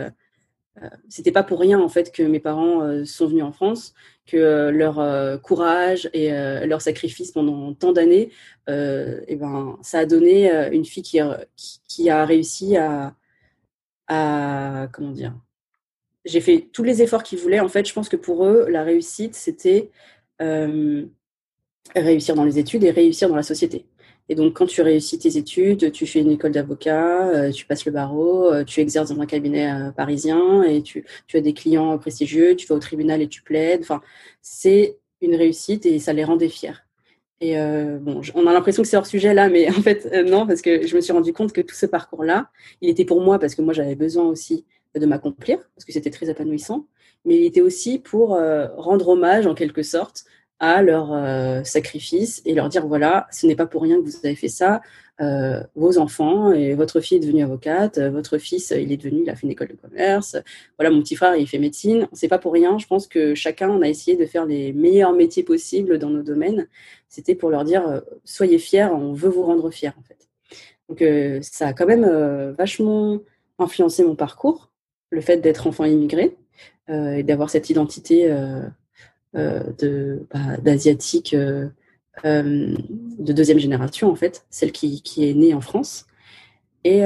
C'était 1.09 1.33
pas 1.33 1.43
pour 1.43 1.59
rien 1.59 1.81
en 1.81 1.89
fait 1.89 2.13
que 2.13 2.23
mes 2.23 2.41
parents 2.41 3.05
sont 3.07 3.27
venus 3.27 3.45
en 3.45 3.53
France, 3.53 3.95
que 4.27 4.69
leur 4.69 5.41
courage 5.41 6.11
et 6.13 6.31
leur 6.67 6.83
sacrifice 6.83 7.33
pendant 7.33 7.73
tant 7.73 7.93
d'années, 7.93 8.31
ben, 8.67 9.79
ça 9.83 10.01
a 10.01 10.07
donné 10.07 10.51
une 10.73 10.85
fille 10.85 11.03
qui, 11.03 12.11
a 12.11 12.25
réussi 12.27 12.77
à, 12.77 13.15
comment 14.93 15.13
dire 15.13 15.35
j'ai 16.27 16.41
fait 16.41 16.69
tous 16.73 16.83
les 16.83 17.03
efforts 17.03 17.23
qu'ils 17.23 17.39
voulaient. 17.39 17.61
En 17.61 17.69
fait, 17.69 17.87
je 17.87 17.95
pense 17.95 18.09
que 18.09 18.17
pour 18.17 18.45
eux, 18.45 18.67
la 18.69 18.83
réussite, 18.83 19.35
c'était 19.35 19.91
euh, 20.43 21.07
réussir 21.95 22.35
dans 22.35 22.45
les 22.45 22.59
études 22.59 22.85
et 22.85 22.91
réussir 22.91 23.29
dans 23.29 23.37
la 23.37 23.43
société. 23.43 23.87
Et 24.29 24.35
donc, 24.35 24.55
quand 24.55 24.67
tu 24.67 24.83
réussis 24.83 25.19
tes 25.19 25.37
études, 25.37 25.93
tu 25.93 26.07
fais 26.07 26.21
une 26.21 26.31
école 26.31 26.53
d'avocat, 26.53 27.29
euh, 27.29 27.53
tu 27.53 27.65
passes 27.67 27.85
le 27.85 27.93
barreau, 27.93 28.53
euh, 28.53 28.65
tu 28.65 28.81
exerces 28.81 29.11
dans 29.11 29.21
un 29.21 29.27
cabinet 29.27 29.73
parisien 29.97 30.63
et 30.65 30.83
tu, 30.83 31.05
tu, 31.27 31.37
as 31.37 31.41
des 31.41 31.53
clients 31.53 31.97
prestigieux, 31.99 32.57
tu 32.57 32.67
vas 32.67 32.75
au 32.75 32.81
tribunal 32.81 33.23
et 33.23 33.29
tu 33.29 33.43
plaides. 33.43 33.83
Enfin, 33.83 34.01
c'est 34.43 34.99
une 35.21 35.37
réussite 35.37 35.87
et 35.87 35.99
ça 35.99 36.13
les 36.13 36.25
rendait 36.25 36.49
fiers. 36.49 36.73
Et 37.41 37.55
bon, 38.01 38.23
on 38.35 38.47
a 38.47 38.53
l'impression 38.55 38.83
que 38.83 38.89
c'est 38.89 38.97
hors 38.97 39.07
sujet 39.07 39.35
là, 39.35 39.49
mais 39.51 39.69
en 39.77 39.83
fait, 39.83 40.11
non, 40.27 40.47
parce 40.47 40.63
que 40.63 40.87
je 40.87 40.97
me 40.97 41.01
suis 41.01 41.13
rendu 41.13 41.33
compte 41.33 41.53
que 41.53 41.61
tout 41.61 41.75
ce 41.75 41.87
parcours-là, 41.87 42.51
il 42.81 42.89
était 42.89 43.05
pour 43.05 43.21
moi 43.21 43.39
parce 43.39 43.55
que 43.55 43.63
moi, 43.63 43.75
j'avais 43.75 43.95
besoin 43.95 44.25
aussi 44.25 44.65
de 44.99 45.07
m'accomplir, 45.07 45.59
parce 45.75 45.85
que 45.85 45.93
c'était 45.93 46.11
très 46.11 46.31
épanouissant, 46.31 46.87
mais 47.25 47.37
il 47.37 47.45
était 47.45 47.61
aussi 47.61 47.99
pour 47.99 48.35
euh, 48.35 48.69
rendre 48.77 49.09
hommage 49.09 49.47
en 49.47 49.55
quelque 49.55 49.83
sorte 49.83 50.25
à 50.59 50.83
leur 50.83 51.13
euh, 51.13 51.63
sacrifice 51.65 52.43
et 52.45 52.55
leur 52.55 52.69
dire 52.69 52.87
voilà, 52.87 53.27
ce 53.31 53.47
n'est 53.47 53.57
pas 53.57 53.67
pour 53.67 53.83
rien 53.83 53.97
que 53.97 54.03
vous 54.03 54.17
avez 54.25 54.35
fait 54.35 54.49
ça. 54.49 54.81
Euh, 55.21 55.63
vos 55.75 55.97
enfants 55.97 56.53
et 56.53 56.75
votre 56.75 57.01
fille 57.01 57.17
est 57.17 57.21
devenue 57.21 57.43
avocate, 57.43 57.99
votre 57.99 58.37
fils 58.37 58.75
il 58.77 58.93
est 58.93 58.99
devenu, 58.99 59.23
il 59.23 59.31
a 59.31 59.35
fait 59.35 59.47
une 59.47 59.53
école 59.53 59.69
de 59.69 59.75
commerce. 59.75 60.37
Voilà, 60.79 60.91
mon 60.91 61.01
petit 61.01 61.17
frère 61.17 61.37
il 61.37 61.47
fait 61.47 61.59
médecine. 61.59 62.09
C'est 62.13 62.29
pas 62.29 62.39
pour 62.39 62.53
rien. 62.53 62.79
Je 62.79 62.87
pense 62.87 63.07
que 63.07 63.35
chacun 63.35 63.71
on 63.71 63.83
a 63.83 63.89
essayé 63.89 64.17
de 64.17 64.27
faire 64.27 64.47
les 64.47 64.73
meilleurs 64.73 65.13
métiers 65.13 65.43
possibles 65.43 65.99
dans 65.99 66.11
nos 66.11 66.23
domaines. 66.23 66.69
C'était 67.09 67.35
pour 67.35 67.51
leur 67.51 67.65
dire 67.65 68.03
soyez 68.25 68.59
fiers, 68.59 68.89
on 68.93 69.13
veut 69.13 69.31
vous 69.31 69.43
rendre 69.43 69.71
fiers 69.71 69.93
en 69.99 70.03
fait. 70.03 70.29
Donc 70.89 71.03
ça 71.43 71.69
a 71.69 71.73
quand 71.73 71.87
même 71.87 72.55
vachement 72.57 73.21
influencé 73.59 74.05
mon 74.05 74.15
parcours 74.17 74.71
le 75.11 75.21
fait 75.21 75.39
d'être 75.39 75.67
enfant 75.67 75.85
immigré 75.85 76.37
euh, 76.91 77.15
et 77.15 77.23
d'avoir 77.23 77.51
cette 77.51 77.71
identité 77.71 78.31
euh, 78.31 78.63
euh, 78.63 78.69
de 79.35 80.27
bah, 80.33 80.57
d'asiatique 80.63 81.35
de 82.25 83.33
deuxième 83.33 83.59
génération 83.59 84.11
en 84.11 84.17
fait, 84.17 84.47
celle 84.51 84.73
qui, 84.73 85.03
qui 85.03 85.29
est 85.29 85.35
née 85.35 85.55
en 85.55 85.61
France. 85.61 86.07
Et 86.85 87.01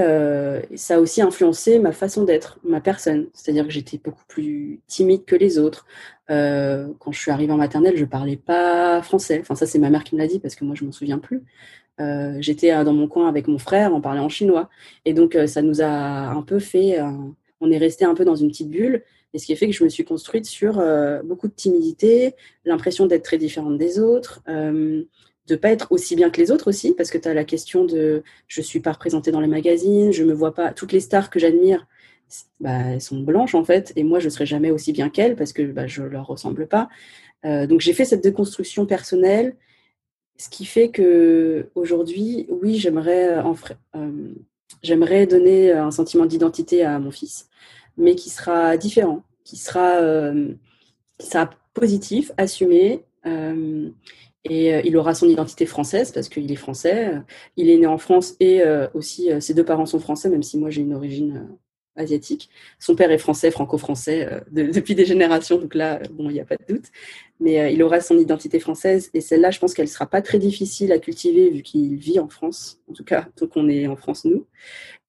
ça 0.76 0.96
a 0.96 1.00
aussi 1.00 1.22
influencé 1.22 1.78
ma 1.78 1.92
façon 1.92 2.24
d'être, 2.24 2.60
ma 2.62 2.82
personne. 2.82 3.28
C'est-à-dire 3.32 3.64
que 3.64 3.70
j'étais 3.70 3.98
beaucoup 3.98 4.24
plus 4.28 4.80
timide 4.86 5.24
que 5.24 5.34
les 5.34 5.58
autres. 5.58 5.86
quand 6.28 7.12
je 7.12 7.18
suis 7.18 7.30
arrivée 7.30 7.52
en 7.52 7.56
maternelle, 7.56 7.96
je 7.96 8.04
parlais 8.04 8.36
pas 8.36 9.00
français. 9.02 9.38
Enfin, 9.40 9.54
ça, 9.54 9.64
c'est 9.64 9.78
ma 9.78 9.88
mère 9.88 10.04
qui 10.04 10.14
me 10.14 10.20
l'a 10.20 10.26
dit 10.26 10.38
parce 10.38 10.54
que 10.54 10.66
moi, 10.66 10.74
je 10.74 10.84
m'en 10.84 10.92
souviens 10.92 11.18
plus. 11.18 11.42
j'étais 12.40 12.84
dans 12.84 12.92
mon 12.92 13.08
coin 13.08 13.26
avec 13.26 13.48
mon 13.48 13.58
frère, 13.58 13.94
on 13.94 14.02
parlait 14.02 14.20
en 14.20 14.28
chinois. 14.28 14.68
Et 15.06 15.14
donc, 15.14 15.36
ça 15.46 15.62
nous 15.62 15.80
a 15.80 16.28
un 16.28 16.42
peu 16.42 16.58
fait 16.58 17.00
on 17.60 17.70
est 17.70 17.78
resté 17.78 18.04
un 18.04 18.14
peu 18.14 18.24
dans 18.24 18.36
une 18.36 18.48
petite 18.48 18.70
bulle. 18.70 19.04
Et 19.32 19.38
ce 19.38 19.46
qui 19.46 19.56
fait 19.56 19.66
que 19.66 19.72
je 19.72 19.84
me 19.84 19.88
suis 19.88 20.04
construite 20.04 20.46
sur 20.46 20.78
euh, 20.78 21.22
beaucoup 21.22 21.48
de 21.48 21.52
timidité, 21.52 22.34
l'impression 22.64 23.06
d'être 23.06 23.22
très 23.22 23.38
différente 23.38 23.78
des 23.78 23.98
autres, 23.98 24.42
euh, 24.48 25.04
de 25.46 25.56
pas 25.56 25.70
être 25.70 25.92
aussi 25.92 26.16
bien 26.16 26.30
que 26.30 26.40
les 26.40 26.50
autres 26.50 26.68
aussi, 26.68 26.94
parce 26.94 27.10
que 27.10 27.18
tu 27.18 27.28
as 27.28 27.34
la 27.34 27.44
question 27.44 27.84
de 27.84 28.22
je 28.48 28.60
suis 28.60 28.80
pas 28.80 28.92
représentée 28.92 29.30
dans 29.30 29.40
les 29.40 29.48
magazines, 29.48 30.12
je 30.12 30.24
me 30.24 30.32
vois 30.32 30.54
pas. 30.54 30.72
Toutes 30.72 30.92
les 30.92 31.00
stars 31.00 31.30
que 31.30 31.38
j'admire, 31.38 31.86
bah, 32.60 32.92
elles 32.92 33.00
sont 33.00 33.20
blanches 33.20 33.54
en 33.54 33.64
fait, 33.64 33.92
et 33.96 34.04
moi 34.04 34.20
je 34.20 34.28
serai 34.28 34.46
jamais 34.46 34.70
aussi 34.70 34.92
bien 34.92 35.08
qu'elles 35.10 35.36
parce 35.36 35.52
que 35.52 35.62
bah, 35.62 35.86
je 35.86 36.02
leur 36.02 36.26
ressemble 36.26 36.66
pas. 36.66 36.88
Euh, 37.44 37.66
donc 37.66 37.80
j'ai 37.80 37.92
fait 37.92 38.04
cette 38.04 38.22
déconstruction 38.22 38.86
personnelle, 38.86 39.56
ce 40.36 40.48
qui 40.48 40.64
fait 40.64 40.90
que 40.90 41.70
aujourd'hui, 41.74 42.46
oui, 42.50 42.76
j'aimerais 42.76 43.38
euh, 43.38 44.32
j'aimerais 44.82 45.26
donner 45.26 45.72
un 45.72 45.90
sentiment 45.90 46.26
d'identité 46.26 46.84
à 46.84 46.98
mon 46.98 47.10
fils 47.10 47.48
mais 48.00 48.14
qui 48.16 48.30
sera 48.30 48.76
différent, 48.76 49.22
qui 49.44 49.56
sera, 49.56 50.00
euh, 50.00 50.54
sera 51.20 51.50
positif, 51.74 52.32
assumé. 52.36 53.04
Euh, 53.26 53.90
et 54.44 54.74
euh, 54.74 54.80
il 54.84 54.96
aura 54.96 55.14
son 55.14 55.28
identité 55.28 55.66
française 55.66 56.12
parce 56.12 56.28
qu'il 56.28 56.50
est 56.50 56.56
français. 56.56 57.12
Il 57.56 57.68
est 57.68 57.76
né 57.76 57.86
en 57.86 57.98
France 57.98 58.34
et 58.40 58.62
aussi 58.94 59.28
ses 59.40 59.54
deux 59.54 59.64
parents 59.64 59.86
sont 59.86 60.00
français, 60.00 60.30
même 60.30 60.42
si 60.42 60.58
moi 60.58 60.70
j'ai 60.70 60.80
une 60.80 60.94
origine 60.94 61.46
asiatique. 61.96 62.48
Son 62.78 62.96
père 62.96 63.10
est 63.10 63.18
français, 63.18 63.50
franco-français 63.50 64.42
depuis 64.50 64.94
des 64.94 65.04
générations, 65.04 65.58
donc 65.58 65.74
là, 65.74 66.00
bon, 66.12 66.30
il 66.30 66.34
n'y 66.34 66.40
a 66.40 66.46
pas 66.46 66.56
de 66.56 66.74
doute. 66.74 66.86
Mais 67.38 67.74
il 67.74 67.82
aura 67.82 68.00
son 68.00 68.18
identité 68.18 68.60
française 68.60 69.10
et 69.12 69.20
celle-là, 69.20 69.50
je 69.50 69.58
pense 69.58 69.74
qu'elle 69.74 69.86
ne 69.86 69.90
sera 69.90 70.06
pas 70.06 70.22
très 70.22 70.38
difficile 70.38 70.92
à 70.92 70.98
cultiver 70.98 71.50
vu 71.50 71.62
qu'il 71.62 71.96
vit 71.96 72.18
en 72.18 72.28
France, 72.28 72.80
en 72.88 72.94
tout 72.94 73.04
cas, 73.04 73.28
tant 73.36 73.46
qu'on 73.46 73.68
est 73.68 73.86
en 73.86 73.96
France, 73.96 74.24
nous, 74.24 74.46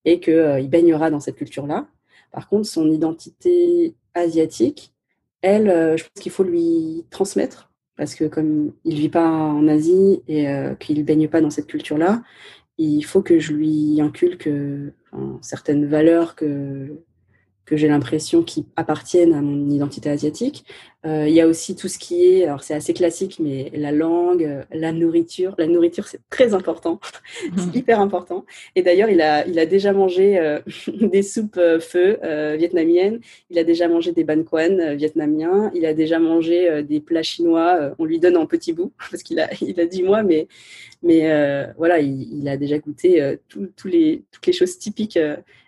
et 0.04 0.20
qu'il 0.20 0.68
baignera 0.70 1.10
dans 1.10 1.22
cette 1.22 1.38
culture-là. 1.38 1.88
Par 2.32 2.48
contre, 2.48 2.68
son 2.68 2.90
identité 2.92 3.96
asiatique, 4.14 4.94
elle, 5.42 5.70
euh, 5.70 5.98
je 5.98 6.04
pense 6.04 6.22
qu'il 6.22 6.32
faut 6.32 6.44
lui 6.44 7.06
transmettre 7.10 7.72
parce 7.98 8.16
que 8.16 8.26
comme 8.26 8.74
il 8.84 8.96
vit 8.96 9.10
pas 9.10 9.30
en 9.30 9.68
Asie 9.68 10.24
et 10.28 10.50
euh, 10.50 10.76
qu'il 10.76 11.04
baigne 11.06 11.28
pas 11.28 11.42
dans 11.42 11.50
cette 11.50 11.68
culture-là, 11.68 12.24
il 12.78 13.04
faut 13.04 13.22
que 13.22 13.40
je 13.40 13.54
lui 13.54 14.02
inculque 14.02 14.50
certaines 15.42 15.86
valeurs 15.86 16.36
que 16.36 17.04
que 17.72 17.78
j'ai 17.78 17.88
l'impression 17.88 18.44
qu'ils 18.44 18.66
appartiennent 18.76 19.34
à 19.34 19.42
mon 19.42 19.70
identité 19.70 20.10
asiatique. 20.10 20.66
Euh, 21.06 21.26
il 21.30 21.34
y 21.34 21.40
a 21.40 21.48
aussi 21.48 21.74
tout 21.74 21.88
ce 21.88 21.98
qui 21.98 22.26
est, 22.26 22.44
alors 22.44 22.64
c'est 22.64 22.74
assez 22.74 22.94
classique, 22.94 23.38
mais 23.40 23.72
la 23.74 23.94
langue, 23.94 24.66
la 24.74 24.92
nourriture. 24.92 25.56
La 25.58 25.68
nourriture, 25.68 26.06
c'est 26.06 26.20
très 26.30 26.54
important, 26.54 27.00
c'est 27.56 27.68
mhm. 27.68 27.72
hyper 27.74 28.02
important. 28.02 28.46
Et 28.76 28.84
d'ailleurs, 28.84 29.10
il 29.10 29.22
a, 29.22 29.48
il 29.48 29.58
a 29.58 29.66
déjà 29.66 29.94
mangé 29.94 30.38
euh, 30.38 30.60
des 31.00 31.24
soupes 31.24 31.56
euh, 31.56 31.80
feu 31.80 32.20
vietnamiennes, 32.58 33.22
il 33.50 33.58
a 33.58 33.64
déjà 33.64 33.88
mangé 33.88 34.12
des 34.12 34.26
ban 34.26 34.44
quan 34.44 34.94
vietnamiens, 34.96 35.72
il 35.74 35.86
a 35.86 35.94
déjà 35.94 36.20
mangé 36.20 36.84
des 36.84 37.00
plats 37.00 37.24
chinois. 37.24 37.94
on 38.00 38.04
lui 38.04 38.20
donne 38.20 38.36
en 38.36 38.48
petits 38.48 38.74
bouts 38.74 38.92
parce 39.12 39.24
qu'il 39.24 39.40
a, 39.40 39.50
il 39.62 39.80
a 39.80 39.86
10 39.86 40.04
mois, 40.04 40.24
mais, 40.24 40.50
mais 41.04 41.22
voilà, 41.78 42.00
il, 42.00 42.38
il, 42.38 42.50
a 42.50 42.58
déjà 42.58 42.80
goûté 42.80 43.38
tous 43.48 43.88
les, 43.88 44.24
toutes 44.30 44.46
les 44.46 44.54
choses 44.54 44.78
typiques 44.78 45.18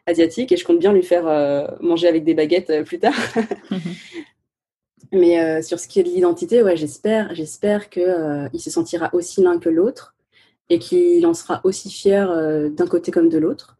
asiatique 0.06 0.52
et 0.52 0.58
je 0.58 0.66
compte 0.66 0.80
bien 0.80 0.94
lui 0.94 1.04
faire 1.04 1.28
euh, 1.28 1.68
manger 1.82 2.08
avec 2.08 2.24
des 2.24 2.34
baguettes 2.34 2.70
euh, 2.70 2.84
plus 2.84 3.00
tard. 3.00 3.14
Mais 5.12 5.40
euh, 5.40 5.62
sur 5.62 5.80
ce 5.80 5.88
qui 5.88 6.00
est 6.00 6.04
de 6.04 6.10
l'identité, 6.10 6.64
ouais, 6.64 6.76
j'espère, 6.76 7.34
j'espère 7.36 7.90
qu'il 7.90 8.50
il 8.52 8.60
se 8.60 8.72
sentira 8.72 9.10
aussi 9.14 9.42
l'un 9.42 9.60
que 9.60 9.70
l'autre 9.70 10.16
et 10.70 10.80
qu'il 10.80 11.26
en 11.28 11.34
sera 11.34 11.62
aussi 11.64 11.92
fier 11.92 12.28
d'un 12.72 12.88
côté 12.88 13.12
comme 13.12 13.30
de 13.30 13.38
l'autre 13.38 13.78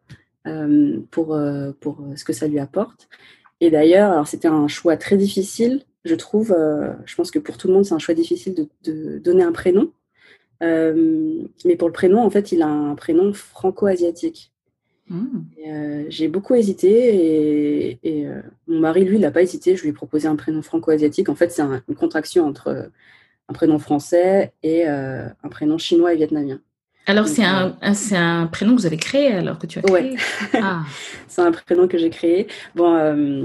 pour, 1.10 1.40
pour 1.80 2.06
ce 2.16 2.24
que 2.24 2.34
ça 2.34 2.48
lui 2.48 2.60
apporte. 2.60 3.08
Et 3.62 3.72
d'ailleurs, 3.72 4.28
c'était 4.28 4.50
un 4.50 4.68
choix 4.68 4.96
très 4.98 5.18
difficile, 5.18 5.86
je 6.06 6.14
trouve. 6.14 6.56
je 7.06 7.16
pense 7.16 7.32
que 7.32 7.40
pour 7.40 7.58
tout 7.58 7.68
le 7.68 7.74
monde, 7.74 7.86
c'est 7.86 7.96
un 7.96 8.00
choix 8.00 8.14
difficile 8.14 8.54
de, 8.54 8.68
de 8.84 9.18
donner 9.18 9.44
un 9.44 9.54
prénom. 9.54 9.92
mais 10.62 11.76
pour 11.80 11.88
le 11.88 11.94
prénom, 11.94 12.22
en 12.22 12.30
fait, 12.30 12.52
il 12.52 12.62
a 12.62 12.68
un 12.68 12.94
prénom 12.94 13.34
franco-asiatique. 13.34 14.53
Mmh. 15.14 15.28
Euh, 15.68 16.06
j'ai 16.10 16.28
beaucoup 16.28 16.56
hésité 16.56 18.00
et, 18.04 18.28
euh, 18.28 18.42
mon 18.68 18.80
mari, 18.80 19.06
lui, 19.06 19.18
il 19.18 19.22
n'a 19.22 19.30
pas 19.30 19.44
hésité. 19.44 19.76
Je 19.76 19.84
lui 19.84 19.90
ai 19.90 19.94
proposé 19.94 20.28
un 20.28 20.36
prénom 20.36 20.64
franco-asiatique. 20.64 21.30
En 21.30 21.36
fait, 21.36 21.52
c'est 21.52 21.62
une 21.62 21.96
contraction 21.96 22.48
entre 22.48 22.68
euh, 22.70 22.84
un 23.48 23.54
prénom 23.54 23.78
français 23.78 24.54
et 24.64 24.88
un 24.88 25.50
prénom 25.52 25.78
chinois 25.78 26.14
et 26.14 26.16
vietnamien. 26.16 26.60
Alors, 27.06 27.28
c'est 27.28 27.44
un, 27.44 27.78
un 27.82 28.48
prénom 28.48 28.76
que 28.76 28.80
vous 28.80 28.86
avez 28.86 28.98
créé 28.98 29.34
alors 29.34 29.60
que 29.60 29.68
tu 29.68 29.80
as 29.80 29.82
créé? 29.82 30.16
Ah. 30.54 30.84
c'est 31.28 31.42
un 31.42 31.52
prénom 31.52 31.90
que 31.90 31.98
j'ai 31.98 32.10
créé. 32.10 32.48
Bon, 32.74 32.96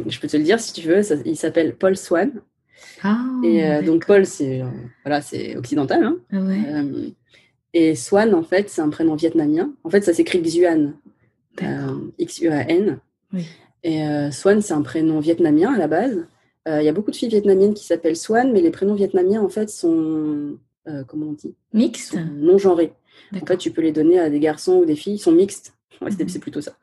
je 0.07 0.21
peux 0.21 0.29
te 0.29 0.37
le 0.37 0.45
dire 0.45 0.61
si 0.61 0.73
tu 0.73 0.87
veux. 0.87 1.03
il 1.27 1.37
s'appelle 1.37 1.75
Paul 1.75 1.97
Swan. 1.97 2.31
Ah, 3.03 3.25
et 3.43 3.83
donc, 3.83 4.07
Paul, 4.07 4.25
c'est 4.25 4.62
voilà, 5.05 5.21
c'est 5.21 5.57
occidental. 5.57 6.05
Hein. 6.05 6.16
Ah 6.33 6.83
et 7.75 7.97
Swan, 7.97 8.33
en 8.35 8.45
fait, 8.45 8.71
c'est 8.71 8.81
un 8.81 8.91
prénom 8.91 9.16
vietnamien. 9.16 9.73
En 9.83 9.91
fait, 9.91 10.03
ça 10.03 10.14
s'écrit 10.14 10.41
Xuan. 10.41 10.95
Euh, 11.63 12.11
X-U-A-N. 12.19 12.99
Et 13.85 14.03
Swan, 14.33 14.61
c'est 14.61 14.75
un 14.75 14.83
prénom 14.83 15.21
vietnamien 15.21 15.73
à 15.73 15.79
la 15.79 15.89
base. 15.89 16.27
Il 16.67 16.83
y 16.83 16.89
a 16.89 16.93
beaucoup 16.93 17.11
de 17.11 17.17
filles 17.17 17.31
vietnamiennes 17.31 17.75
qui 17.75 17.85
s'appellent 17.85 18.17
Swan, 18.17 18.53
mais 18.53 18.61
les 18.61 18.71
prénoms 18.71 18.95
vietnamiens, 18.95 19.41
en 19.41 19.49
fait, 19.49 19.71
sont, 19.71 20.59
comment 21.07 21.29
on 21.29 21.33
dit? 21.33 21.55
Mixtes 21.73 22.19
Non 22.37 22.59
genrés. 22.59 22.93
En 23.35 23.47
fait, 23.47 23.57
tu 23.57 23.71
peux 23.71 23.83
les 23.83 23.93
donner 23.93 24.19
à 24.19 24.31
des 24.31 24.41
garçons 24.41 24.77
ou 24.77 24.85
des 24.85 24.97
filles. 24.97 25.15
Ils 25.15 25.21
sont 25.21 25.33
mixtes. 25.33 25.75
Ouais, 26.01 26.11
c'est 26.11 26.23
mhm. 26.23 26.41
plutôt 26.41 26.61
ça. 26.61 26.77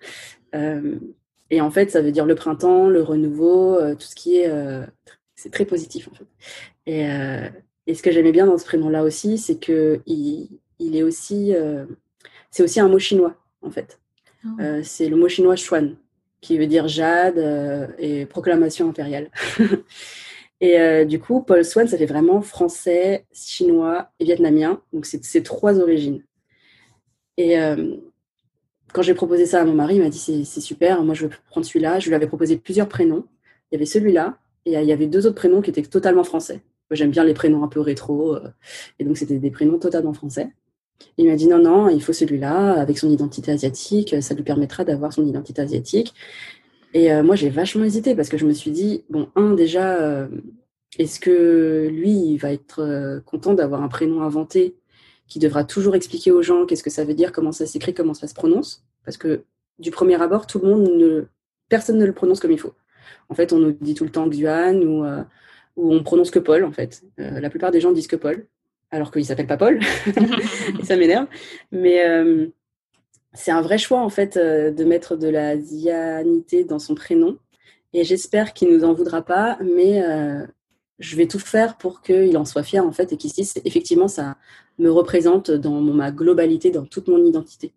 et 1.49 1.61
en 1.61 1.71
fait, 1.71 1.91
ça 1.91 2.01
veut 2.01 2.11
dire 2.11 2.25
le 2.25 2.35
printemps, 2.35 2.87
le 2.87 3.01
renouveau, 3.01 3.77
tout 3.95 4.07
ce 4.07 4.15
qui 4.15 4.37
est... 4.37 4.51
c'est 5.35 5.51
très 5.51 5.65
positif, 5.65 6.07
en 6.07 6.15
fait. 6.15 6.25
Et, 6.87 7.07
et 7.87 7.93
ce 7.93 8.01
que 8.01 8.11
j'aimais 8.11 8.31
bien 8.31 8.47
dans 8.47 8.57
ce 8.57 8.65
prénom-là 8.65 9.03
aussi, 9.03 9.37
c'est 9.37 9.59
que 9.59 10.01
il, 10.05 10.49
il, 10.79 10.95
est 10.95 11.03
aussi, 11.03 11.53
euh, 11.53 11.85
c'est 12.49 12.63
aussi 12.63 12.79
un 12.79 12.87
mot 12.87 12.99
chinois 12.99 13.35
en 13.61 13.69
fait. 13.69 13.99
Oh. 14.45 14.49
Euh, 14.61 14.81
c'est 14.83 15.09
le 15.09 15.15
mot 15.15 15.27
chinois 15.27 15.55
Xuan, 15.55 15.95
qui 16.41 16.57
veut 16.57 16.67
dire 16.67 16.87
jade 16.87 17.37
euh, 17.37 17.87
et 17.97 18.25
proclamation 18.25 18.89
impériale. 18.89 19.29
et 20.61 21.05
du 21.05 21.19
coup, 21.19 21.41
Paul 21.41 21.65
Swan, 21.65 21.87
ça 21.87 21.97
fait 21.97 22.05
vraiment 22.05 22.41
français, 22.41 23.25
chinois 23.33 24.09
et 24.19 24.25
vietnamien. 24.25 24.81
Donc 24.93 25.05
c'est 25.05 25.23
ces 25.23 25.43
trois 25.43 25.79
origines. 25.79 26.23
Et 27.37 27.57
quand 28.93 29.01
j'ai 29.01 29.13
proposé 29.13 29.45
ça 29.45 29.61
à 29.61 29.65
mon 29.65 29.73
mari, 29.73 29.95
il 29.95 30.01
m'a 30.01 30.09
dit 30.09 30.45
c'est 30.45 30.61
super, 30.61 31.03
moi 31.03 31.13
je 31.13 31.25
veux 31.25 31.31
prendre 31.49 31.67
celui-là. 31.67 31.99
Je 31.99 32.07
lui 32.07 32.15
avais 32.15 32.27
proposé 32.27 32.57
plusieurs 32.57 32.87
prénoms. 32.87 33.25
Il 33.69 33.75
y 33.75 33.77
avait 33.77 33.85
celui-là 33.85 34.37
et 34.65 34.73
il 34.73 34.85
y 34.85 34.93
avait 34.93 35.07
deux 35.07 35.27
autres 35.27 35.35
prénoms 35.35 35.61
qui 35.61 35.69
étaient 35.69 35.83
totalement 35.83 36.23
français. 36.23 36.61
J'aime 36.91 37.11
bien 37.11 37.23
les 37.23 37.33
prénoms 37.33 37.63
un 37.63 37.67
peu 37.67 37.79
rétro. 37.79 38.35
Euh, 38.35 38.49
et 38.99 39.03
donc, 39.03 39.17
c'était 39.17 39.39
des 39.39 39.51
prénoms 39.51 39.79
totalement 39.79 40.13
français. 40.13 40.49
Il 41.17 41.27
m'a 41.27 41.35
dit 41.35 41.47
non, 41.47 41.59
non, 41.59 41.89
il 41.89 42.01
faut 42.01 42.13
celui-là, 42.13 42.73
avec 42.73 42.97
son 42.97 43.09
identité 43.09 43.51
asiatique, 43.51 44.15
ça 44.21 44.33
lui 44.33 44.43
permettra 44.43 44.83
d'avoir 44.83 45.13
son 45.13 45.25
identité 45.25 45.61
asiatique. 45.61 46.13
Et 46.93 47.11
euh, 47.11 47.23
moi, 47.23 47.35
j'ai 47.35 47.49
vachement 47.49 47.83
hésité 47.83 48.15
parce 48.15 48.29
que 48.29 48.37
je 48.37 48.45
me 48.45 48.53
suis 48.53 48.71
dit, 48.71 49.03
bon, 49.09 49.29
un, 49.35 49.53
déjà, 49.53 49.95
euh, 49.97 50.27
est-ce 50.97 51.19
que 51.19 51.87
lui, 51.91 52.11
il 52.11 52.37
va 52.37 52.53
être 52.53 53.21
content 53.25 53.53
d'avoir 53.53 53.81
un 53.83 53.89
prénom 53.89 54.21
inventé 54.21 54.75
qui 55.27 55.39
devra 55.39 55.63
toujours 55.63 55.95
expliquer 55.95 56.31
aux 56.31 56.41
gens 56.41 56.65
qu'est-ce 56.65 56.83
que 56.83 56.89
ça 56.89 57.03
veut 57.03 57.15
dire, 57.15 57.31
comment 57.31 57.51
ça 57.51 57.65
s'écrit, 57.65 57.93
comment 57.93 58.13
ça 58.13 58.27
se 58.27 58.33
prononce? 58.33 58.85
Parce 59.03 59.17
que 59.17 59.43
du 59.79 59.91
premier 59.91 60.21
abord, 60.21 60.47
tout 60.47 60.59
le 60.59 60.69
monde 60.69 60.83
ne, 60.83 61.25
personne 61.67 61.97
ne 61.97 62.05
le 62.05 62.13
prononce 62.13 62.39
comme 62.39 62.51
il 62.51 62.59
faut. 62.59 62.73
En 63.29 63.35
fait, 63.35 63.51
on 63.51 63.59
nous 63.59 63.71
dit 63.73 63.93
tout 63.93 64.05
le 64.05 64.11
temps 64.11 64.29
Xuan 64.29 64.83
ou 64.83 65.03
où 65.75 65.93
on 65.93 66.03
prononce 66.03 66.31
que 66.31 66.39
Paul, 66.39 66.63
en 66.63 66.71
fait. 66.71 67.03
Euh, 67.19 67.39
la 67.39 67.49
plupart 67.49 67.71
des 67.71 67.81
gens 67.81 67.91
disent 67.91 68.07
que 68.07 68.15
Paul, 68.15 68.47
alors 68.95 69.11
qu'il 69.11 69.25
s'appelle 69.25 69.47
pas 69.47 69.57
Paul. 69.57 69.79
et 70.79 70.85
ça 70.85 70.95
m'énerve. 70.95 71.27
Mais 71.71 72.07
euh, 72.07 72.47
c'est 73.33 73.51
un 73.51 73.61
vrai 73.61 73.77
choix, 73.77 73.99
en 73.99 74.09
fait, 74.09 74.37
euh, 74.37 74.71
de 74.71 74.83
mettre 74.83 75.15
de 75.15 75.27
la 75.27 75.59
zianité 75.59 76.63
dans 76.63 76.79
son 76.79 76.95
prénom. 76.95 77.37
Et 77.93 78.03
j'espère 78.03 78.53
qu'il 78.53 78.69
nous 78.69 78.83
en 78.83 78.93
voudra 78.93 79.21
pas, 79.21 79.57
mais 79.61 80.03
je 80.99 81.15
vais 81.15 81.27
tout 81.27 81.39
faire 81.39 81.77
pour 81.77 82.01
qu'il 82.01 82.37
en 82.37 82.43
soit 82.43 82.63
fier, 82.63 82.85
en 82.85 82.91
fait, 82.91 83.13
et 83.13 83.17
qu'il 83.17 83.29
se 83.29 83.35
dise, 83.35 83.53
effectivement, 83.63 84.09
ça 84.09 84.35
me 84.79 84.89
représente 84.91 85.49
dans 85.49 85.79
ma 85.79 86.11
globalité, 86.11 86.71
dans 86.71 86.85
toute 86.85 87.07
mon 87.07 87.23
identité. 87.23 87.73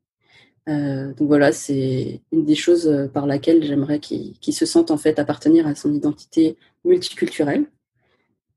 donc 0.66 1.28
voilà, 1.28 1.52
c'est 1.52 2.20
une 2.32 2.44
des 2.44 2.56
choses 2.56 3.08
par 3.14 3.28
laquelle 3.28 3.62
j'aimerais 3.62 4.00
qu'il 4.00 4.54
se 4.54 4.66
sente 4.66 4.90
en 4.90 4.98
fait 4.98 5.20
appartenir 5.20 5.68
à 5.68 5.76
son 5.76 5.94
identité 5.94 6.56
multiculturelle. 6.84 7.66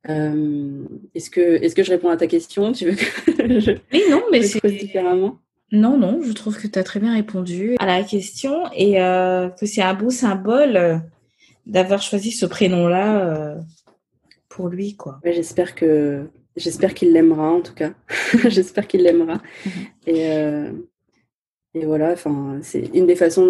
Euh, 0.10 0.84
est-ce 1.14 1.30
que, 1.30 1.64
est 1.64 1.76
que 1.76 1.84
je 1.84 1.92
réponds 1.92 2.10
à 2.10 2.18
ta 2.18 2.28
question? 2.28 2.72
Tu 2.72 2.90
veux 2.90 2.96
que 2.96 3.60
je, 3.60 3.72
oui, 3.94 4.04
non, 4.10 4.24
mais 4.32 4.44
c'est 4.44 4.66
différemment? 4.66 5.40
Non, 5.72 5.98
non, 5.98 6.22
je 6.22 6.32
trouve 6.34 6.60
que 6.60 6.68
tu 6.68 6.78
as 6.78 6.84
très 6.84 7.00
bien 7.00 7.14
répondu 7.14 7.76
à 7.80 7.86
la 7.86 8.04
question 8.04 8.70
et 8.76 9.02
euh, 9.02 9.50
que 9.50 9.66
c'est 9.66 9.82
un 9.82 9.94
beau 9.94 10.10
symbole 10.10 10.76
euh, 10.76 10.98
d'avoir 11.66 12.02
choisi 12.02 12.32
ce 12.32 12.46
prénom-là 12.46 13.56
pour 14.50 14.68
lui, 14.68 14.96
quoi. 14.96 15.20
j'espère 15.24 15.76
que 15.76 16.28
j'espère 16.58 16.94
qu'il 16.94 17.14
l'aimera 17.14 17.52
en 17.52 17.62
tout 17.62 17.74
cas. 17.74 17.94
j'espère 18.50 18.88
qu'il 18.88 19.04
l'aimera. 19.04 19.42
Mhm. 19.66 19.72
Et 20.08 20.30
et 21.74 21.86
voilà, 21.86 22.16
c'est 22.64 22.90
une 22.94 23.08
des 23.08 23.16
façons 23.16 23.46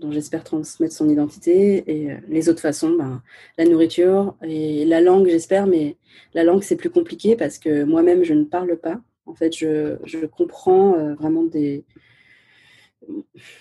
dont, 0.00 0.12
j'espère 0.12 0.44
transmettre 0.44 0.94
son 0.94 1.08
identité. 1.08 1.82
Et 1.88 2.12
euh, 2.12 2.16
les 2.28 2.48
autres 2.48 2.60
façons, 2.60 2.90
ben, 2.96 3.20
la 3.58 3.64
nourriture 3.64 4.36
et 4.44 4.84
la 4.84 5.00
langue, 5.00 5.26
j'espère, 5.26 5.66
mais 5.66 5.96
la 6.34 6.44
langue, 6.44 6.62
c'est 6.62 6.76
plus 6.76 6.90
compliqué 6.90 7.34
parce 7.34 7.58
que 7.58 7.82
moi-même, 7.82 8.22
je 8.22 8.34
ne 8.34 8.44
parle 8.44 8.76
pas. 8.76 9.00
En 9.26 9.34
fait, 9.34 9.56
je, 9.56 9.96
je 10.04 10.24
comprends 10.24 10.94
euh, 10.94 11.14
vraiment 11.14 11.42
des. 11.42 11.84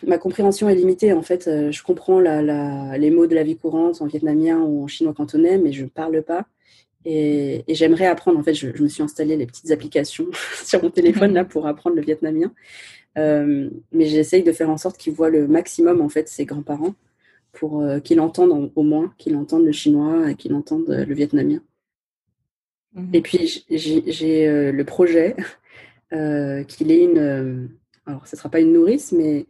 Ma 0.06 0.20
compréhension 0.20 0.70
est 0.70 0.76
limitée. 0.76 1.14
En 1.14 1.24
fait, 1.24 1.48
euh, 1.48 1.72
je 1.72 1.82
comprends 1.82 2.20
la, 2.20 2.96
les 3.00 3.10
mots 3.10 3.26
de 3.26 3.34
la 3.34 3.42
vie 3.42 3.58
courante 3.58 4.00
en 4.04 4.06
vietnamien 4.06 4.60
ou 4.60 4.84
en 4.84 4.88
chinois 4.88 5.16
cantonais, 5.16 5.58
mais 5.58 5.72
je 5.72 5.86
ne 5.86 5.90
parle 5.90 6.22
pas. 6.22 6.46
Et, 7.04 7.64
et 7.68 7.74
j'aimerais 7.74 8.06
apprendre. 8.06 8.38
En 8.38 8.44
fait, 8.44 8.54
je, 8.54 8.68
je, 8.76 8.84
me 8.84 8.88
suis 8.88 9.02
installé 9.02 9.38
les 9.38 9.48
petites 9.48 9.72
applications 9.72 10.28
sur 10.64 10.84
mon 10.84 10.92
téléphone 10.92 11.34
là 11.34 11.46
pour 11.46 11.66
apprendre 11.66 11.96
le 11.96 12.04
vietnamien. 12.04 12.54
Euh, 13.18 13.70
mais 13.92 14.06
j'essaye 14.06 14.44
de 14.44 14.52
faire 14.52 14.70
en 14.70 14.78
sorte 14.78 14.98
qu'il 14.98 15.14
voit 15.14 15.30
le 15.30 15.48
maximum 15.48 16.00
en 16.02 16.08
fait 16.08 16.30
ses 16.30 16.46
grands-parents 16.46 16.96
pour 17.52 17.82
euh, 17.82 18.00
qu'il 18.00 18.22
entende 18.22 18.72
au 18.74 18.84
moins, 18.84 19.14
qu'il 19.18 19.36
entende 19.36 19.66
le 19.66 19.74
chinois 19.74 20.32
et 20.32 20.36
qu'il 20.36 20.54
entende 20.54 20.90
euh, 20.90 21.06
le 21.06 21.14
vietnamien. 21.14 21.62
Mhm. 22.94 23.10
Et 23.14 23.22
puis 23.22 23.66
j'ai 23.70 24.72
le 24.72 24.84
projet 24.84 25.36
qu'il 26.12 26.92
ait 26.92 27.04
une, 27.04 27.70
alors 28.06 28.28
ce 28.28 28.36
sera 28.36 28.50
pas 28.50 28.60
une 28.60 28.74
nourrice, 28.74 29.14
mais 29.14 29.46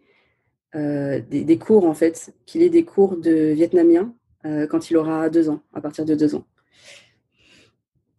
des, 0.73 1.43
des, 1.43 1.57
cours 1.57 1.85
en 1.85 1.93
fait, 1.95 2.33
qu'il 2.45 2.61
ait 2.61 2.69
des 2.69 2.85
cours 2.85 3.17
de 3.17 3.51
vietnamien 3.51 4.13
quand 4.43 4.91
il 4.91 4.97
aura 4.97 5.29
deux 5.31 5.49
ans, 5.49 5.61
à 5.73 5.81
partir 5.81 6.05
de 6.05 6.13
deux 6.13 6.35
ans 6.35 6.45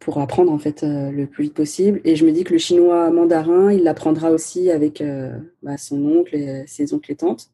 pour 0.03 0.19
apprendre 0.19 0.51
en 0.51 0.59
fait 0.59 0.83
euh, 0.83 1.11
le 1.11 1.27
plus 1.27 1.45
vite 1.45 1.53
possible. 1.53 2.01
Et 2.03 2.17
je 2.17 2.25
me 2.25 2.31
dis 2.31 2.43
que 2.43 2.51
le 2.51 2.59
chinois 2.59 3.09
mandarin, 3.09 3.71
il 3.71 3.83
l'apprendra 3.83 4.31
aussi 4.31 4.69
avec 4.69 4.99
euh, 4.99 5.31
bah, 5.63 5.77
son 5.77 6.05
oncle 6.05 6.35
et 6.35 6.65
ses 6.67 6.93
oncles 6.93 7.13
et 7.13 7.15
tantes. 7.15 7.49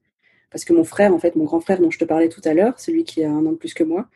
Parce 0.51 0.65
que 0.65 0.73
mon 0.73 0.83
frère, 0.83 1.13
en 1.13 1.19
fait, 1.19 1.35
mon 1.35 1.43
grand 1.43 1.59
frère 1.59 1.79
dont 1.79 1.91
je 1.91 1.99
te 1.99 2.05
parlais 2.05 2.27
tout 2.27 2.41
à 2.43 2.55
l'heure, 2.55 2.79
celui 2.79 3.03
qui 3.03 3.23
a 3.23 3.29
un 3.29 3.45
an 3.45 3.51
de 3.51 3.57
plus 3.57 3.75
que 3.75 3.83
moi, 3.83 4.07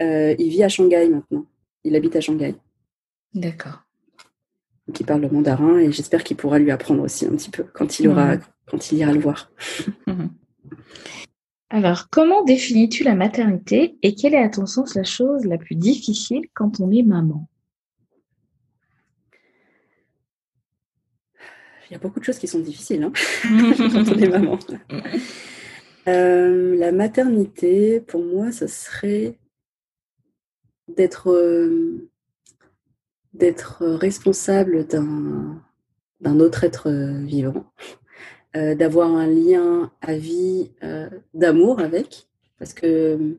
euh, 0.00 0.34
il 0.38 0.48
vit 0.48 0.64
à 0.64 0.70
Shanghai 0.70 1.06
maintenant. 1.06 1.44
Il 1.84 1.94
habite 1.94 2.16
à 2.16 2.22
Shanghai. 2.22 2.54
D'accord. 3.34 3.82
Donc 4.88 4.98
il 4.98 5.04
parle 5.04 5.20
le 5.20 5.28
mandarin 5.28 5.78
et 5.78 5.92
j'espère 5.92 6.24
qu'il 6.24 6.38
pourra 6.38 6.58
lui 6.58 6.70
apprendre 6.70 7.02
aussi 7.02 7.26
un 7.26 7.30
petit 7.32 7.50
peu 7.50 7.64
quand 7.74 8.00
il 8.00 8.08
aura, 8.08 8.38
quand 8.66 8.90
il 8.90 8.98
ira 8.98 9.12
le 9.12 9.20
voir. 9.20 9.52
Alors, 11.68 12.08
comment 12.10 12.42
définis-tu 12.44 13.04
la 13.04 13.14
maternité 13.14 13.96
et 14.02 14.14
quelle 14.14 14.34
est 14.34 14.42
à 14.42 14.48
ton 14.48 14.66
sens 14.66 14.94
la 14.94 15.04
chose 15.04 15.44
la 15.44 15.58
plus 15.58 15.74
difficile 15.74 16.42
quand 16.54 16.80
on 16.80 16.90
est 16.90 17.02
maman? 17.02 17.48
Il 21.92 21.96
y 21.96 21.98
a 21.98 22.00
beaucoup 22.00 22.20
de 22.20 22.24
choses 22.24 22.38
qui 22.38 22.48
sont 22.48 22.60
difficiles 22.60 23.02
hein, 23.02 23.12
quand 23.92 24.08
on 24.08 24.18
est 24.18 24.26
maman. 24.26 24.58
Euh, 26.08 26.74
la 26.74 26.90
maternité, 26.90 28.00
pour 28.00 28.24
moi, 28.24 28.50
ce 28.50 28.66
serait 28.66 29.38
d'être 30.88 31.30
euh, 31.30 32.08
d'être 33.34 33.84
responsable 33.84 34.86
d'un 34.86 36.40
autre 36.40 36.64
être 36.64 36.90
vivant, 36.90 37.70
euh, 38.56 38.74
d'avoir 38.74 39.10
un 39.14 39.26
lien 39.26 39.92
à 40.00 40.16
vie 40.16 40.72
d'amour 41.34 41.78
avec, 41.78 42.26
parce 42.58 42.72
que 42.72 43.36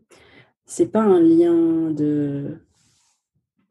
c'est 0.68 0.92
pas 0.92 1.02
un 1.02 1.22
lien 1.22 1.90
de 1.90 2.60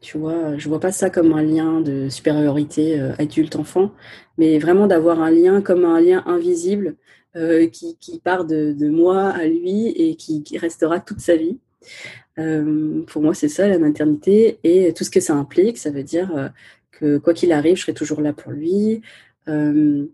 tu 0.03 0.19
vois, 0.19 0.59
je 0.59 0.69
vois 0.69 0.81
pas 0.81 0.93
ça 0.93 1.11
comme 1.11 1.33
un 1.33 1.43
lien 1.43 1.81
de 1.81 2.09
supériorité 2.09 3.01
euh, 3.01 3.13
adulte-enfant, 3.19 3.93
mais 4.37 4.59
vraiment 4.59 4.89
d'avoir 4.89 5.23
un 5.23 5.31
lien 5.31 5.63
comme 5.63 5.85
un 5.85 6.01
lien 6.01 6.25
invisible 6.27 6.97
euh, 7.37 7.69
qui, 7.69 7.97
qui, 7.99 8.19
part 8.19 8.45
de, 8.45 8.75
moi 8.89 9.29
à 9.29 9.47
lui 9.47 9.89
et 9.89 10.17
qui, 10.17 10.43
qui 10.43 10.59
restera 10.59 10.99
toute 10.99 11.21
sa 11.21 11.37
vie. 11.37 11.59
Euh, 12.39 13.03
pour 13.07 13.23
moi, 13.23 13.33
c'est 13.33 13.49
ça 13.49 13.69
la 13.69 13.79
maternité 13.79 14.59
et 14.65 14.93
tout 14.93 15.05
ce 15.05 15.11
que 15.11 15.21
ça 15.21 15.35
implique. 15.35 15.79
Ça 15.79 15.91
veut 15.91 16.03
dire 16.03 16.53
que 16.91 17.19
quoi 17.19 17.33
qu'il 17.33 17.53
arrive, 17.53 17.77
je 17.77 17.83
serai 17.83 17.95
toujours 17.95 18.21
là 18.21 18.33
pour 18.33 18.53
lui, 18.53 19.03
que 19.47 20.09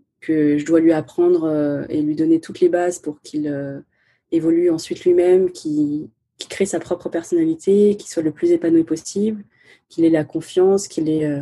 je 0.57 0.65
dois 0.65 0.81
lui 0.81 0.93
apprendre 0.93 1.85
et 1.89 2.01
lui 2.01 2.15
donner 2.15 2.39
toutes 2.39 2.59
les 2.59 2.69
bases 2.69 2.99
pour 2.99 3.21
qu'il 3.21 3.83
évolue 4.31 4.69
ensuite 4.69 5.03
lui-même, 5.03 5.51
qu'il 5.51 6.09
crée 6.49 6.65
sa 6.65 6.79
propre 6.79 7.09
personnalité, 7.09 7.95
qu'il 7.97 8.09
soit 8.09 8.23
le 8.23 8.31
plus 8.31 8.51
épanoui 8.51 8.83
possible 8.83 9.43
qu'il 9.89 10.05
ait 10.05 10.09
la 10.09 10.23
confiance, 10.23 10.87
qu'il 10.87 11.09
ait, 11.09 11.25
euh, 11.25 11.41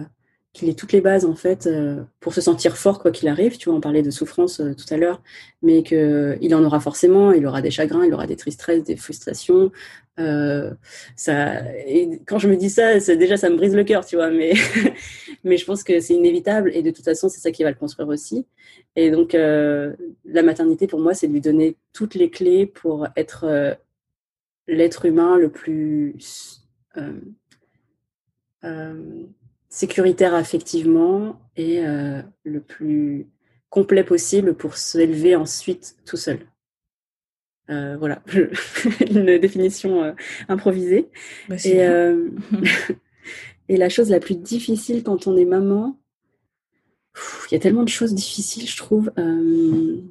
ait 0.63 0.73
toutes 0.73 0.91
les 0.91 1.01
bases 1.01 1.25
en 1.25 1.35
fait 1.35 1.67
euh, 1.67 2.01
pour 2.19 2.33
se 2.33 2.41
sentir 2.41 2.77
fort 2.77 2.99
quoi 2.99 3.11
qu'il 3.11 3.27
arrive. 3.27 3.57
Tu 3.57 3.69
vois, 3.69 3.77
on 3.77 3.81
parlait 3.81 4.01
de 4.01 4.09
souffrance 4.09 4.59
euh, 4.59 4.73
tout 4.73 4.91
à 4.93 4.97
l'heure, 4.97 5.21
mais 5.61 5.83
qu'il 5.83 6.55
en 6.55 6.63
aura 6.63 6.79
forcément. 6.79 7.31
Il 7.31 7.45
aura 7.45 7.61
des 7.61 7.71
chagrins, 7.71 8.05
il 8.05 8.13
aura 8.13 8.27
des 8.27 8.35
tristesses, 8.35 8.83
des 8.83 8.95
frustrations. 8.95 9.71
ça, 10.17 11.61
quand 12.25 12.39
je 12.39 12.47
me 12.47 12.55
dis 12.55 12.69
ça, 12.69 12.97
déjà 13.15 13.37
ça 13.37 13.49
me 13.49 13.57
brise 13.57 13.75
le 13.75 13.83
cœur, 13.83 14.05
tu 14.05 14.15
vois. 14.15 14.31
Mais 14.31 14.53
mais 15.43 15.57
je 15.57 15.65
pense 15.65 15.83
que 15.83 15.99
c'est 15.99 16.15
inévitable 16.15 16.71
et 16.73 16.81
de 16.81 16.91
toute 16.91 17.05
façon 17.05 17.29
c'est 17.29 17.39
ça 17.39 17.51
qui 17.51 17.63
va 17.63 17.69
le 17.69 17.77
construire 17.77 18.09
aussi. 18.09 18.45
Et 18.95 19.11
donc 19.11 19.33
la 19.33 20.43
maternité 20.43 20.87
pour 20.87 20.99
moi 20.99 21.13
c'est 21.13 21.27
de 21.27 21.33
lui 21.33 21.41
donner 21.41 21.75
toutes 21.93 22.15
les 22.15 22.29
clés 22.29 22.65
pour 22.65 23.07
être 23.15 23.77
l'être 24.67 25.05
humain 25.05 25.37
le 25.37 25.49
plus 25.49 26.63
sécuritaire 29.69 30.33
affectivement 30.33 31.39
et 31.55 31.81
le 31.81 32.59
plus 32.59 33.27
complet 33.69 34.03
possible 34.03 34.55
pour 34.55 34.75
s'élever 34.77 35.35
ensuite 35.35 35.95
tout 36.05 36.17
seul. 36.17 36.39
voilà, 37.67 38.21
une 39.09 39.37
définition 39.37 40.15
improvisée. 40.47 41.09
Bah, 41.49 41.55
et, 41.63 41.79
et 43.69 43.77
la 43.77 43.89
chose 43.89 44.09
la 44.09 44.19
plus 44.19 44.35
difficile 44.35 45.03
quand 45.03 45.27
on 45.27 45.37
est 45.37 45.45
maman, 45.45 45.97
il 47.49 47.53
y 47.53 47.57
a 47.57 47.59
tellement 47.59 47.83
de 47.83 47.89
choses 47.89 48.13
difficiles, 48.13 48.67
je 48.67 48.77
trouve. 48.77 49.11
Euh, 49.17 50.01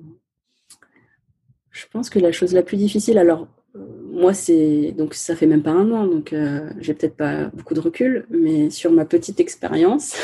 je 1.71 1.87
pense 1.93 2.11
que 2.11 2.19
la 2.19 2.33
chose 2.33 2.53
la 2.53 2.63
plus 2.63 2.77
difficile, 2.77 3.19
alors 3.19 3.43
euh, 3.43 3.56
moi 4.17 4.35
c'est 4.35 4.93
donc 4.93 5.14
ça 5.14 5.37
fait 5.37 5.47
même 5.47 5.62
pas 5.62 5.71
un 5.71 5.91
an, 5.93 6.07
donc 6.07 6.33
euh, 6.33 6.71
j'ai 6.81 6.95
peut-être 6.95 7.17
pas 7.17 7.47
beaucoup 7.55 7.75
de 7.75 7.81
recul, 7.81 8.27
mais 8.31 8.71
sur 8.71 8.91
ma 8.91 9.05
petite 9.05 9.41
expérience, 9.41 10.17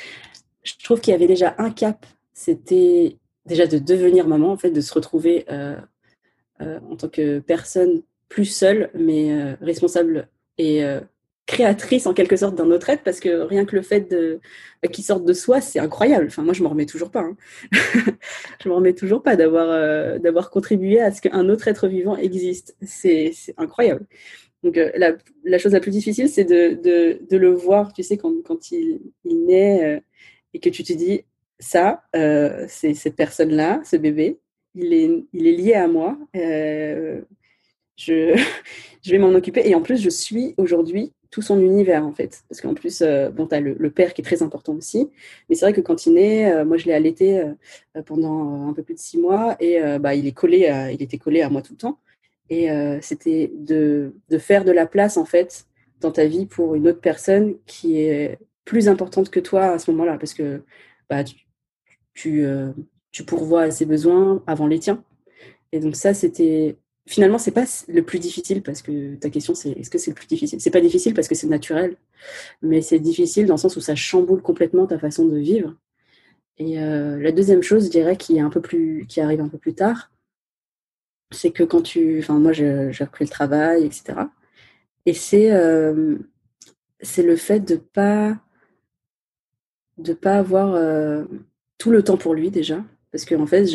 je 0.62 0.72
trouve 0.84 1.00
qu'il 1.00 1.12
y 1.12 1.14
avait 1.14 1.26
déjà 1.26 1.54
un 1.58 1.70
cap. 1.70 2.06
C'était 2.32 3.16
déjà 3.46 3.66
de 3.66 3.78
devenir 3.78 4.28
maman, 4.28 4.52
en 4.52 4.56
fait, 4.56 4.70
de 4.70 4.80
se 4.80 4.92
retrouver 4.92 5.46
en 6.60 6.96
tant 6.96 7.08
que 7.08 7.38
personne 7.40 8.02
plus 8.28 8.44
seule, 8.44 8.90
mais 8.94 9.54
responsable 9.60 10.28
et 10.58 10.84
créatrice 11.46 12.06
en 12.06 12.14
quelque 12.14 12.36
sorte 12.36 12.56
d'un 12.56 12.70
autre 12.70 12.90
être 12.90 13.04
parce 13.04 13.20
que 13.20 13.42
rien 13.42 13.64
que 13.64 13.76
le 13.76 13.82
fait 13.82 14.10
de 14.10 14.40
bah, 14.82 14.88
qu'il 14.88 15.04
sorte 15.04 15.24
de 15.24 15.32
soi 15.32 15.60
c'est 15.60 15.78
incroyable. 15.78 16.26
Enfin 16.26 16.42
moi 16.42 16.52
je 16.52 16.62
m'en 16.62 16.70
remets 16.70 16.86
toujours 16.86 17.10
pas 17.10 17.20
hein. 17.20 17.36
je 18.62 18.68
m'en 18.68 18.76
remets 18.76 18.94
toujours 18.94 19.22
pas 19.22 19.36
d'avoir 19.36 19.70
euh, 19.70 20.18
d'avoir 20.18 20.50
contribué 20.50 21.00
à 21.00 21.12
ce 21.12 21.20
qu'un 21.20 21.48
autre 21.48 21.68
être 21.68 21.86
vivant 21.86 22.16
existe. 22.16 22.76
C'est 22.82 23.32
incroyable. 23.56 24.06
Donc 24.64 24.76
euh, 24.76 24.90
la, 24.96 25.58
chose 25.58 25.72
la 25.72 25.80
plus 25.80 25.92
difficile 25.92 26.28
c'est 26.28 26.44
de, 26.44 26.74
de, 27.30 27.36
le 27.36 27.50
voir 27.50 27.92
tu 27.92 28.02
sais 28.02 28.16
quand, 28.16 28.34
quand 28.44 28.72
il, 28.72 29.00
il 29.24 29.44
naît 29.44 29.96
euh, 29.96 30.00
et 30.54 30.58
que 30.58 30.70
tu 30.70 30.82
te 30.82 30.92
dis 30.92 31.24
ça 31.60 32.02
c'est 32.68 32.94
cette 32.94 33.16
personne 33.16 33.50
là 33.50 33.80
ce 33.84 33.96
bébé 33.96 34.38
il 34.74 34.92
est 34.92 35.24
il 35.32 35.46
est 35.46 35.52
lié 35.52 35.74
à 35.74 35.86
moi 35.86 36.18
je, 39.02 39.10
vais 39.10 39.18
m'en 39.18 39.32
occuper 39.34 39.62
et 39.64 39.74
en 39.74 39.80
plus 39.80 40.00
je 40.02 40.10
suis 40.10 40.54
aujourd'hui 40.58 41.12
tout 41.30 41.42
son 41.42 41.60
univers 41.60 42.04
en 42.04 42.12
fait. 42.12 42.44
Parce 42.48 42.60
qu'en 42.60 42.74
plus, 42.74 43.02
euh, 43.02 43.30
bon, 43.30 43.46
tu 43.46 43.54
as 43.54 43.60
le, 43.60 43.90
père 43.90 44.14
qui 44.14 44.20
est 44.20 44.24
très 44.24 44.42
important 44.42 44.74
aussi. 44.74 45.10
Mais 45.48 45.54
c'est 45.54 45.64
vrai 45.64 45.72
que 45.72 45.80
quand 45.80 46.06
il 46.06 46.14
naît, 46.14 46.52
euh, 46.52 46.64
moi 46.64 46.76
je 46.76 46.86
l'ai 46.86 46.92
allaité 46.92 47.40
euh, 47.40 48.02
pendant 48.04 48.68
un 48.68 48.72
peu 48.74 48.82
plus 48.82 48.94
de 48.94 48.98
six 48.98 49.18
mois 49.18 49.56
et 49.60 49.80
bah, 49.98 50.14
il, 50.14 50.26
est 50.26 50.32
collé 50.32 50.90
il 50.92 51.02
était 51.02 51.18
collé 51.18 51.42
à 51.42 51.48
moi 51.50 51.62
tout 51.62 51.72
le 51.72 51.78
temps. 51.78 51.98
Et 52.48 52.68
c'était 53.00 53.50
de, 53.56 54.14
de, 54.28 54.38
faire 54.38 54.64
de 54.64 54.70
la 54.70 54.86
place 54.86 55.16
en 55.16 55.24
fait 55.24 55.66
dans 56.00 56.12
ta 56.12 56.26
vie 56.26 56.46
pour 56.46 56.76
une 56.76 56.86
autre 56.86 57.00
personne 57.00 57.56
qui 57.66 57.98
est 57.98 58.38
plus 58.64 58.88
importante 58.88 59.30
que 59.30 59.40
toi 59.40 59.64
à 59.64 59.78
ce 59.78 59.90
moment-là. 59.90 60.16
Parce 60.18 60.34
que 60.34 60.62
bah, 61.10 61.24
tu, 61.24 61.36
tu, 62.14 62.46
tu 63.10 63.24
pourvois 63.24 63.62
à 63.62 63.70
ses 63.70 63.86
besoins 63.86 64.42
avant 64.46 64.66
les 64.68 64.78
tiens. 64.78 65.02
Et 65.72 65.80
donc 65.80 65.96
ça, 65.96 66.14
c'était 66.14 66.76
finalement, 67.06 67.38
c'est 67.38 67.52
pas 67.52 67.64
le 67.88 68.02
plus 68.02 68.18
difficile 68.18 68.62
parce 68.62 68.82
que 68.82 69.14
ta 69.16 69.30
question, 69.30 69.54
c'est 69.54 69.70
est-ce 69.70 69.90
que 69.90 69.98
c'est 69.98 70.10
le 70.10 70.16
plus 70.16 70.26
difficile? 70.26 70.60
C'est 70.60 70.70
pas 70.70 70.80
difficile 70.80 71.14
parce 71.14 71.28
que 71.28 71.34
c'est 71.34 71.46
naturel, 71.46 71.96
mais 72.62 72.82
c'est 72.82 72.98
difficile 72.98 73.46
dans 73.46 73.54
le 73.54 73.58
sens 73.58 73.76
où 73.76 73.80
ça 73.80 73.94
chamboule 73.94 74.42
complètement 74.42 74.86
ta 74.86 74.98
façon 74.98 75.26
de 75.26 75.38
vivre. 75.38 75.74
Et 76.58 76.80
euh, 76.80 77.18
la 77.20 77.32
deuxième 77.32 77.62
chose, 77.62 77.86
je 77.86 77.90
dirais, 77.90 78.16
qui 78.16 78.36
est 78.36 78.40
un 78.40 78.50
peu 78.50 78.60
plus, 78.60 79.06
qui 79.08 79.20
arrive 79.20 79.40
un 79.40 79.48
peu 79.48 79.58
plus 79.58 79.74
tard, 79.74 80.10
c'est 81.32 81.50
que 81.52 81.62
quand 81.64 81.82
tu, 81.82 82.18
enfin 82.20 82.38
moi, 82.38 82.52
j'ai 82.52 82.90
repris 83.00 83.24
le 83.24 83.30
travail, 83.30 83.84
etc. 83.84 84.14
Et 85.06 85.14
c'est 85.14 85.52
euh, 85.52 86.16
c'est 87.00 87.22
le 87.22 87.36
fait 87.36 87.60
de 87.60 87.76
pas 87.76 88.38
de 89.98 90.12
pas 90.12 90.38
avoir 90.38 90.74
euh, 90.74 91.24
tout 91.78 91.90
le 91.90 92.02
temps 92.02 92.16
pour 92.16 92.34
lui 92.34 92.50
déjà, 92.50 92.84
parce 93.12 93.24
que 93.24 93.34
en 93.34 93.46
fait, 93.46 93.66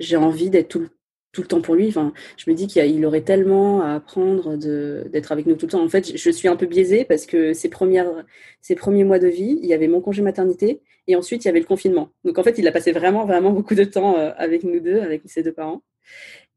j'ai 0.00 0.16
envie 0.16 0.50
d'être 0.50 0.68
tout 0.68 0.88
tout 1.34 1.42
le 1.42 1.48
temps 1.48 1.60
pour 1.60 1.74
lui. 1.74 1.88
Enfin, 1.88 2.14
je 2.38 2.48
me 2.50 2.56
dis 2.56 2.66
qu'il 2.66 3.04
aurait 3.04 3.20
tellement 3.22 3.82
à 3.82 3.96
apprendre 3.96 4.56
d'être 4.56 5.32
avec 5.32 5.44
nous 5.46 5.56
tout 5.56 5.66
le 5.66 5.72
temps. 5.72 5.84
En 5.84 5.88
fait, 5.88 6.16
je 6.16 6.30
suis 6.30 6.48
un 6.48 6.56
peu 6.56 6.66
biaisée 6.66 7.04
parce 7.04 7.26
que 7.26 7.52
ces, 7.52 7.68
premières, 7.68 8.24
ces 8.62 8.74
premiers 8.74 9.04
mois 9.04 9.18
de 9.18 9.28
vie, 9.28 9.58
il 9.60 9.66
y 9.66 9.74
avait 9.74 9.88
mon 9.88 10.00
congé 10.00 10.22
maternité 10.22 10.80
et 11.06 11.16
ensuite 11.16 11.44
il 11.44 11.48
y 11.48 11.50
avait 11.50 11.60
le 11.60 11.66
confinement. 11.66 12.10
Donc 12.24 12.38
en 12.38 12.42
fait, 12.42 12.56
il 12.56 12.66
a 12.66 12.72
passé 12.72 12.92
vraiment, 12.92 13.26
vraiment 13.26 13.50
beaucoup 13.50 13.74
de 13.74 13.84
temps 13.84 14.16
euh, 14.16 14.30
avec 14.38 14.64
nous 14.64 14.80
deux, 14.80 15.00
avec 15.00 15.22
ses 15.26 15.42
deux 15.42 15.52
parents. 15.52 15.82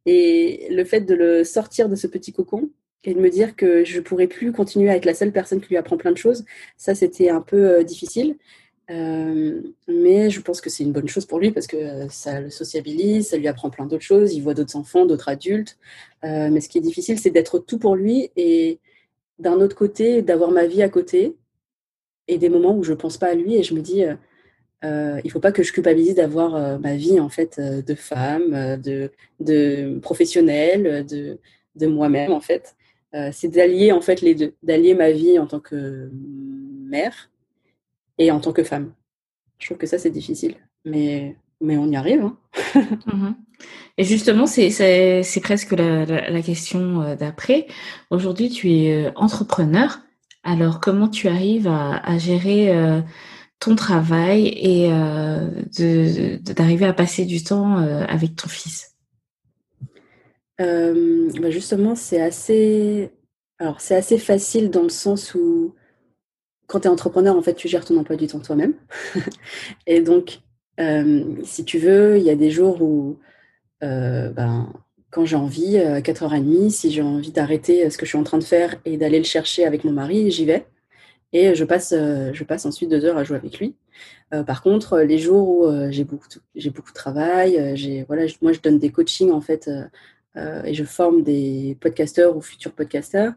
Et 0.05 0.67
le 0.69 0.86
fait 0.86 1.01
de 1.01 1.13
le 1.13 1.43
sortir 1.43 1.89
de 1.89 1.95
ce 1.95 2.07
petit 2.07 2.32
cocon 2.32 2.69
et 3.03 3.13
de 3.13 3.19
me 3.19 3.30
dire 3.30 3.55
que 3.55 3.84
je 3.84 3.99
pourrais 3.99 4.28
plus 4.28 4.51
continuer 4.51 4.89
à 4.89 4.95
être 4.95 5.05
la 5.05 5.13
seule 5.13 5.32
personne 5.32 5.59
qui 5.59 5.69
lui 5.69 5.78
apprend 5.78 5.97
plein 5.97 6.11
de 6.11 6.17
choses, 6.17 6.45
ça 6.78 6.95
c'était 6.95 7.30
un 7.30 7.41
peu 7.41 7.80
euh, 7.80 7.84
difficile. 7.84 8.38
Euh, 8.90 9.62
mais 9.88 10.30
je 10.30 10.40
pense 10.40 10.62
que 10.62 10.70
c'est 10.70 10.84
une 10.84 10.94
bonne 10.94 11.10
chose 11.10 11.26
pour 11.26 11.40
lui 11.40 11.52
parce 11.52 11.68
que 11.68 12.08
ça 12.10 12.40
le 12.40 12.50
sociabilise, 12.50 13.30
ça 13.30 13.38
lui 13.38 13.48
apprend 13.48 13.70
plein 13.70 13.86
d'autres 13.86 14.04
choses, 14.04 14.34
il 14.34 14.42
voit 14.42 14.54
d'autres 14.54 14.76
enfants, 14.76 15.06
d'autres 15.06 15.30
adultes. 15.30 15.78
Euh, 16.24 16.50
mais 16.50 16.62
ce 16.62 16.70
qui 16.70 16.78
est 16.78 16.82
difficile, 16.82 17.20
c'est 17.20 17.30
d'être 17.30 17.60
tout 17.60 17.80
pour 17.80 17.96
lui 17.96 18.32
et 18.36 18.80
d'un 19.40 19.56
autre 19.56 19.76
côté, 19.76 20.22
d'avoir 20.22 20.52
ma 20.52 20.66
vie 20.66 20.82
à 20.84 20.90
côté 20.90 21.36
et 22.28 22.38
des 22.38 22.50
moments 22.50 22.76
où 22.76 22.84
je 22.84 22.94
pense 22.94 23.18
pas 23.18 23.28
à 23.28 23.36
lui 23.36 23.56
et 23.56 23.64
je 23.64 23.74
me 23.74 23.82
dis, 23.82 24.04
euh, 24.84 25.22
il 25.24 25.32
faut 25.32 25.40
pas 25.40 25.52
que 25.52 25.64
je 25.64 25.74
culpabilise 25.74 26.16
d'avoir 26.16 26.56
euh, 26.56 26.78
ma 26.78 26.96
vie 26.96 27.20
en 27.20 27.30
fait 27.30 27.60
de 27.60 27.96
femme, 27.96 28.78
de, 28.82 29.12
de 29.40 30.00
professionnelle, 30.00 31.06
de, 31.06 31.40
de 31.76 31.88
moi-même 31.88 32.32
en 32.32 32.42
fait. 32.42 32.76
c'est 33.32 33.50
d'allier 33.50 33.92
en 33.92 34.02
fait 34.02 34.22
les 34.22 34.36
deux, 34.36 34.54
d'allier 34.64 34.94
ma 34.94 35.12
vie 35.12 35.40
en 35.40 35.48
tant 35.48 35.60
que 35.60 36.10
mère 36.14 37.30
et 38.18 38.32
en 38.32 38.39
tant 38.39 38.53
que 38.53 38.63
femme. 38.63 38.93
Je 39.59 39.68
trouve 39.68 39.78
que 39.78 39.88
ça, 39.88 39.97
c'est 39.97 40.09
difficile, 40.09 40.55
mais, 40.86 41.36
mais 41.61 41.78
on 41.78 41.88
y 41.88 41.95
arrive. 41.95 42.22
Hein. 42.24 42.38
Mhm. 43.05 43.36
Et 43.97 44.03
justement, 44.03 44.45
c'est 44.45 45.41
presque 45.41 45.72
la, 45.72 46.05
la, 46.05 46.41
question 46.43 47.01
euh, 47.01 47.15
d'après. 47.15 47.65
Aujourd'hui, 48.11 48.49
tu 48.49 48.72
es 48.72 49.07
euh, 49.07 49.11
entrepreneur. 49.15 49.99
Alors, 50.43 50.80
comment 50.80 51.07
tu 51.07 51.28
arrives 51.28 51.68
à, 51.68 51.97
à 51.97 52.18
gérer 52.20 52.76
euh, 52.76 53.01
ton 53.59 53.76
travail 53.76 54.47
et 54.49 54.89
d'arriver 56.53 56.86
à 56.86 56.93
passer 56.93 57.26
du 57.26 57.43
temps 57.43 57.78
avec 57.78 58.36
ton 58.36 58.47
fils? 58.47 58.95
Bah 60.59 61.49
Justement, 61.49 61.95
c'est 61.95 62.22
assez, 62.22 63.09
alors 63.57 63.82
c'est 63.82 63.95
assez 63.95 64.20
facile 64.20 64.70
dans 64.70 64.84
le 64.84 64.89
sens 64.89 65.34
où 65.34 65.74
quand 66.68 66.82
tu 66.82 66.88
es 66.88 66.91
entrepreneur, 66.91 67.36
en 67.36 67.41
fait, 67.41 67.55
tu 67.55 67.68
gères 67.68 67.86
ton 67.86 67.97
emploi 67.97 68.18
du 68.18 68.28
temps 68.28 68.39
toi-même. 68.39 68.74
et 69.88 70.01
donc, 70.01 70.41
euh, 70.80 71.24
si 71.43 71.65
tu 71.65 71.80
veux, 71.80 72.18
il 72.18 72.24
y 72.24 72.30
a 72.30 72.36
des 72.36 72.51
jours 72.51 72.82
où, 72.82 73.18
euh, 73.84 74.30
ben, 74.30 74.72
quand 75.09 75.26
j'ai 75.26 75.38
envie, 75.38 75.78
à 75.78 76.01
4h30, 76.01 76.70
si 76.70 76.91
j'ai 76.91 77.01
envie 77.01 77.32
d'arrêter 77.32 77.89
ce 77.89 77.97
que 77.97 78.05
je 78.05 78.09
suis 78.09 78.18
en 78.18 78.24
train 78.24 78.38
de 78.38 78.43
faire 78.43 78.76
et 78.86 78.97
d'aller 78.97 79.18
le 79.18 79.24
chercher 79.24 79.65
avec 79.65 79.86
mon 79.86 79.93
mari, 79.93 80.30
j'y 80.30 80.45
vais. 80.45 80.68
Et 81.34 81.55
je 81.55 81.63
passe, 81.65 81.93
je 81.93 82.43
passe 82.43 82.65
ensuite 82.65 82.89
deux 82.89 83.03
heures 83.05 83.18
à 83.18 83.24
jouer 83.24 83.38
avec 83.38 83.59
lui. 83.59 83.76
Euh, 84.34 84.43
par 84.43 84.61
contre, 84.61 84.99
les 84.99 85.18
jours 85.18 85.49
où 85.49 85.91
j'ai 85.91 86.03
beaucoup, 86.03 86.28
beaucoup 86.55 86.89
de 86.89 86.95
travail, 86.95 88.05
voilà, 88.07 88.26
moi 88.41 88.53
je 88.53 88.59
donne 88.59 88.80
des 88.80 88.91
coachings 88.91 89.32
en 89.32 89.41
fait 89.41 89.70
et 90.38 90.74
je 90.74 90.84
forme 90.84 91.24
des 91.24 91.78
podcasteurs 91.82 92.38
ou 92.38 92.41
futurs 92.41 92.72
podcasteurs 92.72 93.34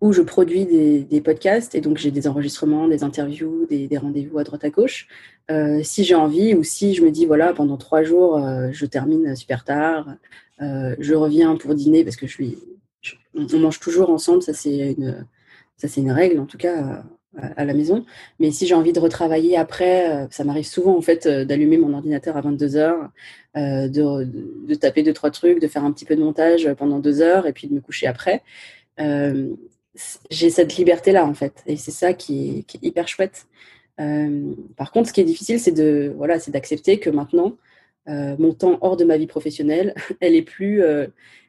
où 0.00 0.12
je 0.12 0.22
produis 0.22 0.64
des, 0.64 1.20
podcasts 1.20 1.74
et 1.74 1.80
donc 1.80 1.98
j'ai 1.98 2.10
des 2.10 2.26
enregistrements, 2.26 2.88
des 2.88 3.04
interviews, 3.04 3.66
des, 3.68 3.98
rendez-vous 3.98 4.38
à 4.38 4.44
droite 4.44 4.64
à 4.64 4.70
gauche. 4.70 5.06
Euh, 5.50 5.80
si 5.82 6.04
j'ai 6.04 6.14
envie 6.14 6.54
ou 6.54 6.62
si 6.62 6.94
je 6.94 7.02
me 7.02 7.10
dis 7.10 7.26
voilà 7.26 7.52
pendant 7.52 7.76
trois 7.76 8.02
jours 8.02 8.38
euh, 8.38 8.68
je 8.72 8.86
termine 8.86 9.36
super 9.36 9.64
tard, 9.64 10.06
euh, 10.62 10.96
je 10.98 11.14
reviens 11.14 11.56
pour 11.56 11.74
dîner 11.74 12.04
parce 12.04 12.16
que 12.16 12.26
je 12.26 12.32
suis, 12.32 12.58
on 13.34 13.58
mange 13.58 13.80
toujours 13.80 14.10
ensemble, 14.10 14.42
ça 14.42 14.54
c'est 14.54 14.96
une, 14.96 16.12
règle 16.12 16.40
en 16.40 16.46
tout 16.46 16.58
cas 16.58 17.02
à, 17.36 17.64
la 17.64 17.74
maison. 17.74 18.06
Mais 18.38 18.50
si 18.52 18.66
j'ai 18.66 18.74
envie 18.74 18.92
de 18.92 19.00
retravailler 19.00 19.56
après, 19.56 20.26
ça 20.30 20.44
m'arrive 20.44 20.66
souvent 20.66 20.96
en 20.96 21.02
fait 21.02 21.28
d'allumer 21.28 21.76
mon 21.76 21.92
ordinateur 21.92 22.36
à 22.38 22.40
22 22.40 22.76
heures, 22.76 23.10
de, 23.54 24.74
taper 24.74 25.02
deux 25.02 25.12
trois 25.12 25.30
trucs, 25.30 25.60
de 25.60 25.68
faire 25.68 25.84
un 25.84 25.92
petit 25.92 26.06
peu 26.06 26.16
de 26.16 26.22
montage 26.22 26.72
pendant 26.74 27.00
deux 27.00 27.20
heures 27.20 27.46
et 27.46 27.52
puis 27.52 27.68
de 27.68 27.74
me 27.74 27.80
coucher 27.80 28.06
après 28.06 28.42
j'ai 30.30 30.50
cette 30.50 30.76
liberté-là, 30.76 31.24
en 31.26 31.34
fait. 31.34 31.62
Et 31.66 31.76
c'est 31.76 31.90
ça 31.90 32.12
qui 32.12 32.64
est, 32.72 32.78
hyper 32.82 33.08
chouette. 33.08 33.46
Euh, 34.00 34.54
par 34.76 34.92
contre, 34.92 35.08
ce 35.08 35.12
qui 35.12 35.20
est 35.20 35.24
difficile, 35.24 35.60
c'est 35.60 35.72
de 35.72 36.12
voilà, 36.16 36.38
c'est 36.38 36.50
d'accepter 36.50 36.98
que 36.98 37.10
maintenant, 37.10 37.56
euh, 38.08 38.36
mon 38.38 38.54
temps 38.54 38.78
hors 38.80 38.96
de 38.96 39.04
ma 39.04 39.16
vie 39.18 39.26
professionnelle, 39.26 39.94
elle 40.20 40.34
est 40.34 40.42
plus, 40.42 40.82
euh, 40.82 41.08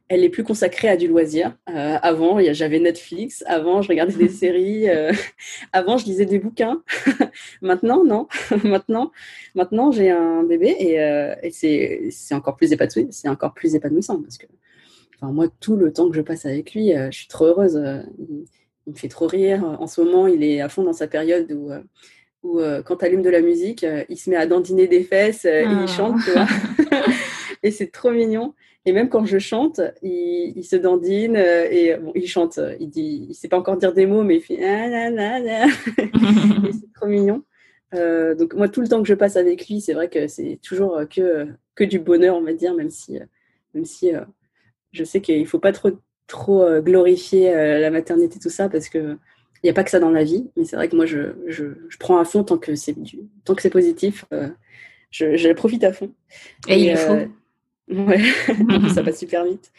elle 0.10 0.24
est 0.24 0.30
plus 0.30 0.44
consacrée 0.44 0.90
à 0.90 0.98
du 0.98 1.08
loisir. 1.08 1.56
avant, 1.68 2.40
j'avais 2.52 2.80
Netflix. 2.80 3.44
Avant, 3.48 3.82
je 3.82 3.90
regardais 3.90 4.16
des 4.16 4.30
séries. 4.44 4.88
avant, 5.72 5.98
je 5.98 6.06
lisais 6.06 6.26
des 6.26 6.40
bouquins. 6.40 6.84
maintenant, 7.62 8.04
non. 8.04 8.28
maintenant, 8.64 9.12
maintenant, 9.56 9.92
j'ai 9.92 10.10
un 10.10 10.44
bébé 10.44 10.76
et, 10.80 10.96
et 11.48 12.12
c'est 12.12 12.36
encore 12.36 12.58
plus 12.58 12.74
épanoui. 12.74 13.08
C'est 13.12 13.30
encore 13.30 13.54
plus 13.54 13.76
épanouissant 13.76 14.22
parce 14.22 14.38
que 14.38 14.48
enfin, 15.22 15.32
moi, 15.32 15.48
tout 15.60 15.76
le 15.76 15.94
temps 15.94 16.10
que 16.10 16.16
je 16.16 16.22
passe 16.22 16.46
avec 16.46 16.74
lui, 16.74 16.92
je 16.94 17.16
suis 17.16 17.28
trop 17.28 17.46
heureuse. 17.46 17.82
Il, 18.18 18.94
me 18.94 18.98
fait 18.98 19.08
trop 19.08 19.28
rire. 19.28 19.64
En 19.80 19.88
ce 19.88 20.02
moment, 20.02 20.28
il 20.28 20.44
est 20.44 20.60
à 20.60 20.68
fond 20.68 20.84
dans 20.84 20.94
sa 20.94 21.08
période 21.08 21.52
où, 21.52 21.72
où 22.44 22.60
quand 22.84 22.98
tu 22.98 23.06
allumes 23.06 23.22
de 23.22 23.30
la 23.30 23.42
musique, 23.42 23.86
il 24.10 24.18
se 24.18 24.30
met 24.30 24.36
à 24.36 24.48
dandiner 24.48 24.88
des 24.88 25.04
fesses 25.04 25.46
et 25.46 25.62
il 25.64 25.84
ah. 25.84 25.88
chante, 25.88 26.16
tu 26.26 26.32
vois. 26.32 26.48
et 27.64 27.72
c'est 27.72 27.92
trop 27.92 28.12
mignon. 28.12 28.54
Et 28.86 28.94
même 28.94 29.10
quand 29.10 29.26
je 29.26 29.38
chante, 29.38 29.80
il, 30.02 30.64
se 30.64 30.76
dandine 30.76 31.36
et 31.36 31.96
bon, 31.98 32.12
il 32.16 32.28
chante. 32.28 32.60
Il 32.80 32.90
dit, 32.90 33.28
il 33.30 33.36
sait 33.36 33.48
pas 33.48 33.60
encore 33.60 33.78
dire 33.78 33.94
des 33.94 34.08
mots, 34.08 34.24
mais 34.24 34.38
il 34.38 34.42
fait 34.42 34.60
ah, 34.64 35.12
c'est 36.72 36.94
trop 36.94 37.06
mignon. 37.06 37.44
Euh, 37.94 38.36
donc 38.36 38.54
moi, 38.54 38.70
tout 38.70 38.82
le 38.82 38.88
temps 38.88 39.02
que 39.02 39.08
je 39.08 39.14
passe 39.14 39.36
avec 39.36 39.68
lui, 39.68 39.82
c'est 39.82 39.94
vrai 39.94 40.10
que 40.10 40.28
c'est 40.28 40.60
toujours 40.62 40.98
euh, 40.98 41.06
que, 41.06 41.48
que 41.76 41.84
du 41.84 42.00
bonheur, 42.00 42.38
on 42.38 42.42
va 42.42 42.54
dire, 42.54 42.74
même 42.74 42.90
si, 42.90 43.18
euh, 43.18 43.26
même 43.74 43.86
si 43.86 44.12
je 44.92 45.04
sais 45.04 45.22
qu'il 45.22 45.40
ne 45.40 45.46
faut 45.46 45.60
pas 45.60 45.72
trop, 45.72 45.92
trop 46.28 46.82
glorifier 46.82 47.52
la 47.54 47.90
maternité, 47.92 48.40
tout 48.40 48.50
ça, 48.50 48.70
parce 48.70 48.90
qu'il 48.90 49.18
n'y 49.64 49.70
a 49.70 49.74
pas 49.74 49.84
que 49.84 49.90
ça 49.90 50.00
dans 50.00 50.12
la 50.12 50.24
vie. 50.24 50.50
Mais 50.56 50.66
c'est 50.66 50.76
vrai 50.76 50.90
que 50.90 50.96
moi, 50.96 51.06
je, 51.06 51.34
je, 51.48 51.66
je, 51.90 51.98
prends 51.98 52.18
à 52.18 52.26
fond 52.26 52.44
tant 52.44 52.58
que 52.58 52.76
c'est 52.76 52.96
tant 53.46 53.56
que 53.56 53.62
c'est 53.62 53.70
positif. 53.70 54.26
je, 55.12 55.38
je, 55.38 55.54
profite 55.54 55.84
à 55.84 55.94
fond. 55.94 56.12
Et, 56.68 56.92
il 56.92 56.98
faut. 56.98 57.18
Ouais, 57.90 58.22
ça 58.94 59.04
passe 59.04 59.20
super 59.20 59.46
vite. 59.46 59.72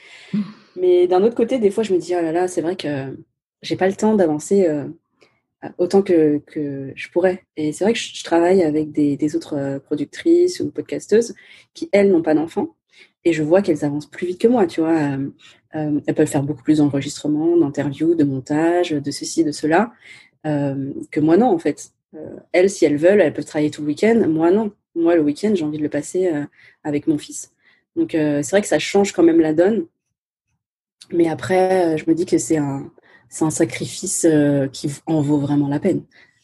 Mais 0.76 1.06
d'un 1.06 1.22
autre 1.22 1.34
côté, 1.34 1.58
des 1.58 1.70
fois, 1.70 1.84
je 1.84 1.92
me 1.92 1.98
dis, 1.98 2.14
oh 2.16 2.22
là 2.22 2.32
là, 2.32 2.48
c'est 2.48 2.62
vrai 2.62 2.76
que 2.76 3.16
j'ai 3.62 3.76
pas 3.76 3.88
le 3.88 3.94
temps 3.94 4.14
d'avancer 4.14 4.66
autant 5.78 6.02
que, 6.02 6.38
que 6.38 6.92
je 6.94 7.08
pourrais. 7.10 7.44
Et 7.56 7.72
c'est 7.72 7.84
vrai 7.84 7.92
que 7.92 7.98
je, 7.98 8.24
travaille 8.24 8.62
avec 8.62 8.92
des, 8.92 9.16
des, 9.16 9.36
autres 9.36 9.56
euh, 9.56 9.78
productrices 9.78 10.60
ou 10.60 10.70
podcasteuses 10.70 11.34
qui, 11.74 11.88
elles, 11.92 12.10
n'ont 12.10 12.22
pas 12.22 12.34
d'enfants. 12.34 12.76
Et 13.24 13.32
je 13.32 13.42
vois 13.42 13.62
qu'elles 13.62 13.84
avancent 13.84 14.06
plus 14.06 14.26
vite 14.26 14.40
que 14.40 14.48
moi, 14.48 14.66
tu 14.66 14.80
vois. 14.80 14.96
Euh, 14.96 15.28
euh 15.76 16.00
elles 16.06 16.14
peuvent 16.14 16.28
faire 16.28 16.42
beaucoup 16.42 16.62
plus 16.62 16.78
d'enregistrements, 16.78 17.56
d'interviews, 17.56 18.14
de 18.14 18.24
montage, 18.24 18.90
de 18.90 19.10
ceci, 19.10 19.44
de 19.44 19.52
cela, 19.52 19.92
euh, 20.46 20.92
que 21.10 21.20
moi 21.20 21.36
non, 21.36 21.48
en 21.48 21.58
fait. 21.58 21.92
Elles, 22.52 22.68
si 22.68 22.84
elles 22.84 22.98
veulent, 22.98 23.22
elles 23.22 23.32
peuvent 23.32 23.46
travailler 23.46 23.70
tout 23.70 23.80
le 23.80 23.88
week-end. 23.88 24.26
Moi, 24.28 24.50
non. 24.50 24.72
Moi, 24.94 25.16
le 25.16 25.22
week-end, 25.22 25.52
j'ai 25.54 25.64
envie 25.64 25.78
de 25.78 25.82
le 25.82 25.88
passer 25.88 26.30
avec 26.84 27.06
mon 27.06 27.16
fils. 27.16 27.52
Donc, 27.96 28.10
c'est 28.12 28.50
vrai 28.50 28.60
que 28.60 28.68
ça 28.68 28.78
change 28.78 29.12
quand 29.12 29.22
même 29.22 29.40
la 29.40 29.54
donne. 29.54 29.86
Mais 31.10 31.30
après, 31.30 31.96
je 31.96 32.04
me 32.06 32.14
dis 32.14 32.26
que 32.26 32.36
c'est 32.36 32.58
un, 32.58 32.92
c'est 33.30 33.46
un 33.46 33.50
sacrifice 33.50 34.26
qui 34.72 34.90
en 35.06 35.22
vaut 35.22 35.38
vraiment 35.38 35.68
la 35.68 35.80
peine. 35.80 36.02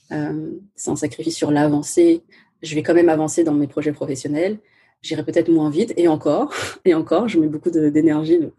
C'est 0.09 0.91
un 0.91 0.97
sacrifice 0.97 1.37
sur 1.37 1.51
l'avancée. 1.51 2.23
Je 2.63 2.75
vais 2.75 2.83
quand 2.83 2.95
même 2.95 3.11
avancer 3.11 3.45
dans 3.45 3.53
mes 3.53 3.67
projets 3.67 3.93
professionnels. 3.93 4.59
J'irai 5.03 5.25
peut-être 5.25 5.49
moins 5.49 5.71
vite 5.71 5.95
et 5.97 6.09
encore, 6.09 6.53
et 6.85 6.95
encore, 6.95 7.29
je 7.29 7.39
mets 7.39 7.47
beaucoup 7.49 7.71
d'énergie. 7.71 8.39
Donc, 8.39 8.53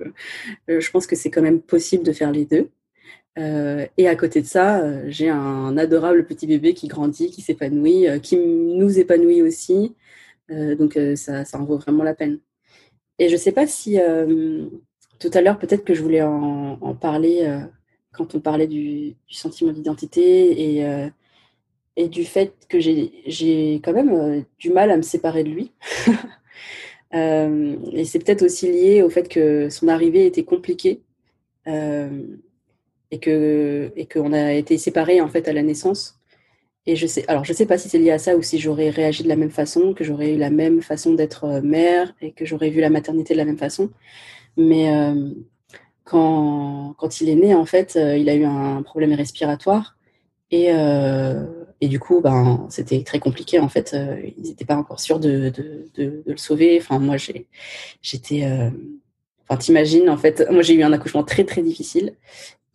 euh, 0.70 0.80
je 0.80 0.92
pense 0.92 1.08
que 1.08 1.16
c'est 1.16 1.30
quand 1.30 1.42
même 1.42 1.62
possible 1.62 2.04
de 2.04 2.12
faire 2.14 2.32
les 2.32 2.46
deux. 2.46 2.70
et 3.98 4.08
à 4.08 4.16
côté 4.16 4.42
de 4.42 4.46
ça, 4.48 5.10
j'ai 5.10 5.30
un 5.30 5.78
adorable 5.78 6.26
petit 6.26 6.48
bébé 6.48 6.74
qui 6.74 6.88
grandit, 6.88 7.32
qui 7.32 7.42
s'épanouit, 7.42 8.08
qui 8.22 8.38
nous 8.38 9.00
épanouit 9.00 9.42
aussi. 9.42 9.96
donc 10.50 11.00
ça, 11.16 11.44
en 11.54 11.64
vaut 11.64 11.78
vraiment 11.78 12.04
la 12.04 12.16
peine. 12.16 12.40
Et 13.18 13.30
je 13.30 13.34
ne 13.34 13.40
sais 13.40 13.54
pas 13.54 13.68
si 13.68 13.98
tout 15.20 15.32
à 15.34 15.42
l'heure, 15.42 15.60
peut-être 15.60 15.86
que 15.86 15.94
je 15.94 16.02
voulais 16.04 16.22
en, 16.22 16.96
parler 16.96 17.62
quand 18.12 18.36
on 18.36 18.40
parlait 18.40 18.68
du, 18.68 19.16
sentiment 19.30 19.72
d'identité 19.72 20.76
et, 20.78 20.86
euh, 20.86 21.08
et 22.00 22.08
du 22.08 22.24
fait 22.24 22.54
que 22.70 22.80
j'ai 22.80 23.76
quand 23.84 23.92
même 23.92 24.14
euh, 24.14 24.42
du 24.58 24.72
mal 24.72 24.90
à 24.90 24.96
me 24.98 25.02
séparer 25.02 25.44
de 25.44 25.50
lui. 25.50 25.72
Euh, 27.16 27.76
et 27.92 28.06
c'est 28.06 28.20
peut-être 28.20 28.44
aussi 28.44 28.72
lié 28.72 29.02
au 29.02 29.10
fait 29.10 29.28
que 29.28 29.68
son 29.72 29.88
arrivée 29.88 30.28
était 30.28 30.44
compliquée 30.44 31.02
et 31.66 33.20
que 33.20 33.92
et 33.96 34.06
qu'on 34.06 34.32
a 34.32 34.54
été 34.54 34.78
séparés 34.78 35.20
en 35.20 35.28
fait 35.28 35.48
à 35.48 35.54
la 35.54 35.64
naissance. 35.64 36.20
Et 36.86 36.96
je 36.96 37.08
sais, 37.08 37.26
alors 37.28 37.44
je 37.46 37.52
sais 37.52 37.66
pas 37.66 37.80
si 37.80 37.90
c'est 37.90 37.98
lié 37.98 38.12
à 38.12 38.20
ça 38.20 38.38
ou 38.38 38.44
si 38.44 38.60
j'aurais 38.60 38.92
réagi 38.92 39.24
de 39.24 39.28
la 39.28 39.38
même 39.38 39.50
façon, 39.50 39.96
que 39.96 40.04
j'aurais 40.04 40.36
eu 40.36 40.38
la 40.38 40.52
même 40.52 40.84
façon 40.84 41.16
d'être 41.16 41.62
mère 41.62 42.14
et 42.22 42.32
que 42.32 42.46
j'aurais 42.46 42.70
vu 42.70 42.80
la 42.80 42.92
maternité 42.92 43.34
de 43.34 43.40
la 43.40 43.46
même 43.46 43.58
façon. 43.58 43.90
Mais 44.56 44.92
quand, 46.10 46.96
quand 46.98 47.22
il 47.22 47.30
est 47.30 47.36
né, 47.36 47.54
en 47.56 47.66
fait, 47.66 47.96
euh, 47.96 48.18
il 48.18 48.30
a 48.30 48.36
eu 48.36 48.44
un 48.44 48.82
problème 48.82 49.14
respiratoire. 49.14 49.96
Et, 50.52 50.74
euh, 50.74 51.59
et 51.82 51.88
du 51.88 52.00
coup, 52.00 52.22
ben, 52.22 52.68
c'était 52.70 53.04
très 53.04 53.20
compliqué. 53.20 53.60
En 53.60 53.70
fait, 53.70 53.94
euh, 53.94 54.20
ils 54.38 54.44
n'étaient 54.44 54.66
pas 54.66 54.76
encore 54.76 55.00
sûrs 55.00 55.20
de, 55.20 55.52
de, 55.96 56.24
le 56.26 56.38
sauver. 56.38 56.78
Enfin, 56.80 57.00
moi, 57.00 57.16
j'étais. 58.02 58.46
enfin, 59.44 59.58
t'imagines, 59.58 60.10
en 60.10 60.18
fait, 60.18 60.46
moi, 60.52 60.62
j'ai 60.62 60.74
eu 60.74 60.84
un 60.84 60.94
accouchement 60.94 61.24
très, 61.24 61.46
très 61.46 61.62
difficile. 61.62 62.14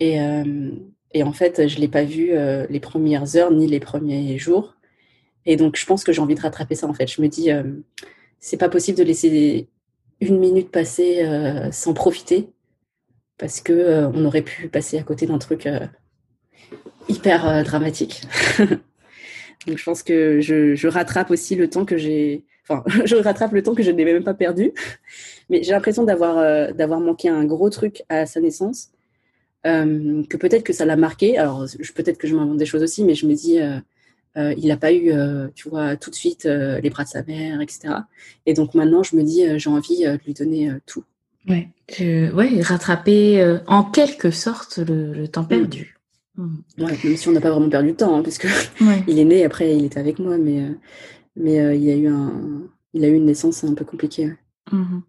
Et, 0.00 0.18
et 1.12 1.22
en 1.22 1.32
fait, 1.32 1.68
je 1.68 1.76
ne 1.76 1.80
l'ai 1.80 1.88
pas 1.88 2.04
vu 2.04 2.32
les 2.68 2.80
premières 2.80 3.36
heures 3.36 3.50
ni 3.52 3.66
les 3.66 3.80
premiers 3.80 4.38
jours. 4.38 4.74
Et 5.46 5.56
donc, 5.56 5.76
je 5.76 5.86
pense 5.86 6.04
que 6.04 6.12
j'ai 6.12 6.20
envie 6.20 6.34
de 6.34 6.40
rattraper 6.40 6.74
ça, 6.74 6.86
en 6.86 6.94
fait. 6.94 7.06
Je 7.06 7.22
me 7.22 7.28
dis, 7.28 7.50
c'est 8.40 8.56
pas 8.56 8.68
possible 8.68 8.98
de 8.98 9.04
laisser 9.04 9.68
une 10.20 10.38
minute 10.38 10.70
passer 10.70 11.24
sans 11.70 11.94
profiter 11.94 12.48
parce 13.38 13.62
euh, 13.70 14.10
on 14.14 14.24
aurait 14.24 14.42
pu 14.42 14.68
passer 14.68 14.98
à 14.98 15.02
côté 15.02 15.26
d'un 15.26 15.38
truc 15.38 15.66
euh, 15.66 15.86
hyper 17.08 17.48
euh, 17.48 17.62
dramatique. 17.62 18.22
Donc 19.66 19.78
je 19.78 19.84
pense 19.84 20.02
que 20.02 20.40
je, 20.40 20.74
je, 20.74 20.88
rattrape 20.88 21.30
aussi 21.30 21.54
le 21.54 21.68
temps 21.68 21.84
que 21.84 21.96
j'ai, 21.96 22.44
enfin 22.62 22.82
je 23.04 23.16
rattrape 23.16 23.52
le 23.52 23.62
temps 23.62 23.74
que 23.74 23.82
je 23.82 23.90
n'ai 23.90 24.04
même 24.04 24.24
pas 24.24 24.34
perdu, 24.34 24.72
mais 25.50 25.62
j'ai 25.62 25.72
l'impression 25.72 26.04
d'avoir 26.04 26.72
d'avoir 26.74 27.00
manqué 27.00 27.28
un 27.28 27.44
gros 27.44 27.70
truc 27.70 28.02
à 28.08 28.26
sa 28.26 28.40
naissance, 28.40 28.90
que 29.64 30.36
peut-être 30.36 30.64
que 30.64 30.72
ça 30.72 30.84
l'a 30.84 30.96
marqué. 30.96 31.38
Alors 31.38 31.66
peut-être 31.94 32.18
que 32.18 32.26
je 32.26 32.36
m'invente 32.36 32.58
des 32.58 32.66
choses 32.66 32.82
aussi, 32.82 33.04
mais 33.04 33.14
je 33.14 33.26
me 33.26 33.34
dis 33.34 33.58
il 34.36 34.68
n'a 34.68 34.76
pas 34.76 34.92
eu, 34.92 35.12
tu 35.54 35.68
vois, 35.68 35.96
tout 35.96 36.10
de 36.10 36.14
suite 36.14 36.44
les 36.44 36.90
bras 36.90 37.04
de 37.04 37.08
sa 37.08 37.22
mère, 37.22 37.60
etc. 37.60 37.94
Et 38.46 38.54
donc 38.54 38.74
maintenant, 38.74 39.02
je 39.02 39.16
me 39.16 39.22
dis, 39.22 39.44
j'ai 39.58 39.70
envie 39.70 40.04
de 40.04 40.18
lui 40.26 40.34
donner 40.34 40.70
tout. 40.86 41.04
Ouais, 41.48 41.68
ouais, 42.00 42.62
rattraper 42.62 43.40
euh, 43.42 43.58
en 43.66 43.84
quelque 43.84 44.30
sorte 44.30 44.78
le, 44.78 45.26
temps 45.28 45.42
mm. 45.42 45.48
perdu. 45.48 45.98
Mm. 46.36 46.56
Même 46.78 47.16
si 47.16 47.28
on 47.28 47.32
n'a 47.32 47.40
pas 47.40 47.50
vraiment 47.50 47.68
perdu 47.68 47.92
de 47.92 47.96
temps, 47.96 48.16
hein, 48.16 48.22
parce 48.22 48.38
que 48.38 48.48
il 49.08 49.18
est 49.18 49.24
né, 49.24 49.44
après 49.44 49.76
il 49.76 49.84
était 49.84 50.00
avec 50.00 50.18
moi, 50.18 50.36
mais 50.38 50.62
euh, 50.62 50.74
mais 51.36 51.60
euh, 51.60 51.74
il 51.74 51.82
y 51.82 51.90
a 51.90 51.96
eu 51.96 52.08
un, 52.08 52.62
il 52.92 53.04
a 53.04 53.08
eu 53.08 53.14
une 53.14 53.26
naissance 53.26 53.64
un 53.64 53.74
peu 53.74 53.84
compliquée. 53.84 54.32
Mm-hmm. 54.72 55.02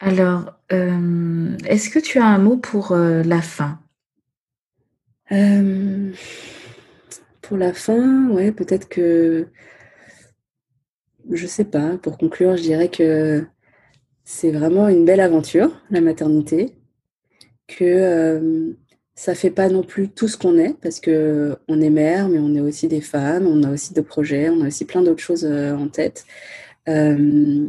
Alors, 0.00 0.52
est-ce 0.68 1.88
que 1.88 2.00
tu 2.00 2.18
as 2.18 2.26
un 2.26 2.38
mot 2.38 2.56
pour 2.56 2.92
la 2.96 3.40
fin? 3.40 3.78
Pour 7.40 7.56
la 7.56 7.72
fin, 7.72 8.28
ouais, 8.30 8.50
peut-être 8.50 8.88
que 8.88 9.46
je 11.30 11.46
sais 11.46 11.64
pas. 11.64 11.98
Pour 11.98 12.18
conclure, 12.18 12.56
je 12.56 12.62
dirais 12.62 12.88
que 12.88 13.44
c'est 14.24 14.50
vraiment 14.50 14.88
une 14.88 15.04
belle 15.04 15.20
aventure, 15.20 15.70
la 15.90 16.00
maternité, 16.00 16.76
que 17.68 17.84
euh, 17.84 18.72
ça 19.22 19.36
fait 19.36 19.52
pas 19.52 19.68
non 19.68 19.84
plus 19.84 20.08
tout 20.08 20.26
ce 20.26 20.36
qu'on 20.36 20.58
est, 20.58 20.74
parce 20.80 20.98
que 20.98 21.56
on 21.68 21.80
est 21.80 21.90
mère, 21.90 22.28
mais 22.28 22.40
on 22.40 22.56
est 22.56 22.60
aussi 22.60 22.88
des 22.88 23.00
femmes, 23.00 23.46
on 23.46 23.62
a 23.62 23.70
aussi 23.70 23.94
des 23.94 24.02
projets, 24.02 24.50
on 24.50 24.62
a 24.62 24.66
aussi 24.66 24.84
plein 24.84 25.00
d'autres 25.00 25.22
choses 25.22 25.44
euh, 25.44 25.76
en 25.76 25.86
tête. 25.86 26.26
Euh, 26.88 27.68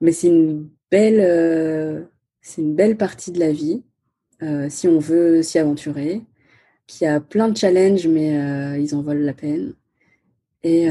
mais 0.00 0.12
c'est 0.12 0.28
une 0.28 0.70
belle, 0.90 1.20
euh, 1.20 2.04
c'est 2.40 2.62
une 2.62 2.74
belle 2.74 2.96
partie 2.96 3.32
de 3.32 3.38
la 3.38 3.52
vie, 3.52 3.82
si 4.70 4.88
on 4.88 4.98
veut 4.98 5.42
s'y 5.42 5.58
aventurer, 5.58 6.22
qui 6.86 7.04
a 7.04 7.20
plein 7.20 7.48
de 7.48 7.56
challenges, 7.58 8.06
mais 8.06 8.80
ils 8.80 8.94
en 8.94 9.02
valent 9.02 9.26
la 9.26 9.34
peine. 9.34 9.74
Et 10.62 10.88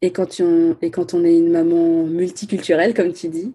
et 0.00 0.10
quand, 0.12 0.40
on, 0.40 0.76
et 0.82 0.90
quand 0.90 1.14
on 1.14 1.24
est 1.24 1.38
une 1.38 1.50
maman 1.52 2.04
multiculturelle, 2.04 2.94
comme 2.94 3.12
tu 3.12 3.28
dis, 3.28 3.52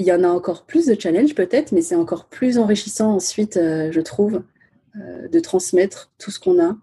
il 0.00 0.06
y 0.06 0.12
en 0.12 0.24
a 0.24 0.28
encore 0.28 0.64
plus 0.64 0.86
de 0.86 0.98
challenges 0.98 1.34
peut-être, 1.34 1.72
mais 1.72 1.82
c'est 1.82 1.94
encore 1.94 2.24
plus 2.24 2.56
enrichissant 2.58 3.12
ensuite, 3.14 3.58
euh, 3.58 3.92
je 3.92 4.00
trouve, 4.00 4.42
euh, 4.96 5.28
de 5.28 5.40
transmettre 5.40 6.10
tout 6.18 6.30
ce 6.30 6.40
qu'on 6.40 6.60
a 6.62 6.76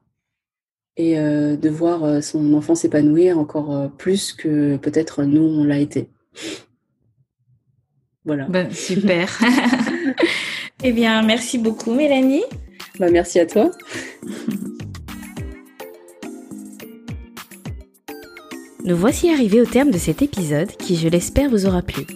et 1.00 1.16
de 1.16 1.70
voir 1.70 2.24
son 2.24 2.56
enfant 2.56 2.74
s'épanouir 2.74 3.38
encore 3.38 3.92
plus 4.00 4.34
que 4.34 4.78
peut-être 4.78 5.26
nous, 5.26 5.44
on 5.44 5.64
l'a 5.64 5.78
été. 5.78 6.10
Voilà. 8.26 8.46
Ben, 8.50 8.72
super. 8.72 9.40
eh 10.84 10.92
bien, 10.92 11.22
merci 11.22 11.60
beaucoup, 11.60 11.94
Mélanie. 11.94 12.42
Bah, 13.00 13.12
merci 13.12 13.40
à 13.40 13.46
toi. 13.46 13.70
Nous 18.84 18.98
voici 18.98 19.30
arrivés 19.30 19.62
au 19.62 19.66
terme 19.66 19.92
de 19.92 20.00
cet 20.00 20.24
épisode 20.24 20.72
qui, 20.78 20.96
je 20.96 21.08
l'espère, 21.10 21.52
vous 21.52 21.68
aura 21.68 21.84
plu. 21.84 22.08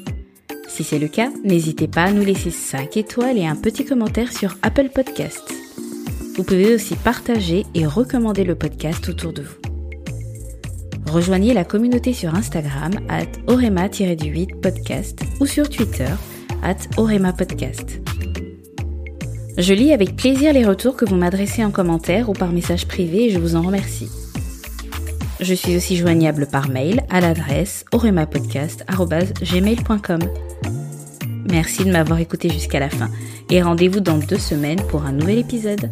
Si 0.81 0.87
c'est 0.87 0.97
le 0.97 1.09
cas, 1.09 1.29
n'hésitez 1.43 1.87
pas 1.87 2.05
à 2.05 2.11
nous 2.11 2.23
laisser 2.23 2.49
5 2.49 2.97
étoiles 2.97 3.37
et 3.37 3.45
un 3.45 3.55
petit 3.55 3.85
commentaire 3.85 4.33
sur 4.33 4.57
Apple 4.63 4.89
Podcasts. 4.89 5.53
Vous 6.35 6.43
pouvez 6.43 6.73
aussi 6.73 6.95
partager 6.95 7.67
et 7.75 7.85
recommander 7.85 8.43
le 8.43 8.55
podcast 8.55 9.07
autour 9.07 9.31
de 9.31 9.43
vous. 9.43 9.53
Rejoignez 11.05 11.53
la 11.53 11.65
communauté 11.65 12.13
sur 12.13 12.33
Instagram 12.33 12.93
at 13.09 13.27
orema-du8 13.45 14.59
podcast 14.59 15.21
ou 15.39 15.45
sur 15.45 15.69
Twitter 15.69 16.09
at 16.63 16.77
orema 16.97 17.31
podcast. 17.31 18.01
Je 19.59 19.73
lis 19.75 19.93
avec 19.93 20.15
plaisir 20.15 20.51
les 20.51 20.65
retours 20.65 20.97
que 20.97 21.05
vous 21.05 21.15
m'adressez 21.15 21.63
en 21.63 21.69
commentaire 21.69 22.27
ou 22.27 22.33
par 22.33 22.51
message 22.51 22.87
privé 22.87 23.25
et 23.25 23.29
je 23.29 23.37
vous 23.37 23.55
en 23.55 23.61
remercie. 23.61 24.09
Je 25.39 25.53
suis 25.53 25.77
aussi 25.77 25.95
joignable 25.95 26.47
par 26.47 26.69
mail 26.69 27.03
à 27.11 27.21
l'adresse 27.21 27.85
oremapodcast.gmail.com. 27.91 30.21
Merci 31.49 31.85
de 31.85 31.91
m'avoir 31.91 32.19
écouté 32.19 32.49
jusqu'à 32.49 32.79
la 32.79 32.89
fin 32.89 33.09
et 33.49 33.61
rendez-vous 33.61 33.99
dans 33.99 34.17
deux 34.17 34.37
semaines 34.37 34.81
pour 34.89 35.05
un 35.05 35.11
nouvel 35.11 35.39
épisode. 35.39 35.89